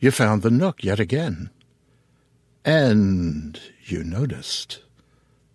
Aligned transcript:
You 0.00 0.10
found 0.12 0.42
the 0.42 0.50
nook 0.50 0.84
yet 0.84 1.00
again. 1.00 1.50
And 2.64 3.60
you 3.84 4.04
noticed, 4.04 4.82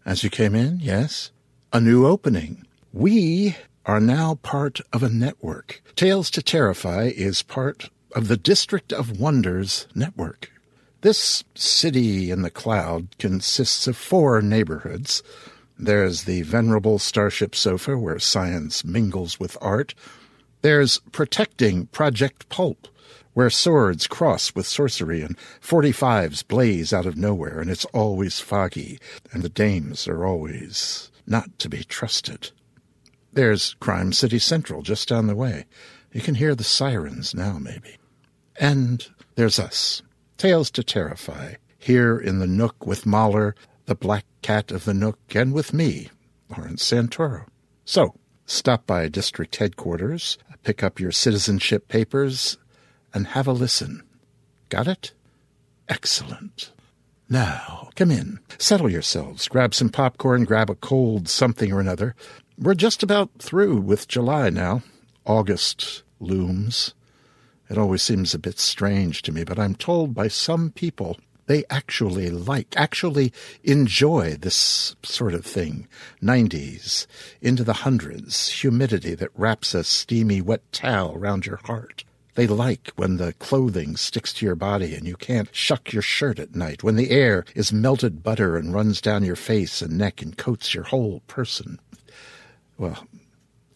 as 0.06 0.24
you 0.24 0.30
came 0.30 0.54
in, 0.54 0.80
yes, 0.80 1.31
a 1.72 1.80
new 1.80 2.06
opening. 2.06 2.66
We 2.92 3.56
are 3.86 4.00
now 4.00 4.36
part 4.36 4.81
of 4.92 5.02
a 5.02 5.09
network. 5.09 5.81
Tales 5.96 6.30
to 6.31 6.42
Terrify 6.42 7.12
is 7.16 7.42
part 7.42 7.90
of 8.16 8.28
the 8.28 8.38
District 8.38 8.92
of 8.92 9.20
Wonders 9.20 9.88
network. 9.96 10.52
This 11.02 11.44
city 11.56 12.31
in 12.31 12.42
the 12.42 12.50
cloud 12.50 13.18
consists 13.20 13.88
of 13.88 13.98
four 13.98 14.42
neighborhoods. 14.42 15.24
There's 15.78 16.24
the 16.24 16.44
venerable 16.44 17.00
Starship 17.00 17.56
Sofa, 17.56 17.98
where 17.98 18.20
science 18.20 18.86
mingles 18.86 19.40
with 19.40 19.58
art. 19.62 19.96
There's 20.62 21.00
Protecting 21.12 21.88
Project 21.88 22.48
Pulp, 22.50 22.88
where 23.34 23.50
swords 23.50 24.08
cross 24.08 24.54
with 24.54 24.68
sorcery 24.68 25.22
and 25.22 25.38
45s 25.62 26.48
blaze 26.48 26.94
out 26.94 27.06
of 27.06 27.18
nowhere, 27.18 27.60
and 27.60 27.70
it's 27.70 27.86
always 27.86 28.40
foggy, 28.40 29.00
and 29.32 29.44
the 29.44 29.50
dames 29.50 30.08
are 30.08 30.26
always 30.26 31.12
not 31.26 31.58
to 31.60 31.70
be 31.70 31.84
trusted. 31.84 32.52
There's 33.32 33.76
Crime 33.80 34.14
City 34.14 34.40
Central 34.40 34.82
just 34.82 35.08
down 35.08 35.28
the 35.28 35.36
way. 35.36 35.66
You 36.12 36.22
can 36.22 36.36
hear 36.36 36.54
the 36.54 36.64
sirens 36.64 37.34
now, 37.34 37.58
maybe. 37.60 37.98
And 38.60 39.08
there's 39.36 39.58
us, 39.58 40.04
Tales 40.38 40.70
to 40.72 40.84
Terrify, 40.84 41.56
here 41.80 42.20
in 42.20 42.40
the 42.40 42.48
Nook 42.48 42.86
with 42.86 43.06
Mahler, 43.06 43.56
the 43.86 43.96
Black 43.96 44.26
Cat 44.44 44.72
of 44.72 44.86
the 44.86 44.94
Nook, 44.94 45.18
and 45.34 45.54
with 45.54 45.74
me, 45.74 46.10
Lawrence 46.56 46.84
Santoro. 46.84 47.46
So, 47.86 48.14
stop 48.46 48.86
by 48.86 49.08
district 49.08 49.56
headquarters, 49.56 50.38
pick 50.64 50.84
up 50.84 51.00
your 51.00 51.12
citizenship 51.12 51.88
papers, 51.88 52.58
and 53.13 53.28
have 53.28 53.47
a 53.47 53.51
listen. 53.51 54.03
Got 54.69 54.88
it? 54.88 55.13
Excellent. 55.88 56.72
Now, 57.29 57.90
come 57.96 58.12
in, 58.12 58.40
settle 58.57 58.90
yourselves, 58.90 59.47
grab 59.47 59.74
some 59.74 59.90
popcorn, 59.90 60.44
grab 60.44 60.69
a 60.69 60.75
cold 60.75 61.28
something 61.29 61.72
or 61.72 61.79
another. 61.79 62.16
We're 62.57 62.75
just 62.75 63.01
about 63.01 63.31
through 63.40 63.81
with 63.81 64.07
July 64.07 64.50
now. 64.50 64.84
August 65.25 66.03
looms. 66.19 66.94
It 67.69 67.78
always 67.78 68.03
seems 68.03 68.34
a 68.34 68.40
bit 68.40 68.59
strange 68.59 69.22
to 69.24 69.31
me, 69.31 69.44
but 69.44 69.57
I'm 69.57 69.74
told 69.74 70.13
by 70.13 70.28
some 70.28 70.72
people 70.72 71.18
they 71.45 71.63
actually 71.69 72.30
like, 72.30 72.74
actually 72.78 73.34
enjoy 73.63 74.35
this 74.35 74.95
sort 75.03 75.34
of 75.34 75.45
thing. 75.45 75.88
90s, 76.22 77.07
into 77.41 77.63
the 77.63 77.74
hundreds, 77.74 78.50
humidity 78.50 79.16
that 79.16 79.31
wraps 79.35 79.74
a 79.74 79.84
steamy 79.84 80.41
wet 80.41 80.62
towel 80.72 81.18
round 81.18 81.45
your 81.45 81.59
heart. 81.66 82.03
They 82.36 82.48
like 82.48 82.92
when 82.96 83.18
the 83.18 83.34
clothing 83.34 83.96
sticks 83.96 84.34
to 84.34 84.46
your 84.46 84.56
body 84.56 84.96
and 84.96 85.06
you 85.06 85.16
can't 85.16 85.56
shuck 85.56 85.94
your 85.94 86.02
shirt 86.02 86.40
at 86.40 86.56
night, 86.56 86.84
when 86.84 86.96
the 86.96 87.12
air 87.12 87.46
is 87.56 87.72
melted 87.72 88.24
butter 88.24 88.58
and 88.58 88.74
runs 88.74 89.02
down 89.02 89.24
your 89.24 89.36
face 89.36 89.81
and 89.81 89.98
neck 89.98 90.22
and 90.22 90.36
coats 90.36 90.74
your 90.74 90.86
whole 90.86 91.22
person. 91.28 91.80
Well, 92.78 93.07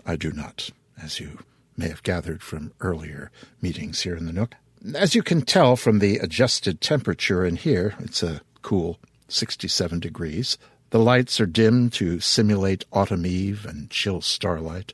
I 0.05 0.15
do 0.15 0.31
not, 0.31 0.71
as 1.01 1.19
you 1.19 1.39
may 1.77 1.89
have 1.89 2.01
gathered 2.01 2.41
from 2.41 2.73
earlier 2.81 3.31
meetings 3.61 4.01
here 4.01 4.15
in 4.15 4.25
the 4.25 4.33
Nook. 4.33 4.55
As 4.95 5.13
you 5.13 5.21
can 5.21 5.41
tell 5.41 5.75
from 5.75 5.99
the 5.99 6.17
adjusted 6.17 6.81
temperature 6.81 7.45
in 7.45 7.57
here, 7.57 7.93
it's 7.99 8.23
a 8.23 8.41
cool 8.63 8.97
67 9.27 9.99
degrees. 9.99 10.57
The 10.89 10.99
lights 10.99 11.39
are 11.39 11.45
dimmed 11.45 11.93
to 11.93 12.19
simulate 12.19 12.85
autumn 12.91 13.25
eve 13.25 13.65
and 13.65 13.89
chill 13.89 14.21
starlight. 14.21 14.93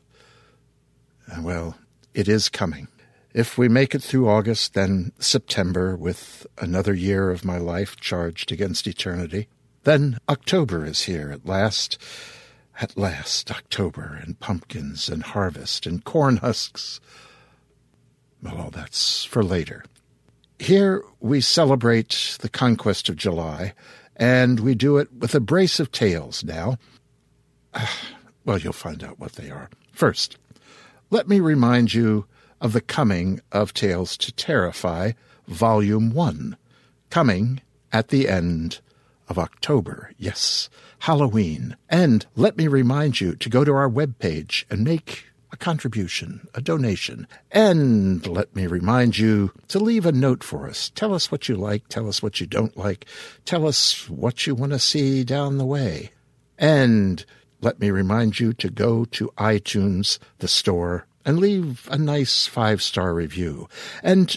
Uh, 1.31 1.41
well, 1.41 1.77
it 2.13 2.27
is 2.27 2.49
coming. 2.49 2.87
If 3.33 3.57
we 3.57 3.67
make 3.67 3.95
it 3.95 4.03
through 4.03 4.29
August, 4.29 4.75
then 4.75 5.11
September, 5.17 5.95
with 5.95 6.45
another 6.59 6.93
year 6.93 7.31
of 7.31 7.43
my 7.43 7.57
life 7.57 7.95
charged 7.97 8.51
against 8.51 8.85
eternity. 8.85 9.47
Then 9.83 10.19
October 10.29 10.85
is 10.85 11.03
here 11.03 11.31
at 11.31 11.45
last. 11.45 11.97
At 12.79 12.97
last, 12.97 13.51
October, 13.51 14.19
and 14.23 14.39
pumpkins, 14.39 15.09
and 15.09 15.23
harvest, 15.23 15.85
and 15.85 16.03
corn 16.03 16.37
husks. 16.37 16.99
Well, 18.41 18.69
that's 18.71 19.23
for 19.23 19.43
later. 19.43 19.83
Here 20.59 21.03
we 21.19 21.41
celebrate 21.41 22.37
the 22.39 22.49
conquest 22.49 23.09
of 23.09 23.15
July, 23.15 23.73
and 24.15 24.59
we 24.59 24.75
do 24.75 24.97
it 24.97 25.11
with 25.11 25.33
a 25.33 25.39
brace 25.39 25.79
of 25.79 25.91
tales 25.91 26.43
now. 26.43 26.77
Well, 28.45 28.57
you'll 28.57 28.73
find 28.73 29.05
out 29.05 29.21
what 29.21 29.33
they 29.33 29.49
are. 29.49 29.69
First, 29.93 30.35
let 31.09 31.29
me 31.29 31.39
remind 31.39 31.93
you 31.93 32.25
of 32.63 32.71
the 32.71 32.81
coming 32.81 33.41
of 33.51 33.73
Tales 33.73 34.15
to 34.17 34.31
Terrify, 34.31 35.11
Volume 35.47 36.13
1, 36.13 36.55
coming 37.09 37.61
at 37.91 38.07
the 38.07 38.29
end 38.29 38.79
of 39.27 39.37
October. 39.37 40.11
Yes, 40.17 40.69
Halloween. 40.99 41.75
And 41.89 42.25
let 42.37 42.57
me 42.57 42.69
remind 42.69 43.19
you 43.19 43.35
to 43.35 43.49
go 43.49 43.65
to 43.65 43.73
our 43.73 43.89
webpage 43.89 44.63
and 44.69 44.85
make 44.85 45.25
a 45.51 45.57
contribution, 45.57 46.47
a 46.55 46.61
donation. 46.61 47.27
And 47.51 48.25
let 48.25 48.55
me 48.55 48.65
remind 48.65 49.17
you 49.17 49.51
to 49.67 49.77
leave 49.77 50.05
a 50.05 50.13
note 50.13 50.41
for 50.41 50.65
us. 50.65 50.89
Tell 50.95 51.13
us 51.13 51.29
what 51.29 51.49
you 51.49 51.55
like, 51.55 51.89
tell 51.89 52.07
us 52.07 52.23
what 52.23 52.39
you 52.39 52.47
don't 52.47 52.77
like, 52.77 53.05
tell 53.43 53.67
us 53.67 54.09
what 54.09 54.47
you 54.47 54.55
want 54.55 54.71
to 54.71 54.79
see 54.79 55.25
down 55.25 55.57
the 55.57 55.65
way. 55.65 56.11
And 56.57 57.25
let 57.59 57.81
me 57.81 57.91
remind 57.91 58.39
you 58.39 58.53
to 58.53 58.69
go 58.69 59.03
to 59.05 59.33
iTunes, 59.37 60.17
the 60.39 60.47
store, 60.47 61.05
and 61.25 61.39
leave 61.39 61.87
a 61.91 61.97
nice 61.97 62.47
five 62.47 62.81
star 62.81 63.13
review. 63.13 63.67
And 64.01 64.35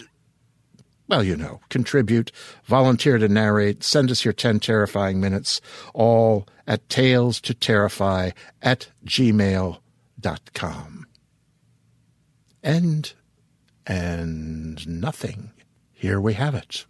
well, 1.07 1.23
you 1.23 1.37
know, 1.37 1.61
contribute, 1.69 2.31
volunteer 2.65 3.17
to 3.17 3.29
narrate, 3.29 3.83
send 3.83 4.11
us 4.11 4.25
your 4.25 4.33
10 4.33 4.59
terrifying 4.59 5.21
minutes, 5.21 5.61
all 5.93 6.47
at 6.67 6.89
tales 6.89 7.39
to 7.41 7.53
terrify 7.53 8.31
at 8.61 8.89
gmail.com. 9.05 9.77
And, 12.61 13.13
and 13.85 14.87
nothing. 14.87 15.51
Here 15.93 16.19
we 16.19 16.33
have 16.33 16.55
it. 16.55 16.85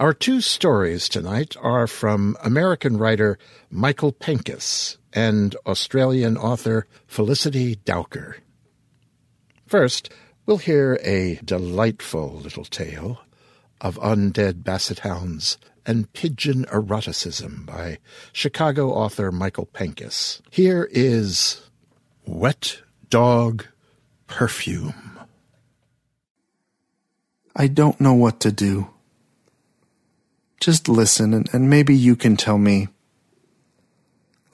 Our 0.00 0.14
two 0.14 0.40
stories 0.40 1.08
tonight 1.08 1.56
are 1.60 1.88
from 1.88 2.36
American 2.44 2.98
writer 2.98 3.36
Michael 3.68 4.12
Penkas 4.12 4.96
and 5.12 5.56
Australian 5.66 6.36
author 6.36 6.86
Felicity 7.08 7.74
Dowker. 7.84 8.36
First, 9.66 10.08
we'll 10.46 10.58
hear 10.58 11.00
a 11.02 11.40
delightful 11.44 12.30
little 12.30 12.64
tale 12.64 13.22
of 13.80 13.96
undead 13.96 14.62
basset 14.62 15.00
hounds 15.00 15.58
and 15.84 16.12
pigeon 16.12 16.64
eroticism 16.72 17.66
by 17.66 17.98
Chicago 18.32 18.92
author 18.92 19.32
Michael 19.32 19.66
Penkas. 19.66 20.40
Here 20.48 20.88
is 20.92 21.68
Wet 22.24 22.82
Dog 23.10 23.66
Perfume. 24.28 25.18
I 27.56 27.66
don't 27.66 28.00
know 28.00 28.14
what 28.14 28.38
to 28.40 28.52
do. 28.52 28.90
Just 30.60 30.88
listen, 30.88 31.32
and, 31.34 31.48
and 31.52 31.70
maybe 31.70 31.94
you 31.94 32.16
can 32.16 32.36
tell 32.36 32.58
me. 32.58 32.88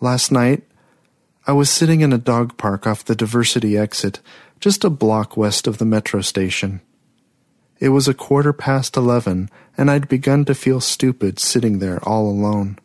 Last 0.00 0.30
night, 0.30 0.64
I 1.46 1.52
was 1.52 1.70
sitting 1.70 2.00
in 2.00 2.12
a 2.12 2.18
dog 2.18 2.56
park 2.56 2.86
off 2.86 3.04
the 3.04 3.14
Diversey 3.14 3.78
exit 3.78 4.20
just 4.60 4.84
a 4.84 4.90
block 4.90 5.36
west 5.36 5.66
of 5.66 5.78
the 5.78 5.84
metro 5.84 6.20
station. 6.20 6.80
It 7.80 7.90
was 7.90 8.08
a 8.08 8.14
quarter 8.14 8.52
past 8.52 8.96
eleven, 8.96 9.50
and 9.76 9.90
I'd 9.90 10.08
begun 10.08 10.44
to 10.46 10.54
feel 10.54 10.80
stupid 10.80 11.38
sitting 11.38 11.80
there 11.80 12.02
all 12.02 12.28
alone. 12.28 12.78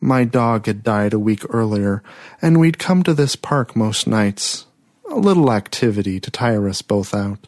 My 0.00 0.24
dog 0.24 0.66
had 0.66 0.82
died 0.82 1.12
a 1.14 1.18
week 1.18 1.42
earlier, 1.48 2.02
and 2.42 2.58
we'd 2.58 2.78
come 2.78 3.02
to 3.04 3.14
this 3.14 3.36
park 3.36 3.76
most 3.76 4.06
nights. 4.06 4.66
A 5.10 5.14
little 5.14 5.52
activity 5.52 6.18
to 6.20 6.30
tire 6.30 6.68
us 6.68 6.82
both 6.82 7.14
out. 7.14 7.46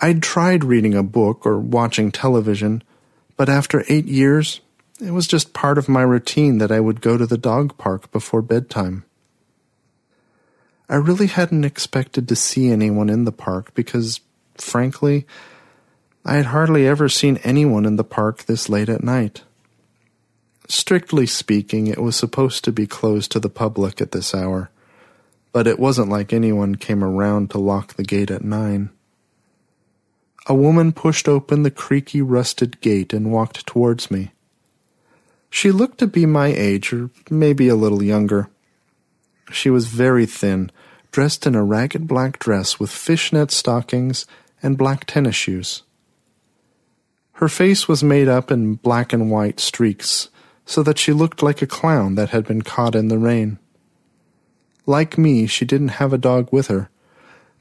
I'd 0.00 0.22
tried 0.22 0.64
reading 0.64 0.94
a 0.94 1.02
book 1.02 1.44
or 1.44 1.60
watching 1.60 2.10
television, 2.10 2.82
but 3.36 3.48
after 3.48 3.84
eight 3.88 4.06
years, 4.06 4.60
it 5.00 5.10
was 5.10 5.26
just 5.26 5.52
part 5.52 5.78
of 5.78 5.88
my 5.88 6.02
routine 6.02 6.58
that 6.58 6.70
I 6.70 6.80
would 6.80 7.00
go 7.00 7.16
to 7.16 7.26
the 7.26 7.38
dog 7.38 7.76
park 7.78 8.10
before 8.12 8.42
bedtime. 8.42 9.04
I 10.88 10.96
really 10.96 11.26
hadn't 11.26 11.64
expected 11.64 12.28
to 12.28 12.36
see 12.36 12.70
anyone 12.70 13.08
in 13.08 13.24
the 13.24 13.32
park 13.32 13.72
because, 13.74 14.20
frankly, 14.56 15.26
I 16.24 16.34
had 16.34 16.46
hardly 16.46 16.86
ever 16.86 17.08
seen 17.08 17.38
anyone 17.38 17.84
in 17.84 17.96
the 17.96 18.04
park 18.04 18.44
this 18.44 18.68
late 18.68 18.88
at 18.88 19.02
night. 19.02 19.42
Strictly 20.68 21.26
speaking, 21.26 21.86
it 21.86 21.98
was 21.98 22.14
supposed 22.14 22.62
to 22.64 22.72
be 22.72 22.86
closed 22.86 23.32
to 23.32 23.40
the 23.40 23.48
public 23.48 24.00
at 24.00 24.12
this 24.12 24.34
hour, 24.34 24.70
but 25.52 25.66
it 25.66 25.78
wasn't 25.78 26.08
like 26.08 26.32
anyone 26.32 26.76
came 26.76 27.02
around 27.02 27.50
to 27.50 27.58
lock 27.58 27.94
the 27.94 28.04
gate 28.04 28.30
at 28.30 28.44
nine. 28.44 28.90
A 30.46 30.54
woman 30.54 30.92
pushed 30.92 31.28
open 31.28 31.62
the 31.62 31.70
creaky, 31.70 32.20
rusted 32.20 32.80
gate 32.80 33.12
and 33.12 33.30
walked 33.30 33.66
towards 33.66 34.10
me. 34.10 34.32
She 35.50 35.70
looked 35.70 35.98
to 35.98 36.06
be 36.06 36.26
my 36.26 36.48
age, 36.48 36.92
or 36.92 37.10
maybe 37.30 37.68
a 37.68 37.76
little 37.76 38.02
younger. 38.02 38.48
She 39.52 39.70
was 39.70 39.86
very 39.86 40.26
thin, 40.26 40.70
dressed 41.12 41.46
in 41.46 41.54
a 41.54 41.62
ragged 41.62 42.08
black 42.08 42.38
dress 42.38 42.80
with 42.80 42.90
fishnet 42.90 43.50
stockings 43.50 44.26
and 44.62 44.78
black 44.78 45.04
tennis 45.04 45.36
shoes. 45.36 45.82
Her 47.34 47.48
face 47.48 47.86
was 47.86 48.02
made 48.02 48.28
up 48.28 48.50
in 48.50 48.76
black 48.76 49.12
and 49.12 49.30
white 49.30 49.60
streaks, 49.60 50.28
so 50.64 50.82
that 50.82 50.98
she 50.98 51.12
looked 51.12 51.42
like 51.42 51.60
a 51.60 51.66
clown 51.66 52.14
that 52.14 52.30
had 52.30 52.46
been 52.46 52.62
caught 52.62 52.94
in 52.94 53.08
the 53.08 53.18
rain. 53.18 53.58
Like 54.86 55.18
me, 55.18 55.46
she 55.46 55.64
didn't 55.64 55.98
have 55.98 56.12
a 56.12 56.18
dog 56.18 56.48
with 56.52 56.68
her, 56.68 56.88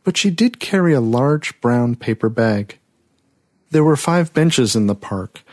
but 0.03 0.18
she 0.18 0.30
did 0.30 0.59
carry 0.59 0.94
a 0.94 1.01
large 1.01 1.59
brown 1.62 1.95
paper 1.95 2.30
bag. 2.30 2.77
There 3.69 3.83
were 3.83 3.95
five 3.95 4.33
benches 4.33 4.75
in 4.75 4.88
the 4.88 4.95
park, 4.95 5.44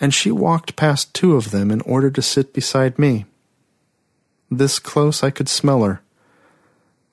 and 0.00 0.12
she 0.14 0.30
walked 0.30 0.76
past 0.76 1.14
two 1.14 1.36
of 1.36 1.50
them 1.50 1.70
in 1.70 1.80
order 1.82 2.10
to 2.10 2.22
sit 2.22 2.52
beside 2.52 2.98
me. 2.98 3.26
This 4.50 4.78
close 4.78 5.22
I 5.22 5.30
could 5.30 5.48
smell 5.48 5.84
her. 5.84 6.02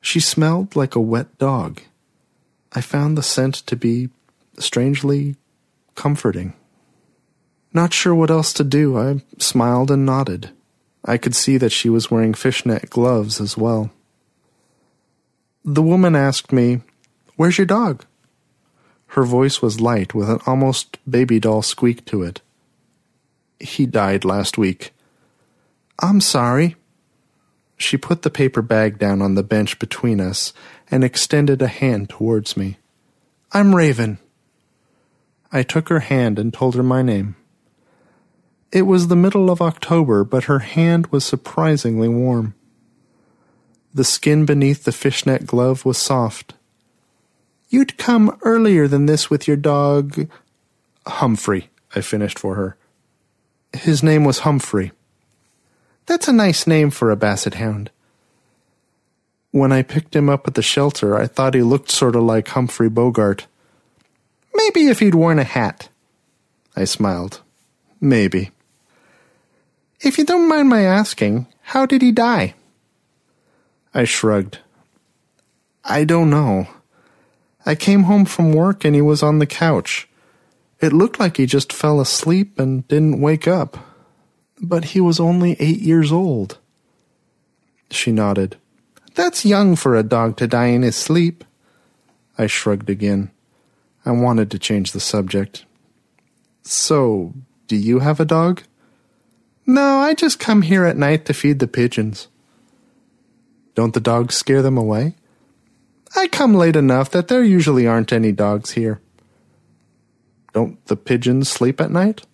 She 0.02 0.20
smelled 0.20 0.76
like 0.76 0.96
a 0.96 1.02
wet 1.02 1.38
dog. 1.38 1.82
I 2.74 2.82
found 2.82 3.18
the 3.18 3.24
scent 3.24 3.56
to 3.68 3.76
be 3.76 4.10
strangely 4.58 5.36
comforting. 5.96 6.54
Not 7.74 7.94
sure 7.94 8.16
what 8.16 8.32
else 8.32 8.54
to 8.54 8.64
do, 8.64 8.98
I 8.98 9.22
smiled 9.38 9.92
and 9.92 10.06
nodded. 10.06 10.52
I 11.06 11.18
could 11.18 11.36
see 11.36 11.58
that 11.58 11.72
she 11.72 11.90
was 11.90 12.10
wearing 12.10 12.34
fishnet 12.34 12.90
gloves 12.90 13.40
as 13.40 13.58
well. 13.58 13.92
The 15.64 15.84
woman 15.84 16.16
asked 16.16 16.52
me, 16.52 16.82
Where's 17.36 17.58
your 17.58 17.68
dog? 17.68 18.06
Her 19.08 19.24
voice 19.24 19.62
was 19.62 19.82
light 19.82 20.14
with 20.14 20.30
an 20.30 20.40
almost 20.46 20.98
baby 21.10 21.40
doll 21.40 21.62
squeak 21.62 22.06
to 22.06 22.24
it. 22.24 22.42
He 23.60 23.86
died 23.86 24.26
last 24.26 24.58
week. 24.58 24.94
I'm 26.00 26.22
sorry. 26.22 26.76
She 27.78 27.98
put 27.98 28.22
the 28.22 28.30
paper 28.30 28.62
bag 28.62 28.98
down 28.98 29.22
on 29.22 29.36
the 29.36 29.44
bench 29.44 29.80
between 29.80 30.20
us 30.20 30.54
and 30.90 31.04
extended 31.04 31.62
a 31.62 31.68
hand 31.68 32.10
towards 32.10 32.58
me. 32.58 32.78
I'm 33.52 33.76
Raven. 33.76 34.20
I 35.52 35.64
took 35.64 35.90
her 35.90 36.02
hand 36.02 36.38
and 36.38 36.54
told 36.54 36.76
her 36.76 36.84
my 36.84 37.02
name. 37.02 37.36
It 38.72 38.82
was 38.82 39.08
the 39.08 39.16
middle 39.16 39.50
of 39.50 39.62
October, 39.62 40.24
but 40.24 40.46
her 40.46 40.60
hand 40.60 41.08
was 41.08 41.24
surprisingly 41.24 42.10
warm. 42.10 42.54
The 43.98 44.04
skin 44.04 44.46
beneath 44.46 44.84
the 44.84 44.92
fishnet 44.92 45.48
glove 45.48 45.84
was 45.84 45.98
soft. 45.98 46.54
You'd 47.68 47.98
come 47.98 48.38
earlier 48.44 48.88
than 48.88 49.08
this 49.08 49.32
with 49.32 49.48
your 49.48 49.58
dog. 49.58 50.30
Humphrey, 51.08 51.72
I 51.96 52.02
finished 52.02 52.38
for 52.38 52.54
her. 52.54 52.78
His 53.74 54.04
name 54.04 54.24
was 54.24 54.46
Humphrey. 54.46 54.92
That's 56.06 56.28
a 56.28 56.32
nice 56.32 56.68
name 56.68 56.92
for 56.92 57.10
a 57.10 57.16
basset 57.16 57.56
hound. 57.56 57.90
When 59.50 59.72
I 59.72 59.82
picked 59.82 60.16
him 60.16 60.30
up 60.30 60.48
at 60.48 60.54
the 60.54 60.62
shelter, 60.62 61.18
I 61.18 61.26
thought 61.26 61.56
he 61.56 61.64
looked 61.64 61.90
sort 61.90 62.16
of 62.16 62.22
like 62.22 62.50
Humphrey 62.50 62.90
Bogart. 62.90 63.48
Maybe 64.54 64.90
if 64.90 65.00
he'd 65.00 65.16
worn 65.16 65.40
a 65.40 65.44
hat. 65.44 65.90
I 66.76 66.84
smiled. 66.84 67.42
Maybe. 68.00 68.52
If 70.02 70.20
you 70.20 70.24
don't 70.24 70.48
mind 70.48 70.70
my 70.70 70.84
asking, 70.84 71.48
how 71.64 71.88
did 71.88 72.04
he 72.04 72.12
die? 72.12 72.54
I 73.98 74.04
shrugged. 74.04 74.60
I 75.84 76.04
don't 76.04 76.30
know. 76.30 76.68
I 77.66 77.74
came 77.74 78.04
home 78.04 78.26
from 78.26 78.54
work 78.54 78.86
and 78.86 78.94
he 78.94 79.02
was 79.02 79.24
on 79.24 79.40
the 79.40 79.48
couch. 79.48 80.08
It 80.80 80.94
looked 80.94 81.20
like 81.20 81.38
he 81.38 81.48
just 81.48 81.74
fell 81.74 82.00
asleep 82.00 82.60
and 82.60 82.88
didn't 82.88 83.20
wake 83.20 83.48
up. 83.48 83.76
But 84.62 84.94
he 84.94 85.02
was 85.02 85.20
only 85.20 85.58
eight 85.60 85.80
years 85.80 86.12
old. 86.12 86.60
She 87.90 88.12
nodded. 88.12 88.58
That's 89.16 89.44
young 89.44 89.76
for 89.76 89.96
a 89.96 90.04
dog 90.04 90.38
to 90.38 90.48
die 90.48 90.68
in 90.68 90.84
his 90.84 90.96
sleep. 90.96 91.44
I 92.38 92.46
shrugged 92.46 92.92
again. 92.92 93.32
I 94.06 94.12
wanted 94.12 94.52
to 94.52 94.60
change 94.60 94.92
the 94.92 95.00
subject. 95.00 95.66
So, 96.62 97.34
do 97.66 97.76
you 97.76 97.98
have 97.98 98.20
a 98.20 98.26
dog? 98.26 98.62
No, 99.66 99.98
I 99.98 100.14
just 100.14 100.40
come 100.40 100.62
here 100.62 100.86
at 100.86 100.98
night 100.98 101.26
to 101.26 101.34
feed 101.34 101.58
the 101.58 101.68
pigeons. 101.68 102.28
Don't 103.78 103.94
the 103.94 104.00
dogs 104.00 104.34
scare 104.34 104.64
them 104.64 104.76
away? 104.76 105.14
I 106.16 106.28
come 106.30 106.56
late 106.56 106.76
enough 106.76 107.12
that 107.12 107.28
there 107.28 107.44
usually 107.44 107.86
aren't 107.86 108.12
any 108.12 108.32
dogs 108.32 108.72
here. 108.72 109.00
Don't 110.52 110.84
the 110.88 110.96
pigeons 110.96 111.48
sleep 111.48 111.80
at 111.80 111.92
night? 111.92 112.26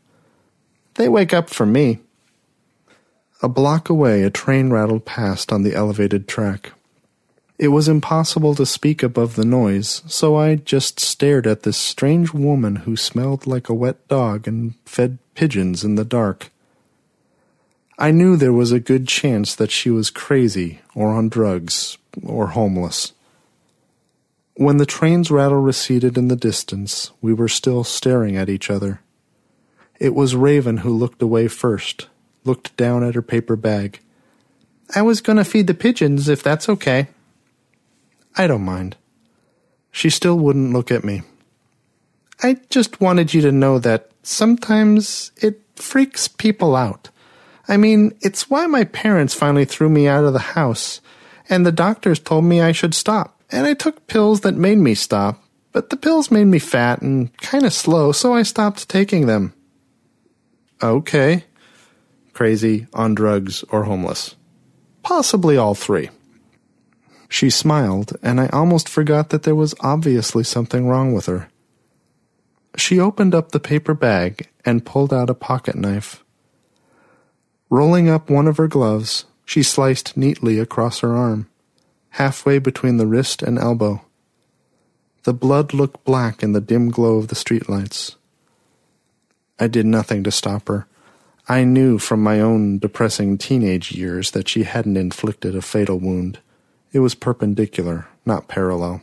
They 0.94 1.10
wake 1.10 1.34
up 1.34 1.50
for 1.50 1.66
me. 1.66 2.00
A 3.42 3.50
block 3.50 3.90
away, 3.90 4.24
a 4.24 4.30
train 4.30 4.70
rattled 4.70 5.04
past 5.04 5.52
on 5.52 5.64
the 5.64 5.76
elevated 5.76 6.30
track. 6.30 6.72
It 7.60 7.68
was 7.68 7.90
impossible 7.90 8.56
to 8.56 8.66
speak 8.66 9.04
above 9.04 9.36
the 9.36 9.44
noise, 9.44 10.02
so 10.08 10.38
I 10.38 10.56
just 10.56 10.98
stared 10.98 11.46
at 11.46 11.64
this 11.64 11.76
strange 11.76 12.34
woman 12.34 12.78
who 12.78 12.96
smelled 12.96 13.46
like 13.46 13.68
a 13.68 13.74
wet 13.74 14.08
dog 14.08 14.48
and 14.48 14.76
fed 14.86 15.18
pigeons 15.36 15.84
in 15.84 15.96
the 15.96 16.06
dark. 16.06 16.53
I 17.98 18.12
knew 18.12 18.36
there 18.36 18.54
was 18.54 18.72
a 18.72 18.80
good 18.80 19.08
chance 19.08 19.56
that 19.56 19.72
she 19.72 19.90
was 19.90 20.10
crazy, 20.10 20.82
or 20.96 21.10
on 21.10 21.30
drugs, 21.30 21.98
or 22.26 22.48
homeless. 22.48 23.14
When 24.56 24.78
the 24.78 24.86
train's 24.86 25.32
rattle 25.32 25.62
receded 25.62 26.18
in 26.18 26.28
the 26.28 26.36
distance, 26.36 27.12
we 27.22 27.34
were 27.34 27.48
still 27.48 27.84
staring 27.84 28.36
at 28.36 28.50
each 28.50 28.70
other. 28.70 29.02
It 30.00 30.14
was 30.14 30.36
Raven 30.36 30.78
who 30.78 30.92
looked 30.92 31.22
away 31.22 31.48
first, 31.48 32.08
looked 32.44 32.76
down 32.78 33.04
at 33.04 33.16
her 33.16 33.22
paper 33.22 33.56
bag. 33.56 34.00
I 34.96 35.02
was 35.02 35.22
going 35.22 35.38
to 35.38 35.46
feed 35.46 35.68
the 35.68 35.74
pigeons, 35.74 36.30
if 36.30 36.44
that's 36.44 36.70
okay. 36.70 37.08
I 38.36 38.48
don't 38.48 38.66
mind. 38.66 38.96
She 39.92 40.10
still 40.10 40.38
wouldn't 40.38 40.74
look 40.74 40.92
at 40.92 41.04
me. 41.04 41.22
I 42.42 42.58
just 42.70 43.00
wanted 43.00 43.34
you 43.34 43.42
to 43.42 43.52
know 43.52 43.80
that 43.80 44.10
sometimes 44.24 45.32
it 45.38 45.62
freaks 45.76 46.28
people 46.28 46.76
out. 46.76 47.10
I 47.68 47.78
mean, 47.78 48.18
it's 48.22 48.50
why 48.50 48.66
my 48.68 48.84
parents 48.84 49.34
finally 49.34 49.66
threw 49.66 49.90
me 49.90 50.08
out 50.08 50.26
of 50.26 50.34
the 50.34 50.40
house, 50.40 51.02
and 51.50 51.66
the 51.66 51.72
doctors 51.72 52.20
told 52.20 52.46
me 52.46 52.62
I 52.62 52.72
should 52.72 52.94
stop. 52.94 53.42
And 53.52 53.66
I 53.66 53.74
took 53.74 54.08
pills 54.08 54.42
that 54.42 54.56
made 54.56 54.80
me 54.80 54.96
stop, 54.96 55.44
but 55.72 55.90
the 55.90 55.98
pills 55.98 56.32
made 56.32 56.46
me 56.46 56.60
fat 56.60 57.02
and 57.02 57.36
kind 57.38 57.66
of 57.66 57.74
slow, 57.74 58.12
so 58.12 58.34
I 58.34 58.44
stopped 58.44 58.90
taking 58.90 59.28
them. 59.28 59.54
Okay. 60.82 61.46
Crazy, 62.34 62.88
on 62.94 63.16
drugs, 63.16 63.64
or 63.70 63.84
homeless. 63.84 64.36
Possibly 65.04 65.56
all 65.56 65.76
three. 65.76 66.10
She 67.30 67.50
smiled, 67.50 68.14
and 68.22 68.40
I 68.40 68.48
almost 68.48 68.90
forgot 68.90 69.30
that 69.30 69.44
there 69.44 69.56
was 69.56 69.76
obviously 69.80 70.44
something 70.44 70.88
wrong 70.88 71.14
with 71.14 71.28
her. 71.28 71.50
She 72.76 73.00
opened 73.00 73.36
up 73.36 73.52
the 73.52 73.60
paper 73.60 73.94
bag 73.94 74.50
and 74.66 74.86
pulled 74.86 75.14
out 75.14 75.30
a 75.30 75.36
pocket 75.36 75.76
knife. 75.76 76.23
Rolling 77.70 78.10
up 78.10 78.30
one 78.30 78.48
of 78.48 78.58
her 78.58 78.68
gloves, 78.68 79.26
she 79.46 79.64
sliced 79.64 80.16
neatly 80.16 80.60
across 80.60 81.00
her 81.00 81.16
arm, 81.16 81.50
halfway 82.12 82.60
between 82.60 82.98
the 82.98 83.08
wrist 83.08 83.42
and 83.42 83.58
elbow. 83.58 84.02
The 85.24 85.34
blood 85.34 85.74
looked 85.74 86.04
black 86.04 86.44
in 86.44 86.52
the 86.52 86.62
dim 86.62 86.90
glow 86.92 87.18
of 87.18 87.30
the 87.30 87.36
streetlights. 87.36 88.16
I 89.60 89.68
did 89.68 89.86
nothing 89.86 90.24
to 90.24 90.32
stop 90.32 90.68
her. 90.68 90.88
I 91.48 91.64
knew 91.64 91.98
from 91.98 92.22
my 92.22 92.40
own 92.40 92.80
depressing 92.80 93.38
teenage 93.38 93.92
years 93.92 94.32
that 94.32 94.48
she 94.48 94.64
hadn't 94.64 94.98
inflicted 94.98 95.56
a 95.56 95.62
fatal 95.62 95.98
wound. 96.00 96.40
It 96.92 97.00
was 97.00 97.16
perpendicular, 97.16 98.08
not 98.26 98.48
parallel. 98.48 99.02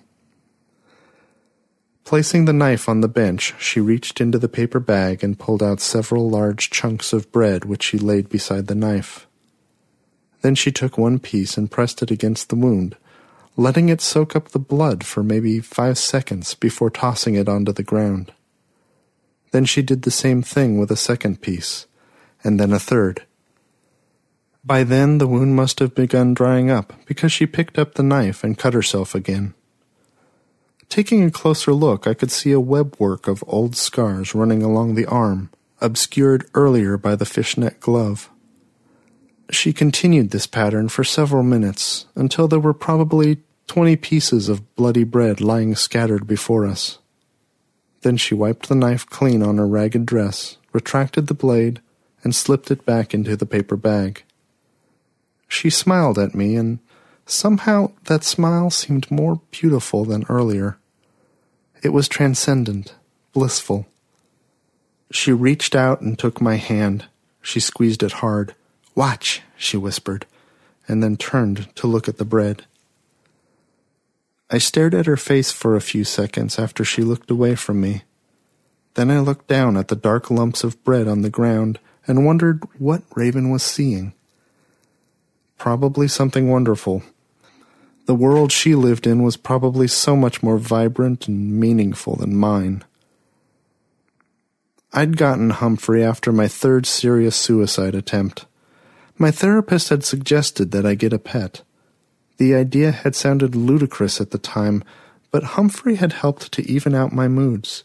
Placing 2.04 2.44
the 2.44 2.52
knife 2.52 2.88
on 2.88 3.02
the 3.02 3.08
bench, 3.08 3.54
she 3.58 3.80
reached 3.80 4.20
into 4.20 4.38
the 4.38 4.48
paper 4.48 4.80
bag 4.80 5.22
and 5.22 5.38
pulled 5.38 5.62
out 5.62 5.80
several 5.80 6.28
large 6.28 6.70
chunks 6.70 7.12
of 7.12 7.30
bread 7.30 7.64
which 7.64 7.82
she 7.82 7.98
laid 7.98 8.28
beside 8.28 8.66
the 8.66 8.74
knife. 8.74 9.26
Then 10.42 10.54
she 10.54 10.72
took 10.72 10.96
one 10.96 11.18
piece 11.18 11.56
and 11.56 11.70
pressed 11.70 12.02
it 12.02 12.10
against 12.10 12.48
the 12.48 12.56
wound, 12.56 12.96
letting 13.56 13.88
it 13.88 14.00
soak 14.00 14.34
up 14.34 14.48
the 14.48 14.58
blood 14.58 15.04
for 15.04 15.22
maybe 15.22 15.60
five 15.60 15.98
seconds 15.98 16.54
before 16.54 16.90
tossing 16.90 17.34
it 17.34 17.48
onto 17.48 17.72
the 17.72 17.82
ground. 17.82 18.32
Then 19.52 19.64
she 19.64 19.82
did 19.82 20.02
the 20.02 20.10
same 20.10 20.42
thing 20.42 20.78
with 20.78 20.90
a 20.90 20.96
second 20.96 21.42
piece, 21.42 21.86
and 22.42 22.58
then 22.58 22.72
a 22.72 22.78
third. 22.78 23.24
By 24.64 24.84
then 24.84 25.18
the 25.18 25.26
wound 25.26 25.56
must 25.56 25.78
have 25.78 25.94
begun 25.94 26.34
drying 26.34 26.70
up, 26.70 26.92
because 27.06 27.32
she 27.32 27.46
picked 27.46 27.78
up 27.78 27.94
the 27.94 28.02
knife 28.02 28.42
and 28.42 28.58
cut 28.58 28.74
herself 28.74 29.14
again. 29.14 29.54
Taking 30.90 31.22
a 31.22 31.30
closer 31.30 31.72
look, 31.72 32.08
I 32.08 32.14
could 32.14 32.32
see 32.32 32.50
a 32.50 32.60
webwork 32.60 33.28
of 33.28 33.44
old 33.46 33.76
scars 33.76 34.34
running 34.34 34.60
along 34.60 34.96
the 34.96 35.06
arm, 35.06 35.50
obscured 35.80 36.50
earlier 36.52 36.98
by 36.98 37.14
the 37.14 37.24
fishnet 37.24 37.78
glove. 37.78 38.28
She 39.52 39.72
continued 39.72 40.30
this 40.30 40.48
pattern 40.48 40.88
for 40.88 41.04
several 41.04 41.44
minutes, 41.44 42.06
until 42.16 42.48
there 42.48 42.58
were 42.58 42.74
probably 42.74 43.38
twenty 43.68 43.94
pieces 43.94 44.48
of 44.48 44.74
bloody 44.74 45.04
bread 45.04 45.40
lying 45.40 45.76
scattered 45.76 46.26
before 46.26 46.66
us. 46.66 46.98
Then 48.00 48.16
she 48.16 48.34
wiped 48.34 48.68
the 48.68 48.74
knife 48.74 49.06
clean 49.06 49.44
on 49.44 49.58
her 49.58 49.68
ragged 49.68 50.06
dress, 50.06 50.56
retracted 50.72 51.28
the 51.28 51.34
blade, 51.34 51.80
and 52.24 52.34
slipped 52.34 52.68
it 52.68 52.84
back 52.84 53.14
into 53.14 53.36
the 53.36 53.46
paper 53.46 53.76
bag. 53.76 54.24
She 55.46 55.70
smiled 55.70 56.18
at 56.18 56.34
me, 56.34 56.56
and 56.56 56.80
somehow 57.30 57.92
that 58.04 58.24
smile 58.24 58.70
seemed 58.70 59.10
more 59.10 59.40
beautiful 59.50 60.04
than 60.04 60.26
earlier. 60.28 60.78
It 61.82 61.90
was 61.90 62.08
transcendent, 62.08 62.94
blissful. 63.32 63.86
She 65.10 65.32
reached 65.32 65.74
out 65.74 66.00
and 66.00 66.18
took 66.18 66.40
my 66.40 66.56
hand. 66.56 67.06
She 67.42 67.60
squeezed 67.60 68.02
it 68.02 68.12
hard. 68.12 68.54
Watch, 68.94 69.42
she 69.56 69.76
whispered, 69.76 70.26
and 70.86 71.02
then 71.02 71.16
turned 71.16 71.74
to 71.76 71.86
look 71.86 72.08
at 72.08 72.18
the 72.18 72.24
bread. 72.24 72.64
I 74.50 74.58
stared 74.58 74.94
at 74.94 75.06
her 75.06 75.16
face 75.16 75.52
for 75.52 75.76
a 75.76 75.80
few 75.80 76.04
seconds 76.04 76.58
after 76.58 76.84
she 76.84 77.02
looked 77.02 77.30
away 77.30 77.54
from 77.54 77.80
me. 77.80 78.02
Then 78.94 79.10
I 79.10 79.20
looked 79.20 79.46
down 79.46 79.76
at 79.76 79.88
the 79.88 79.96
dark 79.96 80.30
lumps 80.30 80.64
of 80.64 80.82
bread 80.82 81.06
on 81.06 81.22
the 81.22 81.30
ground 81.30 81.78
and 82.06 82.26
wondered 82.26 82.64
what 82.78 83.02
Raven 83.14 83.50
was 83.50 83.62
seeing. 83.62 84.12
Probably 85.56 86.08
something 86.08 86.48
wonderful. 86.48 87.04
The 88.10 88.16
world 88.16 88.50
she 88.50 88.74
lived 88.74 89.06
in 89.06 89.22
was 89.22 89.36
probably 89.36 89.86
so 89.86 90.16
much 90.16 90.42
more 90.42 90.58
vibrant 90.58 91.28
and 91.28 91.60
meaningful 91.60 92.16
than 92.16 92.34
mine. 92.34 92.82
I'd 94.92 95.16
gotten 95.16 95.50
Humphrey 95.50 96.02
after 96.02 96.32
my 96.32 96.48
third 96.48 96.86
serious 96.86 97.36
suicide 97.36 97.94
attempt. 97.94 98.46
My 99.16 99.30
therapist 99.30 99.90
had 99.90 100.02
suggested 100.02 100.72
that 100.72 100.84
I 100.84 100.96
get 100.96 101.12
a 101.12 101.20
pet. 101.20 101.62
The 102.38 102.52
idea 102.52 102.90
had 102.90 103.14
sounded 103.14 103.54
ludicrous 103.54 104.20
at 104.20 104.32
the 104.32 104.38
time, 104.38 104.82
but 105.30 105.54
Humphrey 105.54 105.94
had 105.94 106.14
helped 106.14 106.50
to 106.50 106.68
even 106.68 106.96
out 106.96 107.12
my 107.12 107.28
moods. 107.28 107.84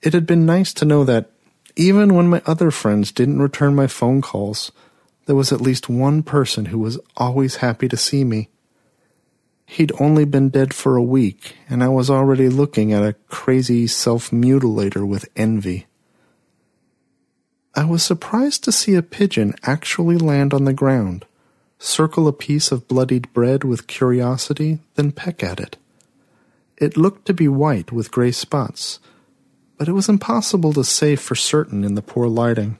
It 0.00 0.14
had 0.14 0.24
been 0.24 0.46
nice 0.46 0.72
to 0.72 0.86
know 0.86 1.04
that, 1.04 1.30
even 1.76 2.14
when 2.14 2.28
my 2.28 2.40
other 2.46 2.70
friends 2.70 3.12
didn't 3.12 3.42
return 3.42 3.74
my 3.74 3.88
phone 3.88 4.22
calls, 4.22 4.72
there 5.26 5.36
was 5.36 5.52
at 5.52 5.60
least 5.60 5.90
one 5.90 6.22
person 6.22 6.64
who 6.64 6.78
was 6.78 6.98
always 7.14 7.56
happy 7.56 7.88
to 7.88 7.98
see 7.98 8.24
me. 8.24 8.48
He'd 9.66 9.92
only 9.98 10.24
been 10.24 10.50
dead 10.50 10.74
for 10.74 10.96
a 10.96 11.02
week, 11.02 11.56
and 11.68 11.82
I 11.82 11.88
was 11.88 12.10
already 12.10 12.48
looking 12.48 12.92
at 12.92 13.02
a 13.02 13.16
crazy 13.28 13.86
self 13.86 14.30
mutilator 14.30 15.06
with 15.06 15.28
envy. 15.36 15.86
I 17.74 17.84
was 17.84 18.02
surprised 18.02 18.62
to 18.64 18.72
see 18.72 18.94
a 18.94 19.02
pigeon 19.02 19.54
actually 19.64 20.16
land 20.16 20.54
on 20.54 20.64
the 20.64 20.72
ground 20.72 21.26
circle 21.84 22.26
a 22.26 22.32
piece 22.32 22.72
of 22.72 22.88
bloodied 22.88 23.32
bread 23.32 23.62
with 23.62 23.86
curiosity, 23.86 24.78
then 24.94 25.12
peck 25.12 25.42
at 25.44 25.60
it. 25.60 25.76
It 26.78 26.96
looked 26.96 27.26
to 27.26 27.34
be 27.34 27.46
white 27.46 27.92
with 27.92 28.10
gray 28.10 28.32
spots, 28.32 29.00
but 29.76 29.88
it 29.88 29.92
was 29.92 30.08
impossible 30.08 30.72
to 30.72 30.84
say 30.84 31.14
for 31.14 31.34
certain 31.34 31.84
in 31.84 31.94
the 31.94 32.02
poor 32.02 32.26
lighting. 32.26 32.78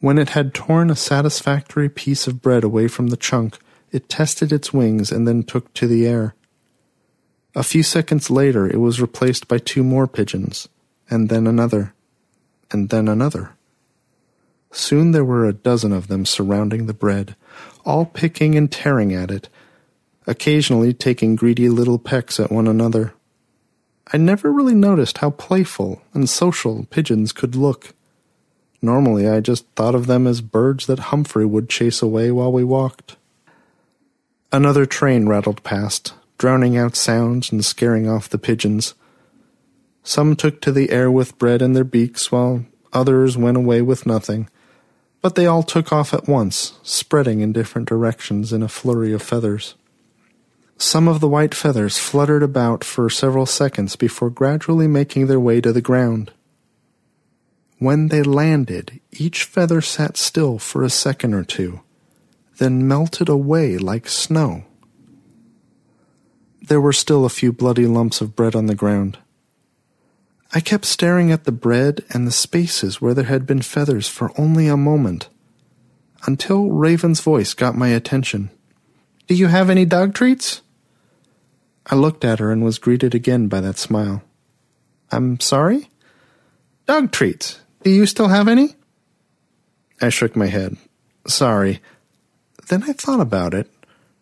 When 0.00 0.18
it 0.18 0.30
had 0.30 0.54
torn 0.54 0.90
a 0.90 0.96
satisfactory 0.96 1.88
piece 1.88 2.26
of 2.26 2.42
bread 2.42 2.64
away 2.64 2.88
from 2.88 3.08
the 3.08 3.16
chunk, 3.16 3.58
it 3.96 4.10
tested 4.10 4.52
its 4.52 4.74
wings 4.74 5.10
and 5.10 5.26
then 5.26 5.42
took 5.42 5.72
to 5.72 5.86
the 5.86 6.06
air. 6.06 6.34
A 7.54 7.62
few 7.62 7.82
seconds 7.82 8.30
later, 8.30 8.66
it 8.66 8.78
was 8.78 9.00
replaced 9.00 9.48
by 9.48 9.56
two 9.56 9.82
more 9.82 10.06
pigeons, 10.06 10.68
and 11.08 11.30
then 11.30 11.46
another, 11.46 11.94
and 12.70 12.90
then 12.90 13.08
another. 13.08 13.52
Soon 14.70 15.12
there 15.12 15.24
were 15.24 15.46
a 15.46 15.54
dozen 15.54 15.94
of 15.94 16.08
them 16.08 16.26
surrounding 16.26 16.84
the 16.84 16.92
bread, 16.92 17.34
all 17.86 18.04
picking 18.04 18.54
and 18.54 18.70
tearing 18.70 19.14
at 19.14 19.30
it, 19.30 19.48
occasionally 20.26 20.92
taking 20.92 21.34
greedy 21.34 21.70
little 21.70 21.98
pecks 21.98 22.38
at 22.38 22.52
one 22.52 22.68
another. 22.68 23.14
I 24.12 24.18
never 24.18 24.52
really 24.52 24.74
noticed 24.74 25.18
how 25.18 25.30
playful 25.30 26.02
and 26.12 26.28
social 26.28 26.84
pigeons 26.90 27.32
could 27.32 27.56
look. 27.56 27.94
Normally, 28.82 29.26
I 29.26 29.40
just 29.40 29.66
thought 29.74 29.94
of 29.94 30.06
them 30.06 30.26
as 30.26 30.42
birds 30.42 30.84
that 30.86 31.08
Humphrey 31.08 31.46
would 31.46 31.70
chase 31.70 32.02
away 32.02 32.30
while 32.30 32.52
we 32.52 32.62
walked. 32.62 33.16
Another 34.56 34.86
train 34.86 35.28
rattled 35.28 35.62
past, 35.64 36.14
drowning 36.38 36.78
out 36.78 36.96
sounds 36.96 37.52
and 37.52 37.62
scaring 37.62 38.08
off 38.08 38.30
the 38.30 38.38
pigeons. 38.38 38.94
Some 40.02 40.34
took 40.34 40.62
to 40.62 40.72
the 40.72 40.88
air 40.88 41.10
with 41.10 41.36
bread 41.36 41.60
in 41.60 41.74
their 41.74 41.84
beaks, 41.84 42.32
while 42.32 42.64
others 42.90 43.36
went 43.36 43.58
away 43.58 43.82
with 43.82 44.06
nothing, 44.06 44.48
but 45.20 45.34
they 45.34 45.44
all 45.44 45.62
took 45.62 45.92
off 45.92 46.14
at 46.14 46.26
once, 46.26 46.78
spreading 46.82 47.40
in 47.40 47.52
different 47.52 47.86
directions 47.86 48.50
in 48.50 48.62
a 48.62 48.68
flurry 48.68 49.12
of 49.12 49.20
feathers. 49.20 49.74
Some 50.78 51.06
of 51.06 51.20
the 51.20 51.28
white 51.28 51.54
feathers 51.54 51.98
fluttered 51.98 52.42
about 52.42 52.82
for 52.82 53.10
several 53.10 53.44
seconds 53.44 53.94
before 53.94 54.30
gradually 54.30 54.86
making 54.86 55.26
their 55.26 55.38
way 55.38 55.60
to 55.60 55.70
the 55.70 55.82
ground. 55.82 56.32
When 57.78 58.08
they 58.08 58.22
landed, 58.22 59.02
each 59.12 59.44
feather 59.44 59.82
sat 59.82 60.16
still 60.16 60.58
for 60.58 60.82
a 60.82 60.88
second 60.88 61.34
or 61.34 61.44
two, 61.44 61.82
then 62.58 62.88
melted 62.88 63.28
away 63.28 63.78
like 63.78 64.08
snow. 64.08 64.64
There 66.60 66.80
were 66.80 66.92
still 66.92 67.24
a 67.24 67.30
few 67.30 67.52
bloody 67.52 67.86
lumps 67.86 68.20
of 68.20 68.34
bread 68.34 68.56
on 68.56 68.66
the 68.66 68.74
ground. 68.74 69.18
I 70.52 70.60
kept 70.60 70.84
staring 70.84 71.30
at 71.30 71.44
the 71.44 71.52
bread 71.52 72.04
and 72.10 72.26
the 72.26 72.32
spaces 72.32 73.00
where 73.00 73.14
there 73.14 73.24
had 73.24 73.46
been 73.46 73.62
feathers 73.62 74.08
for 74.08 74.32
only 74.40 74.68
a 74.68 74.76
moment, 74.76 75.28
until 76.26 76.70
Raven's 76.70 77.20
voice 77.20 77.52
got 77.54 77.76
my 77.76 77.88
attention. 77.88 78.50
Do 79.26 79.34
you 79.34 79.48
have 79.48 79.70
any 79.70 79.84
dog 79.84 80.14
treats? 80.14 80.62
I 81.86 81.94
looked 81.94 82.24
at 82.24 82.38
her 82.38 82.50
and 82.50 82.64
was 82.64 82.78
greeted 82.78 83.14
again 83.14 83.48
by 83.48 83.60
that 83.60 83.78
smile. 83.78 84.22
I'm 85.10 85.38
sorry? 85.40 85.88
Dog 86.86 87.12
treats. 87.12 87.60
Do 87.82 87.90
you 87.90 88.06
still 88.06 88.28
have 88.28 88.48
any? 88.48 88.74
I 90.00 90.08
shook 90.08 90.34
my 90.34 90.46
head. 90.46 90.76
Sorry. 91.26 91.80
Then 92.68 92.82
I 92.84 92.92
thought 92.92 93.20
about 93.20 93.54
it, 93.54 93.70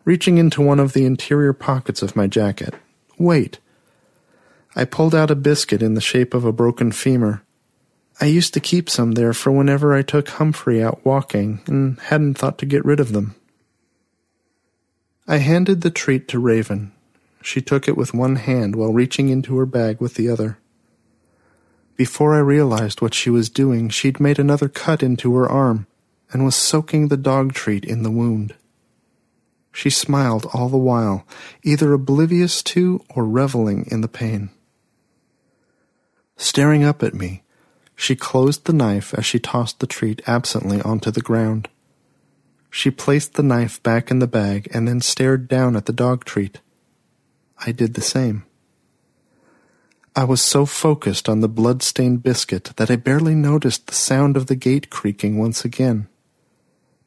reaching 0.03 0.37
into 0.37 0.61
one 0.61 0.79
of 0.79 0.93
the 0.93 1.05
interior 1.05 1.53
pockets 1.53 2.01
of 2.01 2.15
my 2.15 2.27
jacket. 2.27 2.75
Wait. 3.17 3.59
I 4.75 4.85
pulled 4.85 5.15
out 5.15 5.31
a 5.31 5.35
biscuit 5.35 5.81
in 5.81 5.93
the 5.93 6.01
shape 6.01 6.33
of 6.33 6.45
a 6.45 6.51
broken 6.51 6.91
femur. 6.91 7.41
I 8.21 8.25
used 8.25 8.53
to 8.53 8.59
keep 8.59 8.89
some 8.89 9.13
there 9.13 9.33
for 9.33 9.51
whenever 9.51 9.93
I 9.93 10.01
took 10.01 10.29
Humphrey 10.29 10.81
out 10.81 11.03
walking 11.05 11.61
and 11.65 11.99
hadn't 11.99 12.37
thought 12.37 12.57
to 12.59 12.65
get 12.65 12.85
rid 12.85 12.99
of 12.99 13.13
them. 13.13 13.35
I 15.27 15.37
handed 15.37 15.81
the 15.81 15.89
treat 15.89 16.27
to 16.29 16.39
Raven, 16.39 16.91
she 17.41 17.61
took 17.61 17.87
it 17.87 17.97
with 17.97 18.13
one 18.13 18.37
hand 18.37 18.75
while 18.75 18.93
reaching 18.93 19.29
into 19.29 19.57
her 19.57 19.65
bag 19.65 20.01
with 20.01 20.15
the 20.15 20.29
other. 20.29 20.57
Before 21.95 22.35
I 22.35 22.39
realized 22.39 23.01
what 23.01 23.13
she 23.13 23.29
was 23.29 23.49
doing, 23.49 23.89
she'd 23.89 24.19
made 24.19 24.39
another 24.39 24.67
cut 24.67 25.01
into 25.01 25.35
her 25.35 25.47
arm 25.47 25.87
and 26.31 26.43
was 26.43 26.55
soaking 26.55 27.07
the 27.07 27.17
dog 27.17 27.53
treat 27.53 27.85
in 27.85 28.03
the 28.03 28.11
wound. 28.11 28.55
She 29.71 29.89
smiled 29.89 30.47
all 30.53 30.69
the 30.69 30.77
while, 30.77 31.25
either 31.63 31.93
oblivious 31.93 32.63
to 32.63 33.01
or 33.09 33.25
reveling 33.25 33.87
in 33.91 34.01
the 34.01 34.07
pain. 34.07 34.49
Staring 36.37 36.83
up 36.83 37.03
at 37.03 37.13
me, 37.13 37.43
she 37.95 38.15
closed 38.15 38.65
the 38.65 38.73
knife 38.73 39.13
as 39.13 39.25
she 39.25 39.39
tossed 39.39 39.79
the 39.79 39.87
treat 39.87 40.21
absently 40.27 40.81
onto 40.81 41.11
the 41.11 41.21
ground. 41.21 41.69
She 42.69 42.91
placed 42.91 43.33
the 43.33 43.43
knife 43.43 43.81
back 43.83 44.11
in 44.11 44.19
the 44.19 44.27
bag 44.27 44.67
and 44.73 44.87
then 44.87 44.99
stared 44.99 45.47
down 45.47 45.75
at 45.75 45.85
the 45.85 45.93
dog 45.93 46.25
treat. 46.25 46.59
I 47.65 47.71
did 47.71 47.93
the 47.93 48.01
same. 48.01 48.45
I 50.15 50.23
was 50.23 50.41
so 50.41 50.65
focused 50.65 51.27
on 51.27 51.41
the 51.41 51.49
blood-stained 51.49 52.23
biscuit 52.23 52.71
that 52.77 52.89
I 52.89 52.95
barely 52.95 53.35
noticed 53.35 53.87
the 53.87 53.93
sound 53.93 54.37
of 54.37 54.47
the 54.47 54.55
gate 54.55 54.89
creaking 54.89 55.37
once 55.37 55.65
again. 55.65 56.07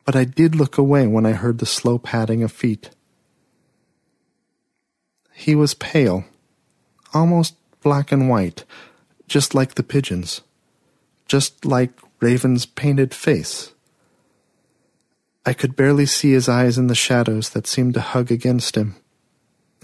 But 0.09 0.17
I 0.17 0.25
did 0.25 0.55
look 0.55 0.79
away 0.79 1.07
when 1.07 1.27
I 1.27 1.33
heard 1.33 1.59
the 1.59 1.67
slow 1.67 1.99
padding 1.99 2.43
of 2.43 2.51
feet. 2.51 2.89
He 5.35 5.55
was 5.55 5.75
pale, 5.75 6.25
almost 7.13 7.57
black 7.83 8.11
and 8.11 8.27
white, 8.27 8.65
just 9.27 9.55
like 9.55 9.75
the 9.75 9.83
pigeons, 9.83 10.41
just 11.27 11.67
like 11.67 11.93
Raven's 12.21 12.65
painted 12.65 13.13
face. 13.13 13.75
I 15.45 15.53
could 15.53 15.77
barely 15.77 16.07
see 16.07 16.33
his 16.33 16.49
eyes 16.49 16.79
in 16.79 16.87
the 16.87 16.95
shadows 16.95 17.51
that 17.51 17.67
seemed 17.67 17.93
to 17.93 18.01
hug 18.01 18.33
against 18.33 18.79
him. 18.79 18.97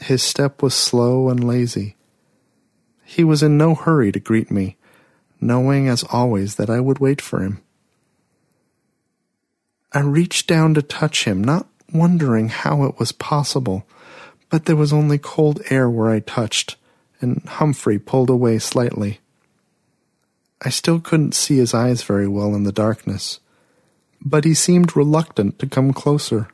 His 0.00 0.22
step 0.22 0.62
was 0.62 0.72
slow 0.72 1.28
and 1.28 1.46
lazy. 1.46 1.96
He 3.04 3.24
was 3.24 3.42
in 3.42 3.58
no 3.58 3.74
hurry 3.74 4.10
to 4.12 4.20
greet 4.20 4.50
me, 4.50 4.78
knowing 5.38 5.86
as 5.86 6.02
always 6.04 6.54
that 6.54 6.70
I 6.70 6.80
would 6.80 6.98
wait 6.98 7.20
for 7.20 7.42
him. 7.42 7.63
I 9.94 10.00
reached 10.00 10.48
down 10.48 10.74
to 10.74 10.82
touch 10.82 11.24
him, 11.24 11.42
not 11.42 11.68
wondering 11.92 12.48
how 12.48 12.82
it 12.82 12.98
was 12.98 13.12
possible, 13.12 13.86
but 14.50 14.64
there 14.64 14.76
was 14.76 14.92
only 14.92 15.18
cold 15.18 15.62
air 15.70 15.88
where 15.88 16.10
I 16.10 16.18
touched, 16.18 16.76
and 17.20 17.42
Humphrey 17.46 18.00
pulled 18.00 18.28
away 18.28 18.58
slightly. 18.58 19.20
I 20.60 20.70
still 20.70 21.00
couldn't 21.00 21.34
see 21.34 21.58
his 21.58 21.74
eyes 21.74 22.02
very 22.02 22.26
well 22.26 22.54
in 22.56 22.64
the 22.64 22.72
darkness, 22.72 23.38
but 24.20 24.44
he 24.44 24.54
seemed 24.54 24.96
reluctant 24.96 25.60
to 25.60 25.66
come 25.68 25.92
closer. 25.92 26.48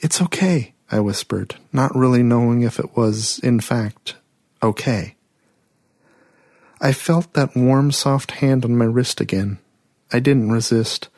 It's 0.00 0.22
okay, 0.22 0.74
I 0.92 1.00
whispered, 1.00 1.56
not 1.72 1.96
really 1.96 2.22
knowing 2.22 2.62
if 2.62 2.78
it 2.78 2.96
was, 2.96 3.40
in 3.40 3.58
fact, 3.58 4.14
okay. 4.62 5.16
I 6.80 6.92
felt 6.92 7.32
that 7.32 7.56
warm, 7.56 7.90
soft 7.90 8.32
hand 8.32 8.64
on 8.64 8.76
my 8.76 8.84
wrist 8.84 9.20
again. 9.20 9.58
I 10.12 10.20
didn't 10.20 10.52
resist. 10.52 11.08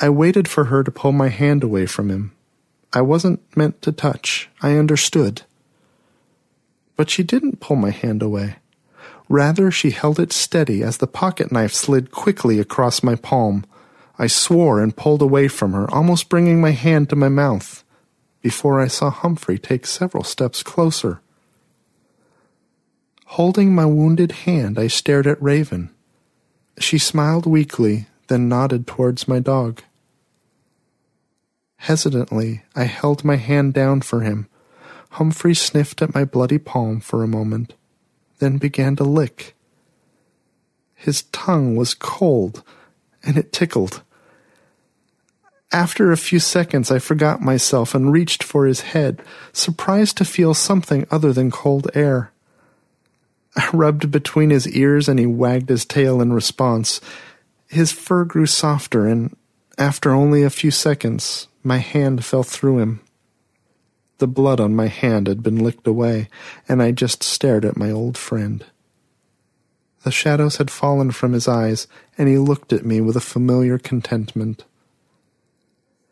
I 0.00 0.08
waited 0.08 0.48
for 0.48 0.64
her 0.64 0.82
to 0.82 0.90
pull 0.90 1.12
my 1.12 1.28
hand 1.28 1.62
away 1.62 1.86
from 1.86 2.10
him. 2.10 2.32
I 2.92 3.00
wasn't 3.00 3.40
meant 3.56 3.82
to 3.82 3.92
touch. 3.92 4.48
I 4.62 4.76
understood. 4.76 5.42
But 6.96 7.10
she 7.10 7.22
didn't 7.22 7.60
pull 7.60 7.76
my 7.76 7.90
hand 7.90 8.22
away. 8.22 8.56
Rather, 9.28 9.70
she 9.70 9.90
held 9.90 10.20
it 10.20 10.32
steady 10.32 10.82
as 10.82 10.98
the 10.98 11.06
pocket 11.06 11.50
knife 11.50 11.72
slid 11.72 12.10
quickly 12.10 12.60
across 12.60 13.02
my 13.02 13.14
palm. 13.14 13.64
I 14.18 14.26
swore 14.26 14.80
and 14.80 14.96
pulled 14.96 15.22
away 15.22 15.48
from 15.48 15.72
her, 15.72 15.90
almost 15.92 16.28
bringing 16.28 16.60
my 16.60 16.70
hand 16.70 17.10
to 17.10 17.16
my 17.16 17.28
mouth 17.28 17.84
before 18.44 18.78
I 18.78 18.88
saw 18.88 19.08
Humphrey 19.08 19.58
take 19.58 19.86
several 19.86 20.22
steps 20.22 20.62
closer. 20.62 21.22
Holding 23.24 23.74
my 23.74 23.86
wounded 23.86 24.32
hand, 24.32 24.78
I 24.78 24.86
stared 24.86 25.26
at 25.26 25.42
Raven. 25.42 25.88
She 26.78 26.98
smiled 26.98 27.46
weakly, 27.46 28.06
then 28.28 28.48
nodded 28.48 28.86
towards 28.86 29.28
my 29.28 29.38
dog. 29.38 29.82
Hesitantly, 31.76 32.62
I 32.74 32.84
held 32.84 33.24
my 33.24 33.36
hand 33.36 33.74
down 33.74 34.00
for 34.00 34.20
him. 34.20 34.48
Humphrey 35.10 35.54
sniffed 35.54 36.02
at 36.02 36.14
my 36.14 36.24
bloody 36.24 36.58
palm 36.58 37.00
for 37.00 37.22
a 37.22 37.28
moment, 37.28 37.74
then 38.38 38.58
began 38.58 38.96
to 38.96 39.04
lick. 39.04 39.54
His 40.94 41.24
tongue 41.24 41.76
was 41.76 41.94
cold, 41.94 42.62
and 43.22 43.36
it 43.36 43.52
tickled. 43.52 44.02
After 45.72 46.10
a 46.12 46.16
few 46.16 46.38
seconds, 46.38 46.90
I 46.90 47.00
forgot 47.00 47.40
myself 47.40 47.94
and 47.94 48.12
reached 48.12 48.42
for 48.42 48.64
his 48.64 48.80
head, 48.80 49.20
surprised 49.52 50.16
to 50.18 50.24
feel 50.24 50.54
something 50.54 51.06
other 51.10 51.32
than 51.32 51.50
cold 51.50 51.90
air. 51.94 52.32
I 53.56 53.68
rubbed 53.72 54.10
between 54.10 54.50
his 54.50 54.68
ears 54.68 55.08
and 55.08 55.18
he 55.18 55.26
wagged 55.26 55.68
his 55.68 55.84
tail 55.84 56.20
in 56.20 56.32
response. 56.32 57.00
His 57.74 57.90
fur 57.90 58.24
grew 58.24 58.46
softer, 58.46 59.04
and 59.04 59.36
after 59.76 60.12
only 60.12 60.44
a 60.44 60.50
few 60.50 60.70
seconds, 60.70 61.48
my 61.64 61.78
hand 61.78 62.24
fell 62.24 62.44
through 62.44 62.78
him. 62.78 63.00
The 64.18 64.28
blood 64.28 64.60
on 64.60 64.76
my 64.76 64.86
hand 64.86 65.26
had 65.26 65.42
been 65.42 65.58
licked 65.58 65.88
away, 65.88 66.28
and 66.68 66.80
I 66.80 66.92
just 66.92 67.24
stared 67.24 67.64
at 67.64 67.76
my 67.76 67.90
old 67.90 68.16
friend. 68.16 68.64
The 70.04 70.12
shadows 70.12 70.58
had 70.58 70.70
fallen 70.70 71.10
from 71.10 71.32
his 71.32 71.48
eyes, 71.48 71.88
and 72.16 72.28
he 72.28 72.38
looked 72.38 72.72
at 72.72 72.86
me 72.86 73.00
with 73.00 73.16
a 73.16 73.20
familiar 73.20 73.80
contentment. 73.80 74.64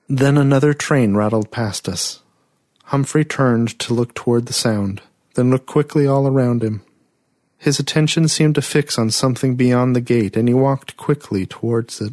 Then 0.09 0.37
another 0.37 0.75
train 0.75 1.15
rattled 1.15 1.53
past 1.53 1.89
us. 1.89 2.23
Humphrey 2.87 3.25
turned 3.25 3.79
to 3.79 3.95
look 3.95 4.15
toward 4.15 4.47
the 4.47 4.53
sound, 4.53 5.01
then 5.35 5.51
looked 5.51 5.67
quickly 5.67 6.09
all 6.09 6.27
around 6.27 6.65
him. 6.65 6.83
His 7.63 7.79
attention 7.79 8.27
seemed 8.27 8.57
to 8.57 8.61
fix 8.61 8.99
on 8.99 9.13
something 9.13 9.55
beyond 9.55 9.95
the 9.95 10.01
gate, 10.01 10.37
and 10.37 10.49
he 10.49 10.55
walked 10.55 10.97
quickly 10.97 11.47
towards 11.47 12.01
it. 12.01 12.13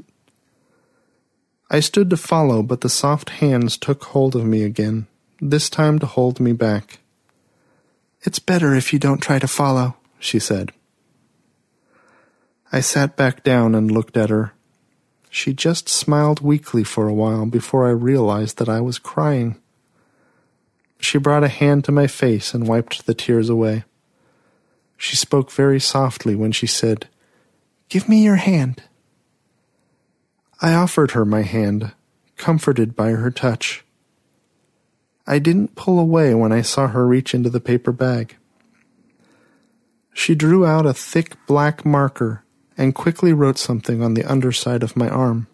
I 1.71 1.79
stood 1.79 2.11
to 2.11 2.17
follow, 2.17 2.61
but 2.61 2.81
the 2.81 2.87
soft 2.87 3.31
hands 3.41 3.75
took 3.75 4.03
hold 4.03 4.35
of 4.35 4.45
me 4.45 4.61
again, 4.61 5.07
this 5.41 5.67
time 5.67 5.97
to 5.99 6.05
hold 6.05 6.39
me 6.39 6.53
back. 6.53 6.99
It's 8.21 8.37
better 8.37 8.75
if 8.75 8.93
you 8.93 8.99
don't 8.99 9.23
try 9.23 9.39
to 9.39 9.47
follow, 9.47 9.97
she 10.19 10.37
said. 10.37 10.71
I 12.71 12.79
sat 12.79 13.17
back 13.17 13.43
down 13.43 13.73
and 13.73 13.89
looked 13.89 14.17
at 14.17 14.29
her. 14.29 14.53
She 15.31 15.53
just 15.53 15.89
smiled 15.89 16.41
weakly 16.41 16.83
for 16.83 17.07
a 17.07 17.13
while 17.13 17.47
before 17.47 17.87
I 17.87 17.91
realized 17.91 18.59
that 18.59 18.69
I 18.69 18.81
was 18.81 18.99
crying. 18.99 19.59
She 20.99 21.17
brought 21.17 21.43
a 21.43 21.47
hand 21.47 21.85
to 21.85 21.91
my 21.91 22.05
face 22.05 22.53
and 22.53 22.67
wiped 22.67 23.07
the 23.07 23.15
tears 23.15 23.49
away. 23.49 23.85
She 24.99 25.15
spoke 25.15 25.49
very 25.49 25.79
softly 25.79 26.35
when 26.35 26.51
she 26.51 26.67
said, 26.67 27.07
Give 27.87 28.09
me 28.09 28.21
your 28.21 28.35
hand. 28.35 28.83
I 30.61 30.73
offered 30.73 31.11
her 31.11 31.23
my 31.23 31.41
hand, 31.43 31.93
comforted 32.35 32.97
by 32.97 33.11
her 33.11 33.31
touch. 33.31 33.85
I 35.25 35.39
didn't 35.39 35.75
pull 35.75 35.99
away 35.99 36.35
when 36.35 36.51
I 36.51 36.61
saw 36.61 36.87
her 36.87 37.07
reach 37.07 37.33
into 37.33 37.49
the 37.49 37.61
paper 37.61 37.93
bag. 37.93 38.35
She 40.13 40.35
drew 40.35 40.65
out 40.65 40.85
a 40.85 40.93
thick 40.93 41.37
black 41.47 41.85
marker 41.85 42.43
and 42.77 42.93
quickly 42.93 43.31
wrote 43.31 43.57
something 43.57 44.03
on 44.03 44.15
the 44.15 44.25
underside 44.25 44.83
of 44.83 44.97
my 44.97 45.07
arm. 45.07 45.47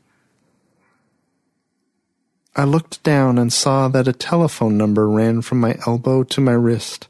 I 2.55 2.63
looked 2.63 3.03
down 3.03 3.37
and 3.37 3.53
saw 3.53 3.89
that 3.89 4.07
a 4.07 4.13
telephone 4.13 4.75
number 4.75 5.07
ran 5.07 5.43
from 5.43 5.59
my 5.59 5.77
elbow 5.85 6.23
to 6.23 6.41
my 6.41 6.53
wrist. 6.53 7.09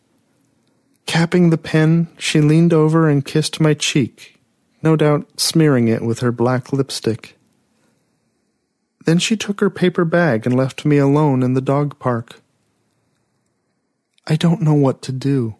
Capping 1.05 1.49
the 1.49 1.57
pen, 1.57 2.07
she 2.17 2.41
leaned 2.41 2.73
over 2.73 3.09
and 3.09 3.23
kissed 3.23 3.59
my 3.59 3.73
cheek, 3.73 4.39
no 4.81 4.95
doubt 4.95 5.39
smearing 5.39 5.87
it 5.87 6.01
with 6.01 6.19
her 6.19 6.31
black 6.31 6.73
lipstick. 6.73 7.37
Then 9.05 9.19
she 9.19 9.37
took 9.37 9.59
her 9.59 9.69
paper 9.69 10.03
bag 10.03 10.45
and 10.45 10.55
left 10.55 10.83
me 10.83 10.97
alone 10.97 11.43
in 11.43 11.53
the 11.53 11.61
dog 11.61 11.99
park. 11.99 12.41
I 14.25 14.35
don't 14.35 14.61
know 14.61 14.73
what 14.73 15.03
to 15.03 15.11
do. 15.11 15.55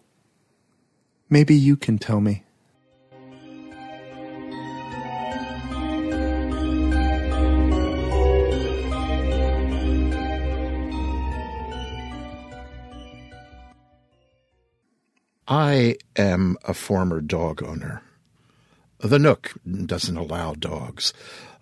Maybe 1.30 1.54
you 1.54 1.76
can 1.76 1.98
tell 1.98 2.20
me. 2.20 2.42
I 15.48 15.96
am 16.16 16.56
a 16.64 16.74
former 16.74 17.20
dog 17.20 17.62
owner. 17.62 18.02
The 18.98 19.18
Nook 19.18 19.54
doesn't 19.64 20.16
allow 20.16 20.54
dogs. 20.54 21.12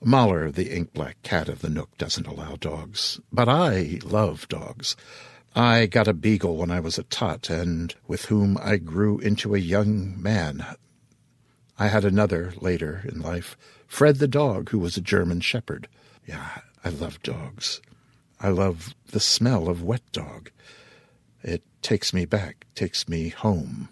Mahler, 0.03 0.51
the 0.51 0.75
ink 0.75 0.94
black 0.94 1.23
cat 1.23 1.51
of 1.51 1.61
the 1.61 1.68
Nook, 1.68 1.99
doesn't 1.99 2.27
allow 2.27 2.57
dogs. 2.57 3.20
But 3.31 3.49
I 3.49 3.99
love 4.03 4.49
dogs. 4.49 4.97
I 5.55 5.85
got 5.85 6.09
a 6.09 6.14
beagle 6.14 6.57
when 6.57 6.70
I 6.70 6.81
was 6.81 6.99
a 6.99 7.03
tot, 7.03 7.51
and 7.51 7.94
with 8.09 8.27
whom 8.27 8.57
I 8.59 8.77
grew 8.79 9.18
into 9.18 9.55
a 9.55 9.59
young 9.59 10.20
man. 10.20 10.64
I 11.79 11.88
had 11.88 12.07
another 12.07 12.55
later 12.61 13.03
in 13.07 13.20
life, 13.20 13.57
Fred 13.87 14.16
the 14.16 14.29
dog, 14.29 14.70
who 14.70 14.79
was 14.79 14.97
a 14.97 15.03
German 15.03 15.40
shepherd. 15.40 15.88
Yeah, 16.27 16.61
I 16.83 16.88
love 16.88 17.23
dogs. 17.23 17.83
I 18.40 18.49
love 18.49 18.94
the 19.11 19.20
smell 19.20 19.68
of 19.68 19.83
wet 19.83 20.03
dog. 20.12 20.51
Takes 21.85 22.14
me 22.14 22.25
back, 22.25 22.64
takes 22.75 23.11
me 23.11 23.29
home. 23.29 23.90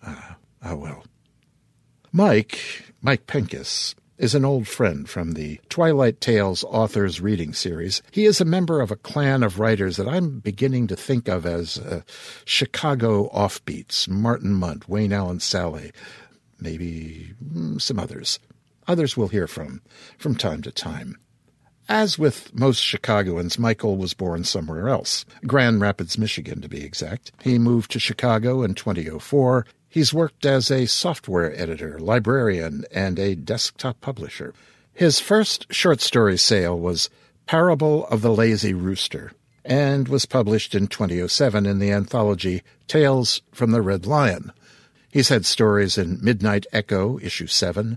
Ah, 0.00 0.36
ah 0.62 0.76
well. 0.76 1.02
Mike, 2.12 2.84
Mike 3.02 3.26
Penkas, 3.26 3.96
is 4.16 4.36
an 4.36 4.44
old 4.44 4.68
friend 4.68 5.08
from 5.08 5.32
the 5.32 5.58
Twilight 5.68 6.20
Tales 6.20 6.62
authors 6.62 7.20
reading 7.20 7.52
series. 7.52 8.00
He 8.12 8.26
is 8.26 8.40
a 8.40 8.44
member 8.44 8.80
of 8.80 8.92
a 8.92 8.96
clan 8.96 9.42
of 9.42 9.58
writers 9.58 9.96
that 9.96 10.06
I'm 10.06 10.38
beginning 10.38 10.86
to 10.86 10.94
think 10.94 11.26
of 11.26 11.44
as 11.44 11.78
uh, 11.78 12.02
Chicago 12.44 13.28
offbeats 13.30 14.08
Martin 14.08 14.54
Mundt, 14.54 14.88
Wayne 14.88 15.12
Allen 15.12 15.40
Sallee, 15.40 15.90
maybe 16.60 17.34
mm, 17.44 17.82
some 17.82 17.98
others. 17.98 18.38
Others 18.86 19.16
we'll 19.16 19.26
hear 19.26 19.48
from 19.48 19.82
from 20.16 20.36
time 20.36 20.62
to 20.62 20.70
time. 20.70 21.18
As 21.88 22.18
with 22.18 22.52
most 22.52 22.82
Chicagoans, 22.82 23.60
Michael 23.60 23.96
was 23.96 24.12
born 24.12 24.42
somewhere 24.42 24.88
else, 24.88 25.24
Grand 25.46 25.80
Rapids, 25.80 26.18
Michigan 26.18 26.60
to 26.60 26.68
be 26.68 26.84
exact. 26.84 27.30
He 27.40 27.60
moved 27.60 27.92
to 27.92 28.00
Chicago 28.00 28.64
in 28.64 28.74
2004. 28.74 29.66
He's 29.88 30.12
worked 30.12 30.44
as 30.44 30.70
a 30.70 30.86
software 30.86 31.54
editor, 31.58 31.98
librarian, 32.00 32.84
and 32.90 33.20
a 33.20 33.36
desktop 33.36 34.00
publisher. 34.00 34.52
His 34.94 35.20
first 35.20 35.72
short 35.72 36.00
story 36.00 36.36
sale 36.38 36.76
was 36.76 37.08
Parable 37.46 38.06
of 38.08 38.20
the 38.20 38.32
Lazy 38.32 38.74
Rooster 38.74 39.30
and 39.64 40.08
was 40.08 40.26
published 40.26 40.74
in 40.74 40.88
2007 40.88 41.66
in 41.66 41.78
the 41.78 41.92
anthology 41.92 42.62
Tales 42.88 43.42
from 43.52 43.70
the 43.70 43.82
Red 43.82 44.06
Lion. 44.06 44.52
He's 45.12 45.28
had 45.28 45.46
stories 45.46 45.96
in 45.96 46.18
Midnight 46.20 46.66
Echo, 46.72 47.18
issue 47.20 47.46
7, 47.46 47.96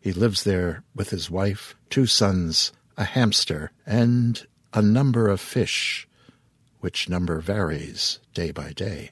He 0.00 0.12
lives 0.12 0.44
there 0.44 0.82
with 0.94 1.10
his 1.10 1.30
wife, 1.30 1.74
two 1.90 2.06
sons, 2.06 2.72
a 2.96 3.04
hamster, 3.04 3.72
and 3.86 4.46
a 4.72 4.82
number 4.82 5.28
of 5.28 5.40
fish, 5.40 6.06
which 6.80 7.08
number 7.08 7.40
varies 7.40 8.20
day 8.34 8.50
by 8.50 8.72
day. 8.72 9.10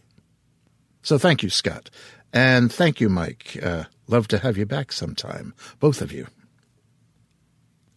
So 1.02 1.18
thank 1.18 1.42
you, 1.42 1.50
Scott. 1.50 1.90
And 2.32 2.72
thank 2.72 3.00
you, 3.00 3.08
Mike. 3.08 3.58
Uh, 3.62 3.84
love 4.06 4.28
to 4.28 4.38
have 4.38 4.58
you 4.58 4.66
back 4.66 4.92
sometime, 4.92 5.54
both 5.80 6.02
of 6.02 6.12
you. 6.12 6.26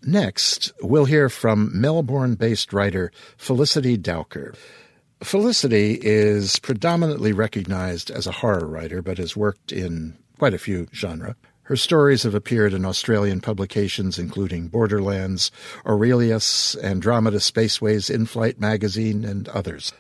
Next, 0.02 0.72
we'll 0.82 1.06
hear 1.06 1.30
from 1.30 1.72
Melbourne 1.80 2.36
based 2.36 2.72
writer 2.72 3.12
Felicity 3.38 3.98
Dowker. 3.98 4.56
Felicity 5.22 6.00
is 6.02 6.60
predominantly 6.60 7.34
recognized 7.34 8.10
as 8.10 8.26
a 8.26 8.32
horror 8.32 8.66
writer, 8.66 9.02
but 9.02 9.18
has 9.18 9.36
worked 9.36 9.74
in 9.74 10.18
quite 10.38 10.54
a 10.54 10.58
few 10.58 10.88
genres. 10.94 11.36
Her 11.64 11.76
stories 11.76 12.24
have 12.24 12.34
appeared 12.34 12.74
in 12.74 12.84
Australian 12.84 13.42
publications 13.42 14.18
including 14.18 14.70
Borderlands, 14.70 15.52
Aurealis, 15.86 16.76
Andromeda 16.82 17.38
Spaceways 17.38 18.10
In 18.10 18.26
Flight 18.26 18.60
magazine, 18.60 19.24
and 19.24 19.48
others. 19.50 19.92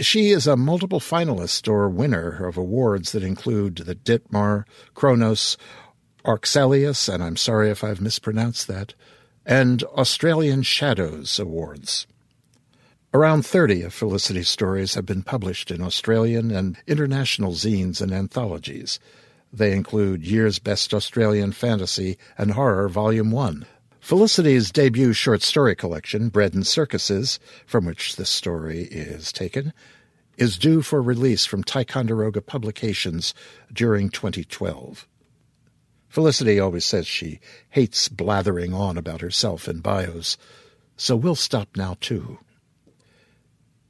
She 0.00 0.30
is 0.30 0.46
a 0.46 0.56
multiple 0.56 0.98
finalist 0.98 1.68
or 1.68 1.88
winner 1.88 2.44
of 2.46 2.56
awards 2.56 3.12
that 3.12 3.22
include 3.22 3.76
the 3.76 3.94
Ditmar, 3.94 4.64
Chronos, 4.94 5.58
Aurealis, 6.24 7.08
and 7.08 7.22
I'm 7.22 7.36
sorry 7.36 7.70
if 7.70 7.84
I've 7.84 8.00
mispronounced 8.00 8.66
that, 8.68 8.94
and 9.44 9.82
Australian 9.84 10.62
Shadows 10.62 11.38
Awards. 11.38 12.06
Around 13.14 13.44
30 13.44 13.82
of 13.82 13.92
Felicity's 13.92 14.48
stories 14.48 14.94
have 14.94 15.04
been 15.04 15.22
published 15.22 15.70
in 15.70 15.82
Australian 15.82 16.50
and 16.50 16.78
international 16.86 17.52
zines 17.52 18.00
and 18.00 18.12
anthologies. 18.12 18.98
They 19.52 19.72
include 19.72 20.26
Year's 20.26 20.58
Best 20.58 20.94
Australian 20.94 21.52
Fantasy 21.52 22.16
and 22.38 22.52
Horror 22.52 22.88
Volume 22.88 23.30
1. 23.30 23.66
Felicity's 24.00 24.72
debut 24.72 25.12
short 25.12 25.42
story 25.42 25.76
collection, 25.76 26.28
Bread 26.28 26.54
and 26.54 26.66
Circuses, 26.66 27.38
from 27.66 27.84
which 27.84 28.16
this 28.16 28.30
story 28.30 28.84
is 28.84 29.30
taken, 29.30 29.72
is 30.38 30.56
due 30.56 30.82
for 30.82 31.02
release 31.02 31.44
from 31.44 31.62
Ticonderoga 31.62 32.40
Publications 32.40 33.34
during 33.72 34.08
2012. 34.08 35.06
Felicity 36.12 36.60
always 36.60 36.84
says 36.84 37.06
she 37.06 37.40
hates 37.70 38.10
blathering 38.10 38.74
on 38.74 38.98
about 38.98 39.22
herself 39.22 39.66
in 39.66 39.80
bios, 39.80 40.36
so 40.94 41.16
we'll 41.16 41.34
stop 41.34 41.74
now 41.74 41.96
too. 42.02 42.38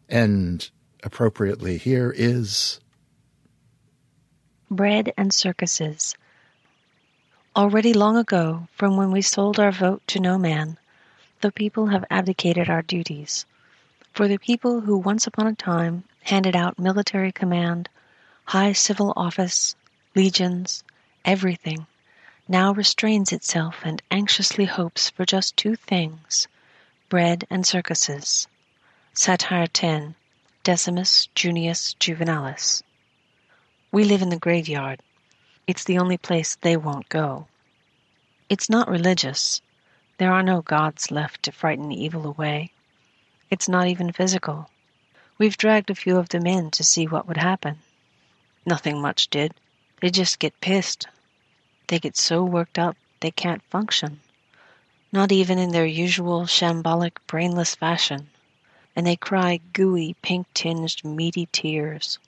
And 0.09 0.71
appropriately 1.03 1.79
here 1.79 2.15
is 2.17 2.79
Bread 4.71 5.13
and 5.17 5.33
Circuses. 5.33 6.15
Already 7.57 7.93
long 7.93 8.17
ago, 8.17 8.69
from 8.73 8.97
when 8.97 9.11
we 9.11 9.21
sold 9.21 9.59
our 9.59 9.73
vote 9.73 10.03
to 10.07 10.21
no 10.21 10.39
man, 10.39 10.79
the 11.41 11.51
people 11.51 11.89
have 11.89 12.05
abdicated 12.09 12.71
our 12.71 12.83
duties. 12.83 13.47
For 14.13 14.29
the 14.29 14.39
people 14.39 14.83
who 14.83 14.97
once 14.97 15.27
upon 15.27 15.49
a 15.49 15.57
time 15.57 16.05
handed 16.23 16.55
out 16.55 16.79
military 16.79 17.33
command, 17.33 17.89
high 18.45 18.75
civil 18.75 19.13
office, 19.17 19.75
legions, 20.15 20.85
everything, 21.25 21.85
now 22.53 22.71
restrains 22.75 23.33
itself 23.33 23.81
and 23.83 24.03
anxiously 24.11 24.67
hopes 24.67 25.09
for 25.09 25.25
just 25.25 25.57
two 25.57 25.75
things 25.75 26.47
bread 27.09 27.47
and 27.49 27.67
circuses. 27.67 28.47
Satire 29.15 29.67
10, 29.67 30.15
Decimus 30.63 31.29
Junius 31.35 31.95
Juvenalis. 31.95 32.83
We 33.91 34.05
live 34.05 34.21
in 34.21 34.29
the 34.29 34.39
graveyard. 34.39 35.01
It's 35.67 35.85
the 35.85 35.99
only 35.99 36.19
place 36.19 36.57
they 36.57 36.77
won't 36.77 37.09
go. 37.09 37.47
It's 38.51 38.69
not 38.69 38.91
religious. 38.91 39.63
There 40.19 40.31
are 40.31 40.43
no 40.43 40.61
gods 40.61 41.11
left 41.11 41.45
to 41.45 41.53
frighten 41.53 41.91
evil 41.91 42.27
away. 42.27 42.71
It's 43.51 43.69
not 43.69 43.87
even 43.87 44.13
physical. 44.13 44.69
We've 45.39 45.57
dragged 45.57 45.89
a 45.89 45.95
few 45.95 46.19
of 46.19 46.29
them 46.29 46.47
in 46.47 46.71
to 46.73 46.85
see 46.85 47.07
what 47.07 47.27
would 47.27 47.39
happen. 47.39 47.79
Nothing 48.67 49.01
much 49.01 49.29
did. 49.29 49.55
They 50.03 50.11
just 50.11 50.39
get 50.39 50.61
pissed. 50.61 51.07
They 51.93 51.99
get 51.99 52.17
so 52.17 52.43
worked 52.43 52.79
up 52.79 52.97
they 53.21 53.31
can't 53.31 53.63
function. 53.65 54.21
Not 55.13 55.31
even 55.31 55.59
in 55.59 55.73
their 55.73 55.85
usual 55.85 56.47
shambolic, 56.47 57.19
brainless 57.27 57.75
fashion. 57.75 58.31
And 58.97 59.07
they 59.07 59.17
cry 59.17 59.61
gooey, 59.75 60.17
pink 60.23 60.47
tinged, 60.55 61.05
meaty 61.05 61.51
tears. 61.53 62.19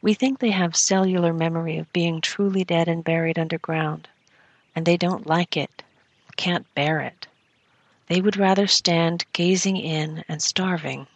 We 0.00 0.14
think 0.14 0.38
they 0.38 0.52
have 0.52 0.74
cellular 0.74 1.34
memory 1.34 1.76
of 1.76 1.92
being 1.92 2.22
truly 2.22 2.64
dead 2.64 2.88
and 2.88 3.04
buried 3.04 3.38
underground, 3.38 4.08
and 4.74 4.86
they 4.86 4.96
don't 4.96 5.26
like 5.26 5.54
it, 5.54 5.82
can't 6.36 6.64
bear 6.74 7.00
it. 7.00 7.26
They 8.06 8.22
would 8.22 8.38
rather 8.38 8.66
stand 8.66 9.26
gazing 9.34 9.76
in 9.76 10.24
and 10.30 10.42
starving. 10.42 11.08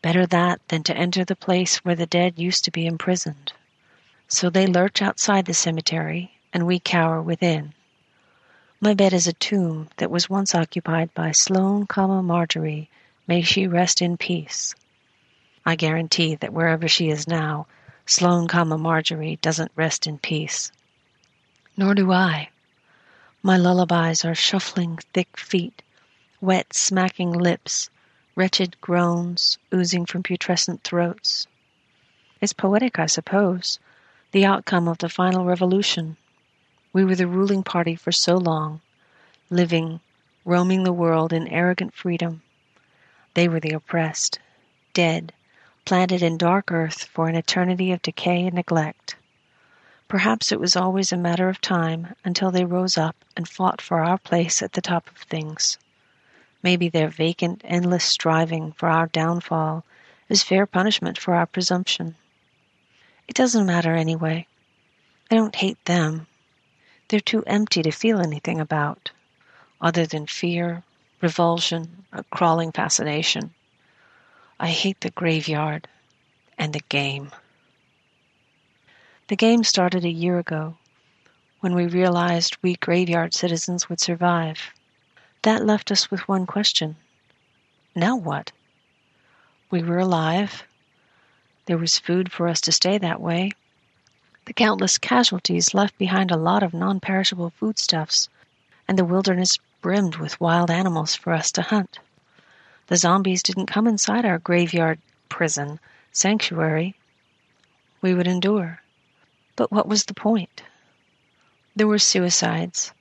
Better 0.00 0.26
that 0.26 0.60
than 0.68 0.84
to 0.84 0.96
enter 0.96 1.24
the 1.24 1.34
place 1.34 1.78
where 1.78 1.96
the 1.96 2.06
dead 2.06 2.38
used 2.38 2.62
to 2.66 2.70
be 2.70 2.86
imprisoned. 2.86 3.52
So 4.28 4.48
they 4.48 4.68
lurch 4.68 5.02
outside 5.02 5.46
the 5.46 5.54
cemetery, 5.54 6.35
and 6.56 6.66
we 6.66 6.78
cower 6.78 7.20
within. 7.20 7.74
My 8.80 8.94
bed 8.94 9.12
is 9.12 9.26
a 9.26 9.34
tomb 9.34 9.90
that 9.98 10.10
was 10.10 10.30
once 10.30 10.54
occupied 10.54 11.12
by 11.12 11.32
Sloane, 11.32 11.86
comma, 11.86 12.22
Marjorie. 12.22 12.88
May 13.26 13.42
she 13.42 13.66
rest 13.66 14.00
in 14.00 14.16
peace. 14.16 14.74
I 15.66 15.76
guarantee 15.76 16.36
that 16.36 16.54
wherever 16.54 16.88
she 16.88 17.10
is 17.10 17.28
now, 17.28 17.66
Sloane, 18.06 18.48
comma, 18.48 18.78
Marjorie 18.78 19.38
doesn't 19.42 19.70
rest 19.76 20.06
in 20.06 20.16
peace. 20.16 20.72
Nor 21.76 21.94
do 21.94 22.10
I. 22.10 22.48
My 23.42 23.58
lullabies 23.58 24.24
are 24.24 24.34
shuffling 24.34 24.96
thick 25.12 25.36
feet, 25.36 25.82
wet 26.40 26.72
smacking 26.72 27.32
lips, 27.32 27.90
wretched 28.34 28.80
groans 28.80 29.58
oozing 29.74 30.06
from 30.06 30.22
putrescent 30.22 30.84
throats. 30.84 31.46
It's 32.40 32.54
poetic, 32.54 32.98
I 32.98 33.04
suppose, 33.04 33.78
the 34.32 34.46
outcome 34.46 34.88
of 34.88 34.96
the 34.96 35.10
final 35.10 35.44
revolution. 35.44 36.16
We 36.96 37.04
were 37.04 37.14
the 37.14 37.26
ruling 37.26 37.62
party 37.62 37.94
for 37.94 38.10
so 38.10 38.38
long, 38.38 38.80
living, 39.50 40.00
roaming 40.46 40.84
the 40.84 40.94
world 40.94 41.30
in 41.30 41.46
arrogant 41.46 41.92
freedom. 41.92 42.40
They 43.34 43.48
were 43.48 43.60
the 43.60 43.74
oppressed, 43.74 44.38
dead, 44.94 45.34
planted 45.84 46.22
in 46.22 46.38
dark 46.38 46.72
earth 46.72 47.04
for 47.04 47.28
an 47.28 47.36
eternity 47.36 47.92
of 47.92 48.00
decay 48.00 48.46
and 48.46 48.54
neglect. 48.54 49.14
Perhaps 50.08 50.50
it 50.52 50.58
was 50.58 50.74
always 50.74 51.12
a 51.12 51.18
matter 51.18 51.50
of 51.50 51.60
time 51.60 52.14
until 52.24 52.50
they 52.50 52.64
rose 52.64 52.96
up 52.96 53.16
and 53.36 53.46
fought 53.46 53.82
for 53.82 54.02
our 54.02 54.16
place 54.16 54.62
at 54.62 54.72
the 54.72 54.80
top 54.80 55.06
of 55.08 55.18
things. 55.18 55.76
Maybe 56.62 56.88
their 56.88 57.08
vacant, 57.08 57.60
endless 57.62 58.06
striving 58.06 58.72
for 58.72 58.88
our 58.88 59.08
downfall 59.08 59.84
is 60.30 60.42
fair 60.42 60.64
punishment 60.64 61.18
for 61.18 61.34
our 61.34 61.44
presumption. 61.44 62.16
It 63.28 63.36
doesn't 63.36 63.66
matter 63.66 63.94
anyway. 63.94 64.46
I 65.30 65.34
don't 65.34 65.56
hate 65.56 65.84
them. 65.84 66.26
They're 67.08 67.20
too 67.20 67.44
empty 67.46 67.82
to 67.82 67.90
feel 67.90 68.20
anything 68.20 68.60
about, 68.60 69.10
other 69.80 70.06
than 70.06 70.26
fear, 70.26 70.82
revulsion, 71.20 72.04
a 72.12 72.24
crawling 72.24 72.72
fascination. 72.72 73.54
I 74.58 74.68
hate 74.68 75.00
the 75.00 75.10
graveyard 75.10 75.86
and 76.58 76.72
the 76.72 76.82
game. 76.88 77.30
The 79.28 79.36
game 79.36 79.64
started 79.64 80.04
a 80.04 80.10
year 80.10 80.38
ago 80.38 80.76
when 81.60 81.74
we 81.74 81.86
realized 81.86 82.56
we 82.62 82.76
graveyard 82.76 83.34
citizens 83.34 83.88
would 83.88 84.00
survive. 84.00 84.72
That 85.42 85.64
left 85.64 85.90
us 85.90 86.10
with 86.10 86.28
one 86.28 86.46
question. 86.46 86.96
Now 87.94 88.16
what? 88.16 88.52
We 89.70 89.82
were 89.82 89.98
alive. 89.98 90.64
There 91.66 91.78
was 91.78 91.98
food 91.98 92.30
for 92.32 92.48
us 92.48 92.60
to 92.62 92.72
stay 92.72 92.98
that 92.98 93.20
way. 93.20 93.52
The 94.46 94.52
countless 94.52 94.96
casualties 94.96 95.74
left 95.74 95.98
behind 95.98 96.30
a 96.30 96.36
lot 96.36 96.62
of 96.62 96.72
non 96.72 97.00
perishable 97.00 97.50
foodstuffs, 97.50 98.28
and 98.86 98.96
the 98.96 99.04
wilderness 99.04 99.58
brimmed 99.82 100.16
with 100.16 100.40
wild 100.40 100.70
animals 100.70 101.16
for 101.16 101.32
us 101.32 101.50
to 101.50 101.62
hunt. 101.62 101.98
The 102.86 102.96
zombies 102.96 103.42
didn't 103.42 103.66
come 103.66 103.88
inside 103.88 104.24
our 104.24 104.38
graveyard 104.38 105.00
prison 105.28 105.80
sanctuary. 106.12 106.94
We 108.00 108.14
would 108.14 108.28
endure. 108.28 108.82
But 109.56 109.72
what 109.72 109.88
was 109.88 110.04
the 110.04 110.14
point? 110.14 110.62
There 111.74 111.88
were 111.88 111.98
suicides. 111.98 112.92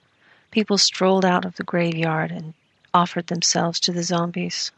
People 0.50 0.80
strolled 0.80 1.26
out 1.26 1.46
of 1.46 1.58
the 1.58 1.64
graveyard 1.64 2.32
and 2.32 2.56
offered 2.92 3.28
themselves 3.28 3.80
to 3.82 3.92
the 3.92 4.02
zombies. 4.02 4.72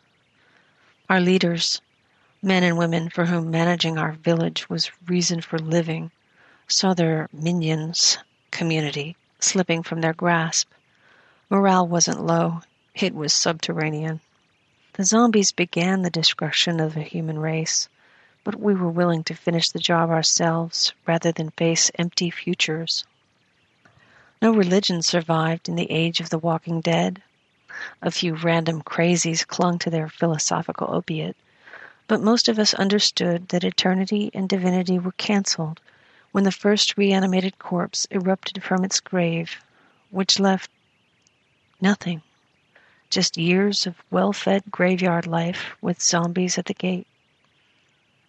Our 1.10 1.22
leaders, 1.22 1.80
men 2.42 2.64
and 2.64 2.78
women 2.78 3.10
for 3.10 3.26
whom 3.26 3.52
managing 3.52 3.98
our 3.98 4.12
village 4.12 4.70
was 4.70 4.92
reason 5.08 5.40
for 5.40 5.58
living, 5.58 6.12
saw 6.70 6.94
their 6.94 7.30
minions, 7.32 8.18
community, 8.52 9.16
slipping 9.40 9.82
from 9.82 10.02
their 10.02 10.14
grasp. 10.14 10.70
Morale 11.50 11.88
wasn't 11.88 12.26
low, 12.26 12.60
it 12.94 13.16
was 13.16 13.32
subterranean. 13.32 14.20
The 14.94 15.06
zombies 15.06 15.54
began 15.54 16.02
the 16.02 16.10
destruction 16.10 16.82
of 16.82 16.94
the 16.94 17.04
human 17.04 17.40
race, 17.40 17.88
but 18.44 18.60
we 18.60 18.76
were 18.76 18.90
willing 18.90 19.24
to 19.26 19.34
finish 19.34 19.70
the 19.70 19.80
job 19.80 20.10
ourselves 20.10 20.92
rather 21.06 21.32
than 21.32 21.52
face 21.52 21.90
empty 21.96 22.30
futures. 22.30 23.06
No 24.42 24.52
religion 24.54 25.02
survived 25.02 25.70
in 25.70 25.76
the 25.76 25.90
age 25.90 26.20
of 26.20 26.30
the 26.30 26.38
walking 26.38 26.82
dead. 26.82 27.24
A 28.02 28.12
few 28.12 28.36
random 28.36 28.82
crazies 28.82 29.48
clung 29.48 29.80
to 29.80 29.90
their 29.90 30.10
philosophical 30.10 30.94
opiate, 30.94 31.38
but 32.08 32.20
most 32.20 32.50
of 32.50 32.60
us 32.60 32.74
understood 32.74 33.48
that 33.50 33.64
eternity 33.64 34.32
and 34.34 34.50
divinity 34.50 35.00
were 35.00 35.14
canceled 35.14 35.80
when 36.38 36.44
the 36.44 36.52
first 36.52 36.96
reanimated 37.00 37.58
corpse 37.58 38.06
erupted 38.12 38.62
from 38.62 38.84
its 38.86 39.00
grave, 39.00 39.56
which 40.12 40.40
left 40.40 40.70
nothing. 41.82 42.22
Just 43.10 43.38
years 43.38 43.88
of 43.88 43.96
well 44.12 44.32
fed 44.32 44.62
graveyard 44.70 45.26
life 45.26 45.76
with 45.82 46.00
zombies 46.00 46.60
at 46.60 46.66
the 46.66 46.76
gate. 46.76 47.08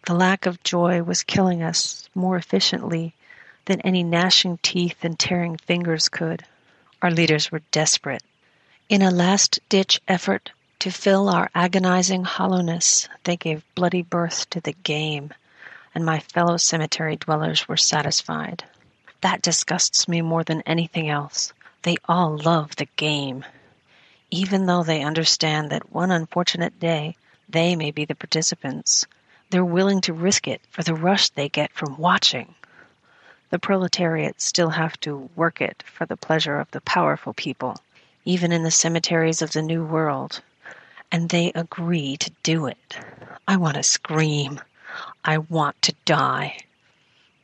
The 0.06 0.14
lack 0.14 0.46
of 0.46 0.62
joy 0.62 1.02
was 1.02 1.22
killing 1.22 1.62
us 1.62 2.08
more 2.14 2.38
efficiently 2.38 3.12
than 3.66 3.82
any 3.82 4.02
gnashing 4.04 4.58
teeth 4.62 5.04
and 5.04 5.18
tearing 5.18 5.58
fingers 5.58 6.08
could. 6.08 6.46
Our 7.02 7.10
leaders 7.10 7.52
were 7.52 7.60
desperate. 7.72 8.22
In 8.88 9.02
a 9.02 9.10
last 9.10 9.60
ditch 9.68 10.00
effort 10.08 10.50
to 10.78 10.90
fill 10.90 11.28
our 11.28 11.50
agonizing 11.54 12.24
hollowness, 12.24 13.06
they 13.24 13.36
gave 13.36 13.66
bloody 13.74 14.00
birth 14.00 14.48
to 14.48 14.62
the 14.62 14.72
game, 14.72 15.34
and 15.98 16.06
my 16.06 16.20
fellow 16.20 16.56
cemetery 16.56 17.16
dwellers 17.16 17.68
were 17.68 17.76
satisfied. 17.76 18.64
That 19.20 19.42
disgusts 19.42 20.08
me 20.08 20.22
more 20.22 20.44
than 20.44 20.62
anything 20.62 21.10
else. 21.10 21.52
They 21.82 21.96
all 22.06 22.38
love 22.38 22.76
the 22.76 22.88
game 22.96 23.44
even 24.30 24.66
though 24.66 24.82
they 24.82 25.02
understand 25.02 25.70
that 25.70 25.92
one 25.92 26.10
unfortunate 26.10 26.78
day 26.78 27.16
they 27.48 27.74
may 27.76 27.90
be 27.90 28.04
the 28.04 28.14
participants, 28.14 29.06
they're 29.50 29.64
willing 29.64 30.02
to 30.02 30.12
risk 30.12 30.46
it 30.46 30.60
for 30.70 30.82
the 30.82 30.94
rush 30.94 31.30
they 31.30 31.48
get 31.48 31.72
from 31.72 31.96
watching. 31.96 32.54
The 33.50 33.58
proletariat 33.58 34.42
still 34.42 34.68
have 34.68 35.00
to 35.00 35.30
work 35.34 35.62
it 35.62 35.82
for 35.86 36.04
the 36.04 36.16
pleasure 36.16 36.60
of 36.60 36.70
the 36.72 36.82
powerful 36.82 37.32
people, 37.32 37.80
even 38.26 38.52
in 38.52 38.64
the 38.64 38.70
cemeteries 38.70 39.40
of 39.40 39.52
the 39.52 39.62
New 39.62 39.82
World. 39.82 40.42
And 41.10 41.30
they 41.30 41.52
agree 41.54 42.18
to 42.18 42.30
do 42.42 42.66
it. 42.66 42.98
I 43.46 43.56
want 43.56 43.76
to 43.76 43.82
scream. 43.82 44.60
I 45.24 45.38
want 45.38 45.80
to 45.82 45.94
die. 46.04 46.58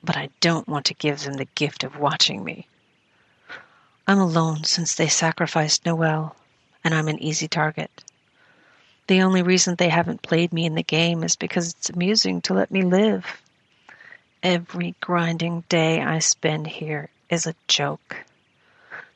But 0.03 0.17
I 0.17 0.31
don't 0.40 0.69
want 0.69 0.87
to 0.87 0.95
give 0.95 1.23
them 1.23 1.35
the 1.35 1.49
gift 1.55 1.85
of 1.85 1.99
watching 1.99 2.45
me. 2.45 2.69
I'm 4.07 4.19
alone 4.19 4.64
since 4.64 4.95
they 4.95 5.09
sacrificed 5.09 5.87
Noelle 5.87 6.37
and 6.85 6.95
I'm 6.95 7.09
an 7.09 7.23
easy 7.23 7.49
target. 7.49 8.05
The 9.07 9.23
only 9.23 9.43
reason 9.43 9.75
they 9.75 9.88
haven't 9.88 10.23
played 10.23 10.53
me 10.53 10.67
in 10.67 10.75
the 10.75 10.83
game 10.83 11.23
is 11.25 11.37
because 11.37 11.71
it's 11.73 11.90
amusing 11.90 12.40
to 12.43 12.55
let 12.55 12.71
me 12.71 12.83
live. 12.83 13.43
Every 14.43 14.95
grinding 15.01 15.64
day 15.69 16.03
I 16.03 16.19
spend 16.19 16.67
here 16.67 17.09
is 17.31 17.47
a 17.47 17.55
joke. 17.69 18.25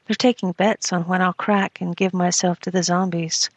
They're 0.09 0.15
taking 0.15 0.53
bets 0.53 0.91
on 0.91 1.03
when 1.03 1.21
I'll 1.21 1.35
crack 1.35 1.83
and 1.83 1.95
give 1.95 2.15
myself 2.15 2.59
to 2.61 2.71
the 2.71 2.83
zombies, 2.83 3.51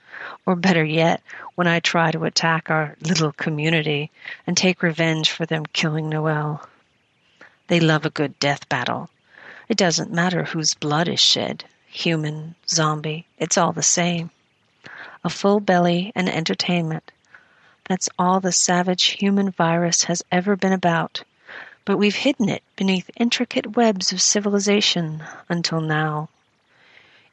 or 0.45 0.57
better 0.57 0.83
yet, 0.83 1.21
when 1.55 1.65
I 1.65 1.79
try 1.79 2.11
to 2.11 2.25
attack 2.25 2.69
our 2.69 2.97
little 2.99 3.31
community 3.31 4.11
and 4.45 4.57
take 4.57 4.83
revenge 4.83 5.31
for 5.31 5.45
them 5.45 5.65
killing 5.65 6.09
Noelle. 6.09 6.67
They 7.67 7.79
love 7.79 8.05
a 8.05 8.09
good 8.09 8.37
death 8.37 8.67
battle. 8.67 9.09
It 9.69 9.77
doesn't 9.77 10.11
matter 10.11 10.43
whose 10.43 10.73
blood 10.73 11.07
is 11.07 11.21
shed 11.21 11.63
human, 11.87 12.55
zombie, 12.67 13.25
it's 13.37 13.57
all 13.57 13.71
the 13.71 13.81
same. 13.81 14.29
A 15.23 15.29
full 15.29 15.61
belly 15.61 16.11
and 16.15 16.27
entertainment. 16.27 17.13
That's 17.87 18.09
all 18.19 18.41
the 18.41 18.51
savage 18.51 19.05
human 19.05 19.51
virus 19.51 20.03
has 20.03 20.21
ever 20.33 20.57
been 20.57 20.73
about. 20.73 21.23
But 21.85 21.95
we've 21.95 22.15
hidden 22.15 22.49
it 22.49 22.63
beneath 22.75 23.09
intricate 23.15 23.77
webs 23.77 24.11
of 24.11 24.21
civilization 24.21 25.23
until 25.47 25.79
now. 25.79 26.27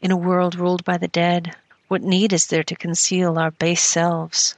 In 0.00 0.12
a 0.12 0.16
world 0.16 0.54
ruled 0.54 0.84
by 0.84 0.96
the 0.96 1.08
dead, 1.08 1.56
what 1.88 2.02
need 2.02 2.32
is 2.32 2.46
there 2.46 2.62
to 2.62 2.76
conceal 2.76 3.36
our 3.36 3.50
base 3.50 3.82
selves? 3.82 4.54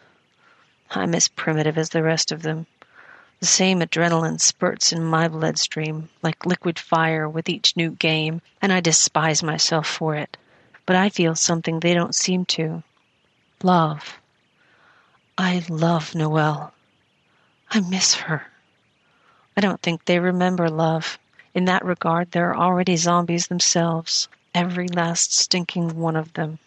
I'm 0.90 1.14
as 1.14 1.28
primitive 1.28 1.78
as 1.78 1.88
the 1.88 2.02
rest 2.02 2.30
of 2.30 2.42
them. 2.42 2.66
The 3.38 3.46
same 3.46 3.80
adrenaline 3.80 4.38
spurts 4.38 4.92
in 4.92 5.02
my 5.02 5.28
bloodstream 5.28 6.10
like 6.20 6.44
liquid 6.44 6.78
fire 6.78 7.26
with 7.26 7.48
each 7.48 7.74
new 7.74 7.92
game, 7.92 8.42
and 8.60 8.70
I 8.70 8.80
despise 8.80 9.42
myself 9.42 9.86
for 9.86 10.14
it. 10.14 10.36
But 10.84 10.96
I 10.96 11.08
feel 11.08 11.34
something 11.34 11.80
they 11.80 11.94
don't 11.94 12.14
seem 12.14 12.44
to 12.46 12.82
love. 13.62 14.20
I 15.38 15.64
love 15.70 16.14
Noelle. 16.14 16.74
I 17.70 17.80
miss 17.80 18.14
her. 18.14 18.44
I 19.56 19.62
don't 19.62 19.80
think 19.80 20.04
they 20.04 20.18
remember 20.18 20.68
love. 20.68 21.18
In 21.54 21.64
that 21.64 21.84
regard, 21.84 22.30
they're 22.30 22.54
already 22.54 22.96
zombies 22.96 23.46
themselves, 23.46 24.28
every 24.54 24.88
last 24.88 25.32
stinking 25.32 25.96
one 25.96 26.16
of 26.16 26.32
them. 26.32 26.58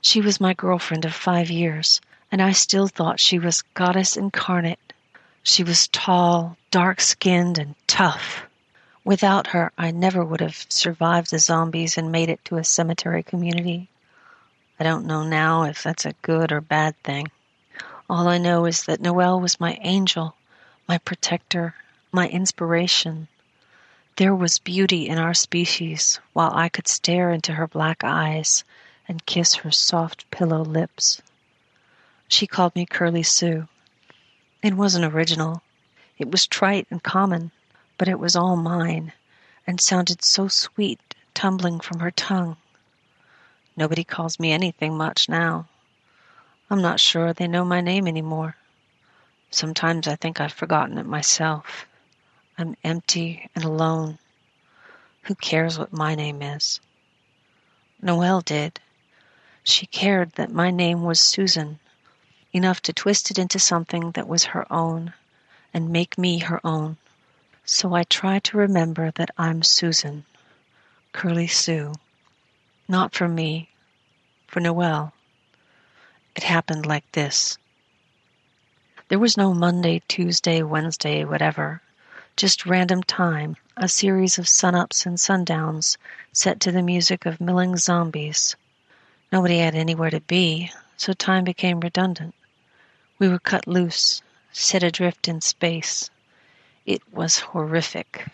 She 0.00 0.20
was 0.20 0.40
my 0.40 0.52
girlfriend 0.52 1.04
of 1.04 1.14
five 1.14 1.50
years, 1.50 2.00
and 2.30 2.42
I 2.42 2.52
still 2.52 2.88
thought 2.88 3.20
she 3.20 3.38
was 3.38 3.62
goddess 3.74 4.16
incarnate. 4.16 4.92
She 5.42 5.64
was 5.64 5.88
tall, 5.88 6.56
dark 6.70 7.00
skinned, 7.00 7.58
and 7.58 7.74
tough. 7.86 8.44
Without 9.04 9.48
her, 9.48 9.72
I 9.76 9.90
never 9.90 10.24
would 10.24 10.40
have 10.40 10.66
survived 10.68 11.30
the 11.30 11.38
zombies 11.38 11.98
and 11.98 12.10
made 12.10 12.30
it 12.30 12.44
to 12.46 12.56
a 12.56 12.64
cemetery 12.64 13.22
community. 13.22 13.88
I 14.80 14.84
don't 14.84 15.06
know 15.06 15.22
now 15.22 15.64
if 15.64 15.82
that's 15.82 16.06
a 16.06 16.14
good 16.22 16.50
or 16.50 16.60
bad 16.60 16.96
thing. 17.02 17.30
All 18.08 18.28
I 18.28 18.38
know 18.38 18.66
is 18.66 18.84
that 18.84 19.00
Noelle 19.00 19.40
was 19.40 19.60
my 19.60 19.78
angel, 19.80 20.36
my 20.88 20.98
protector, 20.98 21.74
my 22.12 22.28
inspiration. 22.28 23.28
There 24.16 24.34
was 24.34 24.60
beauty 24.60 25.08
in 25.08 25.18
our 25.18 25.34
species 25.34 26.20
while 26.34 26.52
I 26.54 26.68
could 26.68 26.86
stare 26.86 27.32
into 27.32 27.54
her 27.54 27.66
black 27.66 28.04
eyes 28.04 28.62
and 29.08 29.26
kiss 29.26 29.54
her 29.56 29.72
soft 29.72 30.30
pillow 30.30 30.62
lips. 30.62 31.20
She 32.28 32.46
called 32.46 32.76
me 32.76 32.86
Curly 32.86 33.24
Sue. 33.24 33.66
It 34.62 34.74
wasn't 34.74 35.12
original. 35.12 35.62
It 36.16 36.30
was 36.30 36.46
trite 36.46 36.86
and 36.90 37.02
common, 37.02 37.50
but 37.98 38.06
it 38.06 38.20
was 38.20 38.36
all 38.36 38.54
mine 38.54 39.12
and 39.66 39.80
sounded 39.80 40.22
so 40.22 40.46
sweet 40.46 41.00
tumbling 41.34 41.80
from 41.80 41.98
her 41.98 42.12
tongue. 42.12 42.56
Nobody 43.76 44.04
calls 44.04 44.38
me 44.38 44.52
anything 44.52 44.96
much 44.96 45.28
now. 45.28 45.66
I'm 46.70 46.80
not 46.80 47.00
sure 47.00 47.32
they 47.32 47.48
know 47.48 47.64
my 47.64 47.80
name 47.80 48.06
anymore. 48.06 48.54
Sometimes 49.50 50.06
I 50.06 50.14
think 50.14 50.40
I've 50.40 50.52
forgotten 50.52 50.98
it 50.98 51.06
myself. 51.06 51.86
I'm 52.56 52.76
empty 52.84 53.50
and 53.54 53.64
alone. 53.64 54.18
Who 55.22 55.34
cares 55.34 55.78
what 55.78 55.92
my 55.92 56.14
name 56.14 56.40
is? 56.42 56.80
Noelle 58.00 58.42
did. 58.42 58.80
She 59.64 59.86
cared 59.86 60.32
that 60.32 60.52
my 60.52 60.70
name 60.70 61.02
was 61.02 61.20
Susan, 61.20 61.80
enough 62.52 62.82
to 62.82 62.92
twist 62.92 63.30
it 63.30 63.38
into 63.38 63.58
something 63.58 64.10
that 64.12 64.28
was 64.28 64.44
her 64.44 64.70
own 64.72 65.14
and 65.72 65.90
make 65.90 66.16
me 66.16 66.38
her 66.38 66.60
own. 66.64 66.96
So 67.64 67.94
I 67.94 68.04
try 68.04 68.38
to 68.40 68.58
remember 68.58 69.10
that 69.12 69.30
I'm 69.38 69.62
Susan, 69.62 70.24
Curly 71.12 71.46
Sue. 71.46 71.94
Not 72.86 73.14
for 73.14 73.26
me, 73.26 73.70
for 74.46 74.60
Noelle. 74.60 75.12
It 76.36 76.42
happened 76.42 76.84
like 76.84 77.10
this. 77.12 77.58
There 79.08 79.18
was 79.18 79.36
no 79.36 79.54
Monday, 79.54 80.02
Tuesday, 80.06 80.62
Wednesday, 80.62 81.24
whatever. 81.24 81.80
Just 82.36 82.66
random 82.66 83.04
time, 83.04 83.56
a 83.76 83.88
series 83.88 84.38
of 84.38 84.46
sunups 84.46 85.06
and 85.06 85.16
sundowns 85.18 85.96
set 86.32 86.58
to 86.60 86.72
the 86.72 86.82
music 86.82 87.26
of 87.26 87.40
milling 87.40 87.76
zombies. 87.76 88.56
Nobody 89.30 89.58
had 89.58 89.76
anywhere 89.76 90.10
to 90.10 90.18
be, 90.18 90.72
so 90.96 91.12
time 91.12 91.44
became 91.44 91.78
redundant. 91.78 92.34
We 93.20 93.28
were 93.28 93.38
cut 93.38 93.68
loose, 93.68 94.20
set 94.50 94.82
adrift 94.82 95.28
in 95.28 95.42
space. 95.42 96.10
It 96.84 97.02
was 97.12 97.38
horrific. 97.38 98.26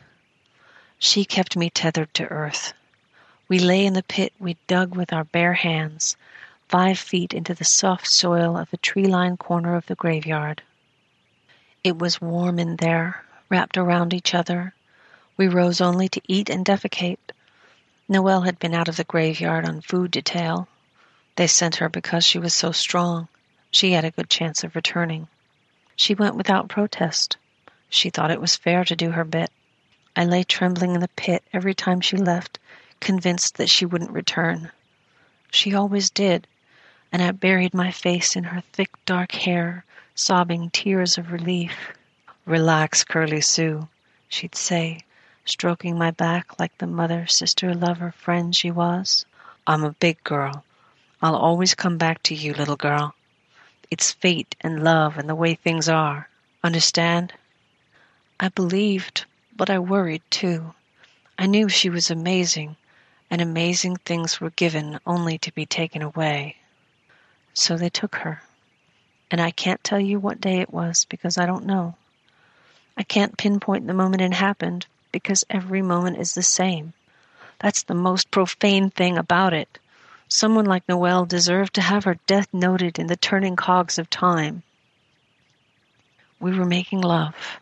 She 0.98 1.26
kept 1.26 1.54
me 1.54 1.68
tethered 1.68 2.14
to 2.14 2.24
earth. 2.24 2.72
We 3.48 3.58
lay 3.58 3.84
in 3.84 3.92
the 3.92 4.02
pit 4.02 4.32
we 4.38 4.56
dug 4.66 4.96
with 4.96 5.12
our 5.12 5.24
bare 5.24 5.52
hands, 5.52 6.16
five 6.68 6.98
feet 6.98 7.34
into 7.34 7.52
the 7.52 7.66
soft 7.66 8.06
soil 8.06 8.56
of 8.56 8.72
a 8.72 8.78
tree 8.78 9.06
lined 9.06 9.40
corner 9.40 9.74
of 9.76 9.84
the 9.86 9.94
graveyard. 9.94 10.62
It 11.84 11.98
was 11.98 12.18
warm 12.18 12.58
in 12.58 12.76
there, 12.76 13.24
wrapped 13.50 13.76
around 13.76 14.14
each 14.14 14.34
other. 14.34 14.72
We 15.36 15.48
rose 15.48 15.80
only 15.80 16.08
to 16.08 16.22
eat 16.28 16.48
and 16.48 16.64
defecate. 16.64 17.18
Noelle 18.08 18.42
had 18.42 18.58
been 18.58 18.74
out 18.74 18.88
of 18.88 18.96
the 18.96 19.04
graveyard 19.04 19.66
on 19.66 19.80
food 19.80 20.12
detail. 20.12 20.68
They 21.36 21.46
sent 21.46 21.76
her 21.76 21.88
because 21.88 22.24
she 22.24 22.38
was 22.38 22.54
so 22.54 22.72
strong. 22.72 23.28
She 23.70 23.92
had 23.92 24.04
a 24.04 24.10
good 24.10 24.30
chance 24.30 24.64
of 24.64 24.74
returning. 24.74 25.28
She 25.96 26.14
went 26.14 26.36
without 26.36 26.68
protest. 26.68 27.36
She 27.88 28.10
thought 28.10 28.30
it 28.30 28.40
was 28.40 28.56
fair 28.56 28.84
to 28.84 28.96
do 28.96 29.10
her 29.10 29.24
bit. 29.24 29.50
I 30.16 30.24
lay 30.24 30.44
trembling 30.44 30.94
in 30.94 31.00
the 31.00 31.08
pit 31.08 31.42
every 31.52 31.74
time 31.74 32.00
she 32.00 32.16
left, 32.16 32.58
convinced 33.00 33.56
that 33.56 33.70
she 33.70 33.86
wouldn't 33.86 34.10
return. 34.10 34.70
She 35.50 35.74
always 35.74 36.10
did, 36.10 36.46
and 37.12 37.22
I 37.22 37.30
buried 37.32 37.74
my 37.74 37.90
face 37.90 38.36
in 38.36 38.44
her 38.44 38.62
thick 38.72 38.90
dark 39.06 39.32
hair, 39.32 39.84
sobbing 40.14 40.70
tears 40.70 41.18
of 41.18 41.32
relief. 41.32 41.72
Relax, 42.50 43.04
Curly 43.04 43.42
Sue, 43.42 43.86
she'd 44.28 44.56
say, 44.56 45.04
stroking 45.44 45.96
my 45.96 46.10
back 46.10 46.58
like 46.58 46.76
the 46.78 46.86
mother, 46.88 47.28
sister, 47.28 47.72
lover, 47.76 48.10
friend 48.10 48.56
she 48.56 48.72
was. 48.72 49.24
I'm 49.68 49.84
a 49.84 49.92
big 49.92 50.24
girl. 50.24 50.64
I'll 51.22 51.36
always 51.36 51.76
come 51.76 51.96
back 51.96 52.24
to 52.24 52.34
you, 52.34 52.52
little 52.52 52.74
girl. 52.74 53.14
It's 53.88 54.10
fate 54.10 54.56
and 54.62 54.82
love 54.82 55.16
and 55.16 55.28
the 55.28 55.36
way 55.36 55.54
things 55.54 55.88
are. 55.88 56.28
Understand? 56.64 57.32
I 58.40 58.48
believed, 58.48 59.26
but 59.56 59.70
I 59.70 59.78
worried 59.78 60.22
too. 60.28 60.74
I 61.38 61.46
knew 61.46 61.68
she 61.68 61.88
was 61.88 62.10
amazing, 62.10 62.74
and 63.30 63.40
amazing 63.40 63.98
things 63.98 64.40
were 64.40 64.50
given 64.50 64.98
only 65.06 65.38
to 65.38 65.54
be 65.54 65.66
taken 65.66 66.02
away. 66.02 66.56
So 67.54 67.76
they 67.76 67.90
took 67.90 68.16
her. 68.16 68.42
And 69.30 69.40
I 69.40 69.52
can't 69.52 69.84
tell 69.84 70.00
you 70.00 70.18
what 70.18 70.40
day 70.40 70.58
it 70.58 70.72
was 70.72 71.04
because 71.04 71.38
I 71.38 71.46
don't 71.46 71.64
know. 71.64 71.94
I 72.96 73.02
can't 73.02 73.36
pinpoint 73.36 73.86
the 73.86 73.94
moment 73.94 74.22
it 74.22 74.32
happened 74.32 74.86
because 75.12 75.44
every 75.50 75.82
moment 75.82 76.18
is 76.18 76.34
the 76.34 76.42
same. 76.42 76.92
That's 77.58 77.82
the 77.82 77.94
most 77.94 78.30
profane 78.30 78.90
thing 78.90 79.18
about 79.18 79.52
it. 79.52 79.78
Someone 80.28 80.64
like 80.64 80.88
Noelle 80.88 81.26
deserved 81.26 81.74
to 81.74 81.82
have 81.82 82.04
her 82.04 82.18
death 82.26 82.48
noted 82.52 82.98
in 82.98 83.06
the 83.08 83.16
turning 83.16 83.56
cogs 83.56 83.98
of 83.98 84.08
time. 84.08 84.62
We 86.38 86.56
were 86.58 86.64
making 86.64 87.00
love. 87.00 87.60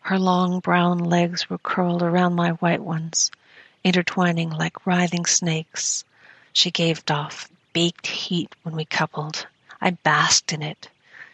Her 0.00 0.18
long 0.18 0.58
brown 0.58 0.98
legs 0.98 1.48
were 1.48 1.58
curled 1.58 2.02
around 2.02 2.34
my 2.34 2.50
white 2.50 2.82
ones, 2.82 3.30
intertwining 3.84 4.50
like 4.50 4.86
writhing 4.86 5.26
snakes. 5.26 6.04
She 6.52 6.70
gave 6.70 7.04
off 7.08 7.48
baked 7.72 8.06
heat 8.06 8.54
when 8.62 8.74
we 8.74 8.84
coupled. 8.84 9.46
I 9.80 9.90
basked 9.90 10.52
in 10.52 10.62
it. 10.62 10.88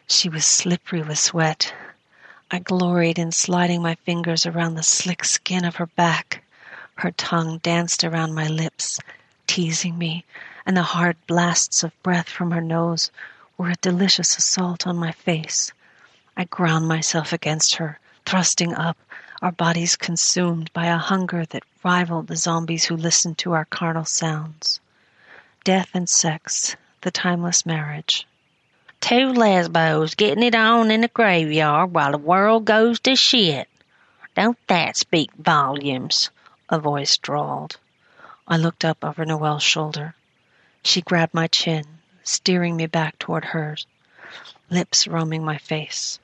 She 0.07 0.29
was 0.29 0.45
slippery 0.45 1.03
with 1.03 1.19
sweat. 1.19 1.73
I 2.51 2.61
gloried 2.61 3.19
in 3.19 3.31
sliding 3.33 3.83
my 3.83 3.95
fingers 3.95 4.47
around 4.47 4.75
the 4.75 4.83
slick 4.83 5.23
skin 5.25 5.67
of 5.67 5.77
her 5.77 5.85
back. 5.85 6.43
Her 6.95 7.11
tongue 7.11 7.59
danced 7.59 8.05
around 8.05 8.35
my 8.35 8.47
lips, 8.47 8.99
teasing 9.47 9.99
me, 9.99 10.25
and 10.65 10.75
the 10.75 10.83
hard 10.83 11.19
blasts 11.27 11.85
of 11.85 12.03
breath 12.03 12.29
from 12.29 12.51
her 12.53 12.63
nose 12.63 13.11
were 13.59 13.69
a 13.69 13.77
delicious 13.83 14.39
assault 14.39 14.87
on 14.87 14.97
my 14.97 15.13
face. 15.13 15.73
I 16.39 16.45
ground 16.45 16.89
myself 16.89 17.35
against 17.35 17.75
her, 17.75 17.99
thrusting 18.25 18.75
up, 18.75 18.97
our 19.43 19.53
bodies 19.53 19.95
consumed 19.95 20.73
by 20.73 20.87
a 20.87 20.97
hunger 20.97 21.45
that 21.45 21.65
rivaled 21.85 22.29
the 22.29 22.37
zombies 22.37 22.87
who 22.87 22.97
listened 22.97 23.37
to 23.39 23.53
our 23.53 23.67
carnal 23.67 24.07
sounds 24.07 24.81
death 25.65 25.91
and 25.93 26.09
sex, 26.09 26.77
the 27.03 27.11
timeless 27.11 27.67
marriage. 27.67 28.27
Two 29.01 29.33
lesbos 29.33 30.15
getting 30.15 30.43
it 30.43 30.55
on 30.55 30.91
in 30.91 31.01
the 31.03 31.09
graveyard 31.09 31.95
while 31.95 32.13
the 32.13 32.19
world 32.19 32.65
goes 32.65 33.01
to 33.01 33.17
shit. 33.17 33.69
Don't 34.35 34.59
that 34.67 34.97
speak 34.97 35.33
volumes? 35.35 36.31
A 36.69 36.79
voice 36.79 37.17
drawled. 37.17 37.79
I 38.47 38.57
looked 38.57 38.85
up 38.85 39.05
over 39.05 39.25
Noelle's 39.25 39.63
shoulder. 39.63 40.15
She 40.83 41.01
grabbed 41.01 41.35
my 41.35 41.47
chin, 41.47 41.85
steering 42.23 42.77
me 42.77 42.87
back 42.87 43.19
toward 43.19 43.47
hers, 43.47 43.87
lips 44.71 45.07
roaming 45.07 45.45
my 45.45 45.59
face. 45.59 46.19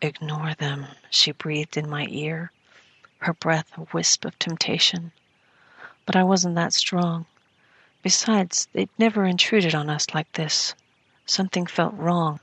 Ignore 0.00 0.54
them, 0.54 0.86
she 1.10 1.32
breathed 1.32 1.76
in 1.76 1.88
my 1.88 2.06
ear, 2.10 2.52
her 3.18 3.32
breath 3.32 3.70
a 3.76 3.86
wisp 3.92 4.24
of 4.24 4.38
temptation. 4.38 5.12
But 6.06 6.16
I 6.16 6.22
wasn't 6.22 6.54
that 6.56 6.72
strong. 6.72 7.26
Besides, 8.02 8.68
they'd 8.72 8.90
never 8.98 9.24
intruded 9.24 9.74
on 9.74 9.88
us 9.88 10.12
like 10.12 10.30
this. 10.32 10.74
Something 11.26 11.66
felt 11.66 11.94
wrong. 11.94 12.40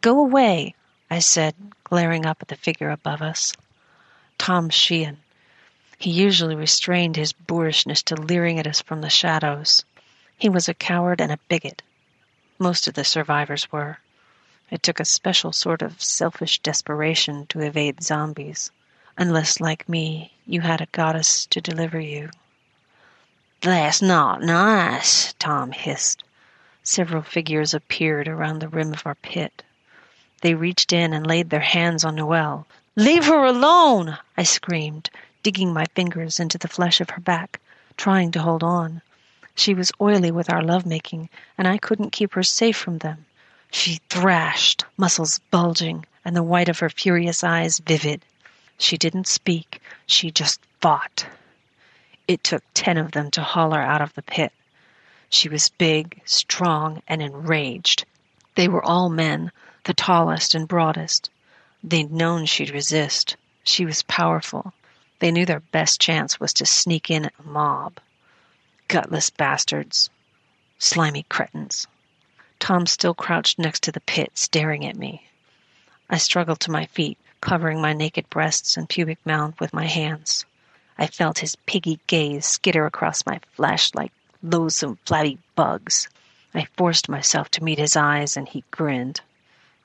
Go 0.00 0.20
away! 0.20 0.74
I 1.10 1.20
said, 1.20 1.54
glaring 1.84 2.26
up 2.26 2.42
at 2.42 2.48
the 2.48 2.56
figure 2.56 2.90
above 2.90 3.22
us. 3.22 3.54
Tom 4.36 4.68
Sheehan. 4.70 5.18
He 5.98 6.10
usually 6.10 6.54
restrained 6.54 7.16
his 7.16 7.32
boorishness 7.32 8.02
to 8.04 8.14
leering 8.14 8.58
at 8.58 8.66
us 8.66 8.80
from 8.80 9.00
the 9.00 9.10
shadows. 9.10 9.84
He 10.36 10.48
was 10.48 10.68
a 10.68 10.74
coward 10.74 11.20
and 11.20 11.32
a 11.32 11.38
bigot. 11.48 11.82
Most 12.58 12.86
of 12.86 12.94
the 12.94 13.04
survivors 13.04 13.72
were. 13.72 13.98
It 14.70 14.82
took 14.82 15.00
a 15.00 15.04
special 15.04 15.52
sort 15.52 15.80
of 15.80 16.02
selfish 16.02 16.58
desperation 16.58 17.46
to 17.46 17.60
evade 17.60 18.02
zombies, 18.02 18.70
unless, 19.16 19.60
like 19.60 19.88
me, 19.88 20.32
you 20.46 20.60
had 20.60 20.80
a 20.80 20.86
goddess 20.92 21.46
to 21.46 21.60
deliver 21.60 21.98
you. 21.98 22.30
That's 23.62 24.02
not 24.02 24.42
nice, 24.42 25.32
Tom 25.38 25.72
hissed. 25.72 26.22
Several 26.90 27.20
figures 27.20 27.74
appeared 27.74 28.28
around 28.28 28.60
the 28.60 28.68
rim 28.68 28.94
of 28.94 29.06
our 29.06 29.14
pit. 29.16 29.62
They 30.40 30.54
reached 30.54 30.90
in 30.90 31.12
and 31.12 31.26
laid 31.26 31.50
their 31.50 31.60
hands 31.60 32.02
on 32.02 32.14
Noelle. 32.14 32.66
Leave 32.96 33.26
her 33.26 33.44
alone! 33.44 34.16
I 34.38 34.44
screamed, 34.44 35.10
digging 35.42 35.74
my 35.74 35.84
fingers 35.94 36.40
into 36.40 36.56
the 36.56 36.66
flesh 36.66 37.02
of 37.02 37.10
her 37.10 37.20
back, 37.20 37.60
trying 37.98 38.30
to 38.30 38.40
hold 38.40 38.64
on. 38.64 39.02
She 39.54 39.74
was 39.74 39.92
oily 40.00 40.30
with 40.30 40.48
our 40.48 40.62
lovemaking, 40.62 41.28
and 41.58 41.68
I 41.68 41.76
couldn't 41.76 42.12
keep 42.12 42.32
her 42.32 42.42
safe 42.42 42.78
from 42.78 42.98
them. 42.98 43.26
She 43.70 44.00
thrashed, 44.08 44.86
muscles 44.96 45.40
bulging, 45.50 46.06
and 46.24 46.34
the 46.34 46.42
white 46.42 46.70
of 46.70 46.78
her 46.78 46.88
furious 46.88 47.44
eyes 47.44 47.80
vivid. 47.80 48.24
She 48.78 48.96
didn't 48.96 49.28
speak, 49.28 49.82
she 50.06 50.30
just 50.30 50.58
fought. 50.80 51.26
It 52.26 52.42
took 52.42 52.64
ten 52.72 52.96
of 52.96 53.12
them 53.12 53.30
to 53.32 53.42
haul 53.42 53.72
her 53.72 53.82
out 53.82 54.00
of 54.00 54.14
the 54.14 54.22
pit. 54.22 54.54
She 55.30 55.48
was 55.48 55.68
big, 55.68 56.22
strong, 56.24 57.02
and 57.06 57.20
enraged. 57.20 58.06
They 58.54 58.66
were 58.66 58.84
all 58.84 59.10
men, 59.10 59.52
the 59.84 59.94
tallest 59.94 60.54
and 60.54 60.66
broadest. 60.66 61.30
They'd 61.82 62.10
known 62.10 62.46
she'd 62.46 62.70
resist. 62.70 63.36
She 63.62 63.84
was 63.84 64.02
powerful. 64.02 64.72
They 65.18 65.30
knew 65.30 65.44
their 65.44 65.60
best 65.60 66.00
chance 66.00 66.40
was 66.40 66.52
to 66.54 66.66
sneak 66.66 67.10
in 67.10 67.26
a 67.26 67.42
mob. 67.42 68.00
Gutless 68.88 69.30
bastards. 69.30 70.10
Slimy 70.78 71.24
cretins. 71.28 71.86
Tom 72.58 72.86
still 72.86 73.14
crouched 73.14 73.58
next 73.58 73.82
to 73.84 73.92
the 73.92 74.00
pit, 74.00 74.32
staring 74.34 74.86
at 74.86 74.96
me. 74.96 75.28
I 76.08 76.18
struggled 76.18 76.60
to 76.60 76.70
my 76.70 76.86
feet, 76.86 77.18
covering 77.40 77.80
my 77.80 77.92
naked 77.92 78.30
breasts 78.30 78.76
and 78.76 78.88
pubic 78.88 79.18
mound 79.24 79.54
with 79.60 79.74
my 79.74 79.86
hands. 79.86 80.46
I 80.96 81.06
felt 81.06 81.40
his 81.40 81.56
piggy 81.66 82.00
gaze 82.06 82.46
skitter 82.46 82.86
across 82.86 83.26
my 83.26 83.40
flesh 83.52 83.94
like 83.94 84.12
loathsome 84.42 84.98
flabby 85.04 85.38
bugs. 85.54 86.08
I 86.54 86.66
forced 86.76 87.08
myself 87.08 87.50
to 87.50 87.64
meet 87.64 87.78
his 87.78 87.96
eyes, 87.96 88.36
and 88.36 88.48
he 88.48 88.64
grinned. 88.70 89.20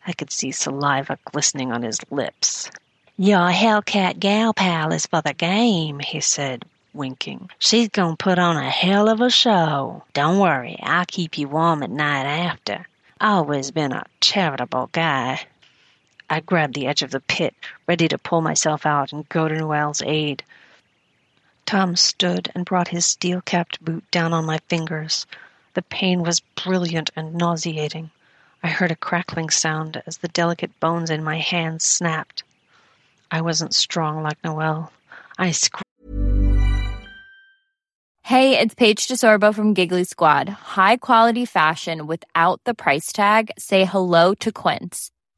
I 0.06 0.14
could 0.14 0.32
see 0.32 0.52
saliva 0.52 1.18
glistening 1.32 1.72
on 1.72 1.84
his 1.84 2.00
lips. 2.12 2.70
Your 3.18 3.52
Hellcat 3.52 4.20
gal 4.20 4.54
pal 4.54 4.92
is 4.92 5.06
for 5.06 5.22
the 5.22 5.34
game, 5.34 6.00
he 6.00 6.20
said, 6.20 6.66
winking. 6.94 7.50
She's 7.60 7.90
gonna 7.90 8.16
put 8.16 8.40
on 8.40 8.58
a 8.58 8.70
hell 8.70 9.08
of 9.08 9.22
a 9.22 9.30
show. 9.30 10.04
Don't 10.14 10.40
worry, 10.40 10.80
I'll 10.82 11.06
keep 11.06 11.38
you 11.38 11.48
warm 11.48 11.84
at 11.84 11.90
night 11.90 12.26
after. 12.26 12.88
Always 13.22 13.72
been 13.72 13.92
a 13.92 14.06
charitable 14.20 14.90
guy. 14.92 15.46
I 16.30 16.40
grabbed 16.40 16.74
the 16.74 16.88
edge 16.88 17.04
of 17.04 17.12
the 17.12 17.20
pit, 17.20 17.54
ready 17.88 18.08
to 18.08 18.18
pull 18.18 18.42
myself 18.42 18.86
out 18.86 19.14
and 19.14 19.30
go 19.30 19.48
to 19.48 19.56
Noelle's 19.56 20.02
aid. 20.04 20.44
Tom 21.66 21.96
stood 21.96 22.52
and 22.54 22.66
brought 22.66 22.90
his 22.90 23.06
steel 23.06 23.42
capped 23.42 23.84
boot 23.84 24.04
down 24.12 24.34
on 24.34 24.46
my 24.46 24.60
fingers. 24.68 25.26
The 25.74 25.82
pain 25.82 26.22
was 26.22 26.42
brilliant 26.64 27.10
and 27.16 27.36
nauseating. 27.36 28.12
I 28.62 28.70
heard 28.70 28.92
a 28.92 28.96
crackling 28.96 29.50
sound 29.50 30.02
as 30.06 30.18
the 30.18 30.28
delicate 30.28 30.80
bones 30.80 31.10
in 31.10 31.24
my 31.24 31.40
hands 31.40 31.84
snapped. 31.84 32.44
I 33.32 33.42
wasn't 33.42 33.74
strong 33.74 34.24
like 34.24 34.44
Noelle. 34.44 34.92
I 35.38 35.52
screamed. 35.52 35.84
Hey, 38.26 38.58
it's 38.58 38.74
Paige 38.74 39.08
DeSorbo 39.08 39.54
from 39.54 39.74
Giggly 39.74 40.06
Squad. 40.06 40.48
High 40.48 40.96
quality 40.96 41.46
fashion 41.46 42.08
without 42.08 42.62
the 42.64 42.74
price 42.74 43.12
tag? 43.12 43.52
Say 43.58 43.84
hello 43.84 44.34
to 44.36 44.52
Quince. 44.52 45.12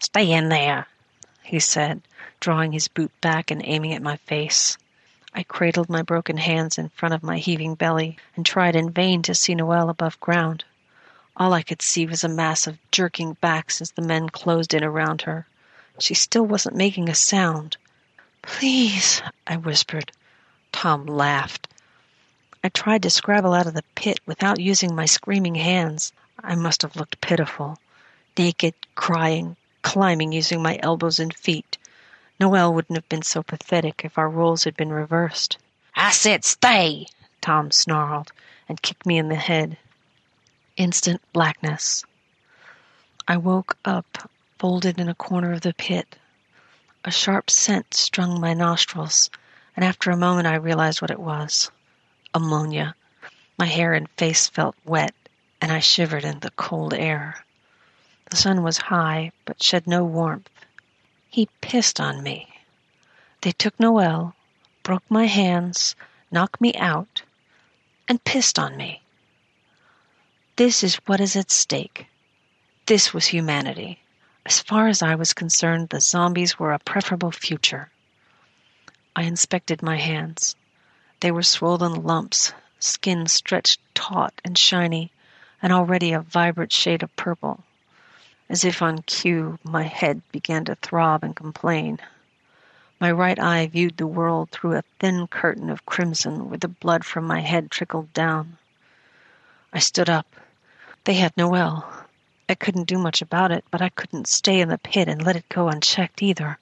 Stay 0.00 0.30
in 0.30 0.48
there, 0.48 0.86
he 1.42 1.58
said, 1.58 2.02
drawing 2.40 2.72
his 2.72 2.86
boot 2.86 3.10
back 3.20 3.50
and 3.50 3.60
aiming 3.64 3.92
at 3.92 4.02
my 4.02 4.16
face. 4.16 4.78
I 5.34 5.42
cradled 5.42 5.88
my 5.88 6.02
broken 6.02 6.36
hands 6.36 6.78
in 6.78 6.88
front 6.90 7.14
of 7.14 7.22
my 7.22 7.38
heaving 7.38 7.74
belly 7.74 8.16
and 8.36 8.46
tried 8.46 8.76
in 8.76 8.90
vain 8.90 9.22
to 9.22 9.34
see 9.34 9.54
Noelle 9.54 9.90
above 9.90 10.20
ground. 10.20 10.64
All 11.36 11.52
I 11.52 11.62
could 11.62 11.82
see 11.82 12.06
was 12.06 12.22
a 12.22 12.28
mass 12.28 12.66
of 12.66 12.78
jerking 12.90 13.34
backs 13.34 13.80
as 13.80 13.90
the 13.90 14.02
men 14.02 14.28
closed 14.28 14.72
in 14.72 14.84
around 14.84 15.22
her. 15.22 15.46
She 15.98 16.14
still 16.14 16.46
wasn't 16.46 16.76
making 16.76 17.08
a 17.08 17.14
sound. 17.14 17.76
Please, 18.42 19.20
I 19.46 19.56
whispered. 19.56 20.12
Tom 20.70 21.06
laughed. 21.06 21.66
I 22.62 22.68
tried 22.68 23.02
to 23.02 23.10
scrabble 23.10 23.52
out 23.52 23.66
of 23.66 23.74
the 23.74 23.84
pit 23.94 24.20
without 24.26 24.60
using 24.60 24.94
my 24.94 25.06
screaming 25.06 25.56
hands. 25.56 26.12
I 26.42 26.54
must 26.54 26.82
have 26.82 26.96
looked 26.96 27.20
pitiful. 27.20 27.78
Naked, 28.36 28.74
crying, 28.94 29.56
climbing 29.88 30.32
using 30.32 30.62
my 30.62 30.78
elbows 30.82 31.18
and 31.18 31.32
feet. 31.32 31.78
Noelle 32.38 32.74
wouldn't 32.74 32.96
have 32.96 33.08
been 33.08 33.22
so 33.22 33.42
pathetic 33.42 34.02
if 34.04 34.18
our 34.18 34.28
roles 34.28 34.64
had 34.64 34.76
been 34.76 34.92
reversed. 34.92 35.56
I 35.96 36.10
said 36.10 36.44
stay, 36.44 37.06
Tom 37.40 37.70
snarled 37.70 38.30
and 38.68 38.82
kicked 38.82 39.06
me 39.06 39.16
in 39.16 39.28
the 39.28 39.34
head. 39.34 39.78
Instant 40.76 41.22
blackness. 41.32 42.04
I 43.26 43.38
woke 43.38 43.78
up, 43.84 44.30
folded 44.58 45.00
in 45.00 45.08
a 45.08 45.14
corner 45.14 45.52
of 45.52 45.62
the 45.62 45.72
pit. 45.72 46.16
A 47.04 47.10
sharp 47.10 47.48
scent 47.48 47.94
strung 47.94 48.40
my 48.40 48.52
nostrils, 48.52 49.30
and 49.74 49.84
after 49.84 50.10
a 50.10 50.16
moment 50.18 50.46
I 50.46 50.56
realized 50.56 51.00
what 51.00 51.10
it 51.10 51.18
was 51.18 51.70
ammonia. 52.34 52.94
My 53.58 53.66
hair 53.66 53.94
and 53.94 54.08
face 54.10 54.48
felt 54.48 54.76
wet, 54.84 55.14
and 55.62 55.72
I 55.72 55.80
shivered 55.80 56.24
in 56.24 56.40
the 56.40 56.50
cold 56.50 56.92
air. 56.92 57.42
The 58.30 58.36
sun 58.36 58.62
was 58.62 58.76
high, 58.76 59.32
but 59.46 59.62
shed 59.62 59.86
no 59.86 60.04
warmth. 60.04 60.50
He 61.30 61.48
pissed 61.62 61.98
on 61.98 62.22
me. 62.22 62.46
They 63.40 63.52
took 63.52 63.80
Noelle, 63.80 64.34
broke 64.82 65.10
my 65.10 65.26
hands, 65.26 65.96
knocked 66.30 66.60
me 66.60 66.74
out, 66.74 67.22
and 68.06 68.22
pissed 68.24 68.58
on 68.58 68.76
me. 68.76 69.00
This 70.56 70.82
is 70.82 70.96
what 71.06 71.20
is 71.20 71.36
at 71.36 71.50
stake. 71.50 72.06
This 72.84 73.14
was 73.14 73.28
humanity. 73.28 74.00
As 74.44 74.60
far 74.60 74.88
as 74.88 75.02
I 75.02 75.14
was 75.14 75.32
concerned, 75.32 75.88
the 75.88 76.00
zombies 76.00 76.58
were 76.58 76.72
a 76.72 76.78
preferable 76.78 77.32
future. 77.32 77.90
I 79.16 79.22
inspected 79.22 79.82
my 79.82 79.96
hands. 79.96 80.54
They 81.20 81.30
were 81.30 81.42
swollen 81.42 82.02
lumps, 82.02 82.52
skin 82.78 83.26
stretched 83.26 83.80
taut 83.94 84.34
and 84.44 84.58
shiny, 84.58 85.12
and 85.62 85.72
already 85.72 86.12
a 86.12 86.20
vibrant 86.20 86.72
shade 86.72 87.02
of 87.02 87.14
purple. 87.16 87.64
As 88.50 88.64
if 88.64 88.80
on 88.80 89.02
cue, 89.02 89.58
my 89.62 89.82
head 89.82 90.22
began 90.32 90.64
to 90.64 90.74
throb 90.76 91.22
and 91.22 91.36
complain. 91.36 91.98
My 92.98 93.12
right 93.12 93.38
eye 93.38 93.66
viewed 93.66 93.98
the 93.98 94.06
world 94.06 94.50
through 94.50 94.76
a 94.76 94.84
thin 94.98 95.26
curtain 95.26 95.68
of 95.68 95.84
crimson 95.84 96.48
where 96.48 96.56
the 96.56 96.66
blood 96.66 97.04
from 97.04 97.26
my 97.26 97.40
head 97.40 97.70
trickled 97.70 98.12
down. 98.14 98.56
I 99.70 99.80
stood 99.80 100.08
up. 100.08 100.26
They 101.04 101.14
had 101.14 101.36
Noelle. 101.36 102.06
I 102.48 102.54
couldn't 102.54 102.88
do 102.88 102.96
much 102.96 103.20
about 103.20 103.52
it, 103.52 103.66
but 103.70 103.82
I 103.82 103.90
couldn't 103.90 104.26
stay 104.26 104.62
in 104.62 104.70
the 104.70 104.78
pit 104.78 105.08
and 105.08 105.22
let 105.22 105.36
it 105.36 105.48
go 105.50 105.68
unchecked 105.68 106.22
either. 106.22 106.58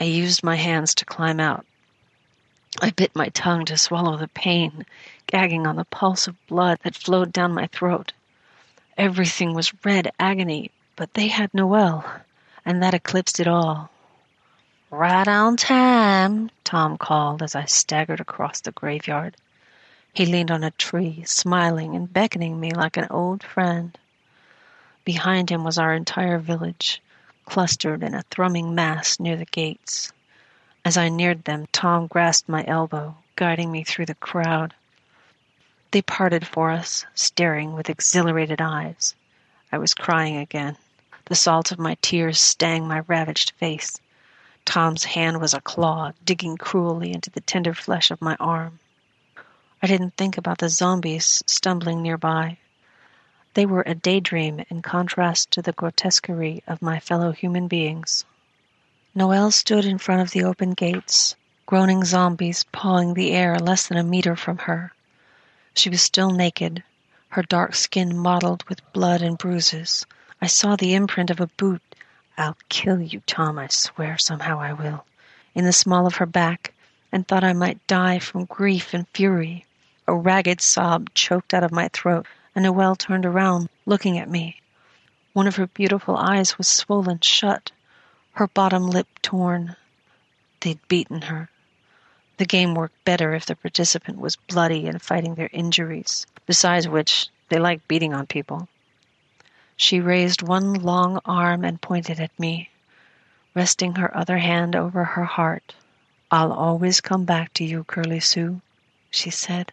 I 0.00 0.04
used 0.04 0.42
my 0.42 0.56
hands 0.56 0.96
to 0.96 1.04
climb 1.04 1.38
out. 1.38 1.64
I 2.80 2.90
bit 2.90 3.14
my 3.14 3.28
tongue 3.28 3.64
to 3.66 3.78
swallow 3.78 4.16
the 4.16 4.26
pain, 4.28 4.84
gagging 5.28 5.68
on 5.68 5.76
the 5.76 5.84
pulse 5.84 6.26
of 6.26 6.46
blood 6.48 6.80
that 6.82 6.96
flowed 6.96 7.32
down 7.32 7.54
my 7.54 7.68
throat. 7.68 8.12
Everything 8.98 9.54
was 9.54 9.72
red 9.84 10.10
agony, 10.18 10.72
but 11.00 11.14
they 11.14 11.28
had 11.28 11.54
Noelle, 11.54 12.04
and 12.62 12.82
that 12.82 12.92
eclipsed 12.92 13.40
it 13.40 13.48
all. 13.48 13.88
Right 14.90 15.26
on 15.26 15.56
time, 15.56 16.50
Tom 16.62 16.98
called 16.98 17.42
as 17.42 17.54
I 17.54 17.64
staggered 17.64 18.20
across 18.20 18.60
the 18.60 18.72
graveyard. 18.72 19.34
He 20.12 20.26
leaned 20.26 20.50
on 20.50 20.62
a 20.62 20.72
tree, 20.72 21.22
smiling 21.24 21.96
and 21.96 22.12
beckoning 22.12 22.60
me 22.60 22.72
like 22.72 22.98
an 22.98 23.06
old 23.08 23.42
friend. 23.42 23.96
Behind 25.06 25.48
him 25.48 25.64
was 25.64 25.78
our 25.78 25.94
entire 25.94 26.36
village, 26.38 27.00
clustered 27.46 28.02
in 28.02 28.14
a 28.14 28.24
thrumming 28.24 28.74
mass 28.74 29.18
near 29.18 29.36
the 29.36 29.46
gates. 29.46 30.12
As 30.84 30.98
I 30.98 31.08
neared 31.08 31.44
them, 31.44 31.66
Tom 31.72 32.08
grasped 32.08 32.46
my 32.46 32.62
elbow, 32.66 33.16
guiding 33.36 33.72
me 33.72 33.84
through 33.84 34.04
the 34.04 34.14
crowd. 34.16 34.74
They 35.92 36.02
parted 36.02 36.46
for 36.46 36.70
us, 36.70 37.06
staring 37.14 37.72
with 37.72 37.88
exhilarated 37.88 38.60
eyes. 38.60 39.14
I 39.72 39.78
was 39.78 39.94
crying 39.94 40.36
again. 40.36 40.76
The 41.30 41.36
salt 41.36 41.70
of 41.70 41.78
my 41.78 41.96
tears 42.02 42.40
stang 42.40 42.88
my 42.88 43.04
ravaged 43.06 43.52
face. 43.52 44.00
Tom's 44.64 45.04
hand 45.04 45.40
was 45.40 45.54
a 45.54 45.60
claw, 45.60 46.10
digging 46.24 46.56
cruelly 46.56 47.12
into 47.12 47.30
the 47.30 47.40
tender 47.40 47.72
flesh 47.72 48.10
of 48.10 48.20
my 48.20 48.34
arm. 48.40 48.80
I 49.80 49.86
didn't 49.86 50.16
think 50.16 50.36
about 50.36 50.58
the 50.58 50.68
zombies 50.68 51.44
stumbling 51.46 52.02
nearby. 52.02 52.58
They 53.54 53.64
were 53.64 53.84
a 53.86 53.94
daydream 53.94 54.64
in 54.70 54.82
contrast 54.82 55.52
to 55.52 55.62
the 55.62 55.70
grotesquerie 55.70 56.64
of 56.66 56.82
my 56.82 56.98
fellow 56.98 57.30
human 57.30 57.68
beings. 57.68 58.24
Noelle 59.14 59.52
stood 59.52 59.84
in 59.84 59.98
front 59.98 60.22
of 60.22 60.32
the 60.32 60.42
open 60.42 60.72
gates, 60.72 61.36
groaning 61.64 62.04
zombies 62.04 62.64
pawing 62.72 63.14
the 63.14 63.30
air 63.30 63.56
less 63.56 63.86
than 63.86 63.98
a 63.98 64.02
meter 64.02 64.34
from 64.34 64.58
her. 64.58 64.92
She 65.74 65.90
was 65.90 66.02
still 66.02 66.32
naked, 66.32 66.82
her 67.28 67.44
dark 67.44 67.76
skin 67.76 68.18
mottled 68.18 68.64
with 68.68 68.92
blood 68.92 69.22
and 69.22 69.38
bruises. 69.38 70.04
I 70.42 70.46
saw 70.46 70.76
the 70.76 70.94
imprint 70.94 71.30
of 71.30 71.40
a 71.40 71.46
boot. 71.46 71.82
I'll 72.38 72.56
kill 72.68 73.00
you, 73.00 73.22
Tom, 73.26 73.58
I 73.58 73.68
swear, 73.68 74.16
somehow 74.16 74.58
I 74.60 74.72
will, 74.72 75.04
in 75.54 75.64
the 75.64 75.72
small 75.72 76.06
of 76.06 76.16
her 76.16 76.26
back, 76.26 76.72
and 77.12 77.26
thought 77.26 77.44
I 77.44 77.52
might 77.52 77.86
die 77.86 78.18
from 78.18 78.46
grief 78.46 78.94
and 78.94 79.06
fury. 79.08 79.66
A 80.06 80.14
ragged 80.14 80.60
sob 80.60 81.12
choked 81.14 81.52
out 81.52 81.64
of 81.64 81.72
my 81.72 81.88
throat 81.88 82.26
and 82.54 82.64
Noelle 82.64 82.96
turned 82.96 83.24
around, 83.24 83.68
looking 83.86 84.18
at 84.18 84.28
me. 84.28 84.60
One 85.32 85.46
of 85.46 85.56
her 85.56 85.66
beautiful 85.68 86.16
eyes 86.16 86.58
was 86.58 86.66
swollen 86.66 87.20
shut, 87.20 87.70
her 88.32 88.48
bottom 88.48 88.88
lip 88.88 89.06
torn. 89.22 89.76
They'd 90.60 90.80
beaten 90.88 91.22
her. 91.22 91.48
The 92.38 92.44
game 92.44 92.74
worked 92.74 93.04
better 93.04 93.34
if 93.34 93.46
the 93.46 93.54
participant 93.54 94.18
was 94.18 94.36
bloody 94.36 94.86
and 94.86 95.00
fighting 95.00 95.34
their 95.34 95.50
injuries, 95.52 96.26
besides 96.46 96.88
which, 96.88 97.28
they 97.50 97.58
liked 97.58 97.86
beating 97.86 98.14
on 98.14 98.26
people. 98.26 98.68
She 99.82 99.98
raised 99.98 100.42
one 100.42 100.74
long 100.74 101.22
arm 101.24 101.64
and 101.64 101.80
pointed 101.80 102.20
at 102.20 102.38
me, 102.38 102.68
resting 103.54 103.94
her 103.94 104.14
other 104.14 104.36
hand 104.36 104.76
over 104.76 105.04
her 105.04 105.24
heart. 105.24 105.74
I'll 106.30 106.52
always 106.52 107.00
come 107.00 107.24
back 107.24 107.54
to 107.54 107.64
you, 107.64 107.84
Curly 107.84 108.20
Sue, 108.20 108.60
she 109.10 109.30
said. 109.30 109.72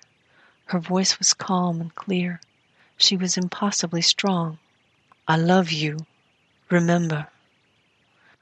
Her 0.67 0.79
voice 0.79 1.19
was 1.19 1.33
calm 1.33 1.81
and 1.81 1.93
clear. 1.93 2.39
She 2.95 3.17
was 3.17 3.35
impossibly 3.35 4.01
strong. 4.01 4.59
I 5.27 5.35
love 5.35 5.73
you. 5.73 6.05
Remember. 6.69 7.27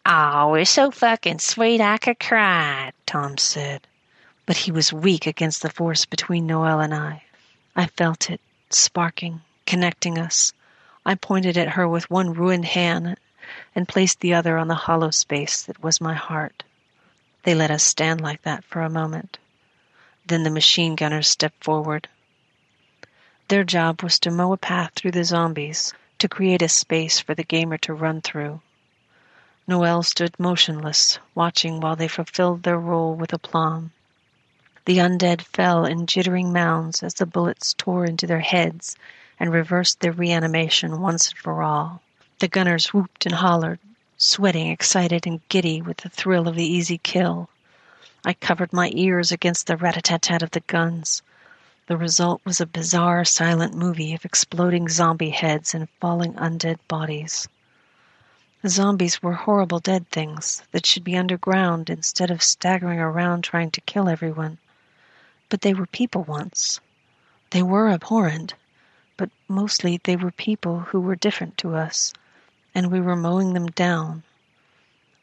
Oh, 0.05 0.51
we're 0.51 0.65
so 0.65 0.91
fucking 0.91 1.39
sweet 1.39 1.81
I 1.81 1.97
could 1.97 2.19
cry, 2.19 2.91
Tom 3.07 3.39
said. 3.39 3.87
But 4.45 4.57
he 4.57 4.71
was 4.71 4.93
weak 4.93 5.25
against 5.25 5.63
the 5.63 5.71
force 5.71 6.05
between 6.05 6.45
Noelle 6.45 6.81
and 6.81 6.93
I. 6.93 7.23
I 7.75 7.87
felt 7.87 8.29
it, 8.29 8.39
sparking, 8.69 9.41
connecting 9.65 10.19
us. 10.19 10.53
I 11.07 11.13
pointed 11.13 11.55
at 11.55 11.69
her 11.69 11.87
with 11.87 12.09
one 12.09 12.33
ruined 12.33 12.65
hand 12.65 13.17
and 13.75 13.87
placed 13.87 14.21
the 14.21 14.33
other 14.33 14.57
on 14.57 14.67
the 14.67 14.73
hollow 14.73 15.11
space 15.11 15.61
that 15.61 15.83
was 15.83 16.01
my 16.01 16.15
heart. 16.15 16.63
They 17.43 17.53
let 17.53 17.69
us 17.69 17.83
stand 17.83 18.21
like 18.21 18.41
that 18.41 18.63
for 18.63 18.81
a 18.81 18.89
moment. 18.89 19.37
Then 20.25 20.41
the 20.41 20.49
machine 20.49 20.95
gunners 20.95 21.27
stepped 21.29 21.63
forward. 21.63 22.07
Their 23.49 23.63
job 23.63 24.01
was 24.01 24.17
to 24.19 24.31
mow 24.31 24.51
a 24.53 24.57
path 24.57 24.93
through 24.95 25.11
the 25.11 25.23
zombies, 25.23 25.93
to 26.17 26.27
create 26.27 26.63
a 26.63 26.69
space 26.69 27.19
for 27.19 27.35
the 27.35 27.43
gamer 27.43 27.77
to 27.79 27.93
run 27.93 28.21
through. 28.21 28.61
Noelle 29.67 30.01
stood 30.01 30.39
motionless, 30.39 31.19
watching 31.35 31.79
while 31.79 31.95
they 31.95 32.07
fulfilled 32.07 32.63
their 32.63 32.79
role 32.79 33.13
with 33.13 33.31
aplomb. 33.31 33.91
The 34.85 34.97
undead 34.97 35.43
fell 35.43 35.85
in 35.85 36.07
jittering 36.07 36.51
mounds 36.51 37.03
as 37.03 37.13
the 37.13 37.27
bullets 37.27 37.75
tore 37.75 38.05
into 38.05 38.25
their 38.25 38.39
heads 38.39 38.97
and 39.39 39.51
reversed 39.51 39.99
their 39.99 40.11
reanimation 40.11 41.01
once 41.01 41.29
and 41.29 41.37
for 41.37 41.61
all. 41.61 42.01
The 42.39 42.47
gunners 42.47 42.93
whooped 42.93 43.25
and 43.25 43.35
hollered, 43.35 43.79
sweating, 44.17 44.69
excited, 44.69 45.25
and 45.27 45.41
giddy 45.49 45.81
with 45.81 45.97
the 45.97 46.09
thrill 46.09 46.47
of 46.47 46.55
the 46.55 46.65
easy 46.65 46.97
kill. 46.97 47.49
I 48.25 48.33
covered 48.33 48.73
my 48.73 48.91
ears 48.93 49.31
against 49.31 49.67
the 49.67 49.77
rat-a-tat-tat 49.77 50.41
of 50.41 50.51
the 50.51 50.61
guns. 50.61 51.21
The 51.87 51.97
result 51.97 52.41
was 52.43 52.59
a 52.59 52.65
bizarre 52.65 53.23
silent 53.25 53.75
movie 53.75 54.13
of 54.15 54.25
exploding 54.25 54.89
zombie 54.89 55.29
heads 55.29 55.75
and 55.75 55.87
falling 56.01 56.33
undead 56.33 56.79
bodies. 56.87 57.47
The 58.63 58.69
zombies 58.69 59.21
were 59.21 59.33
horrible 59.33 59.79
dead 59.79 60.09
things 60.09 60.63
that 60.71 60.87
should 60.87 61.03
be 61.03 61.15
underground 61.15 61.91
instead 61.91 62.31
of 62.31 62.41
staggering 62.41 62.99
around 62.99 63.43
trying 63.43 63.69
to 63.71 63.81
kill 63.81 64.09
everyone. 64.09 64.57
But 65.49 65.61
they 65.61 65.75
were 65.75 65.85
people 65.85 66.23
once. 66.23 66.79
They 67.51 67.61
were 67.61 67.89
abhorrent, 67.89 68.55
but 69.17 69.29
mostly 69.47 69.99
they 70.03 70.15
were 70.15 70.31
people 70.31 70.79
who 70.79 70.99
were 70.99 71.15
different 71.15 71.57
to 71.57 71.75
us, 71.75 72.13
and 72.73 72.91
we 72.91 72.99
were 72.99 73.15
mowing 73.15 73.53
them 73.53 73.67
down. 73.67 74.23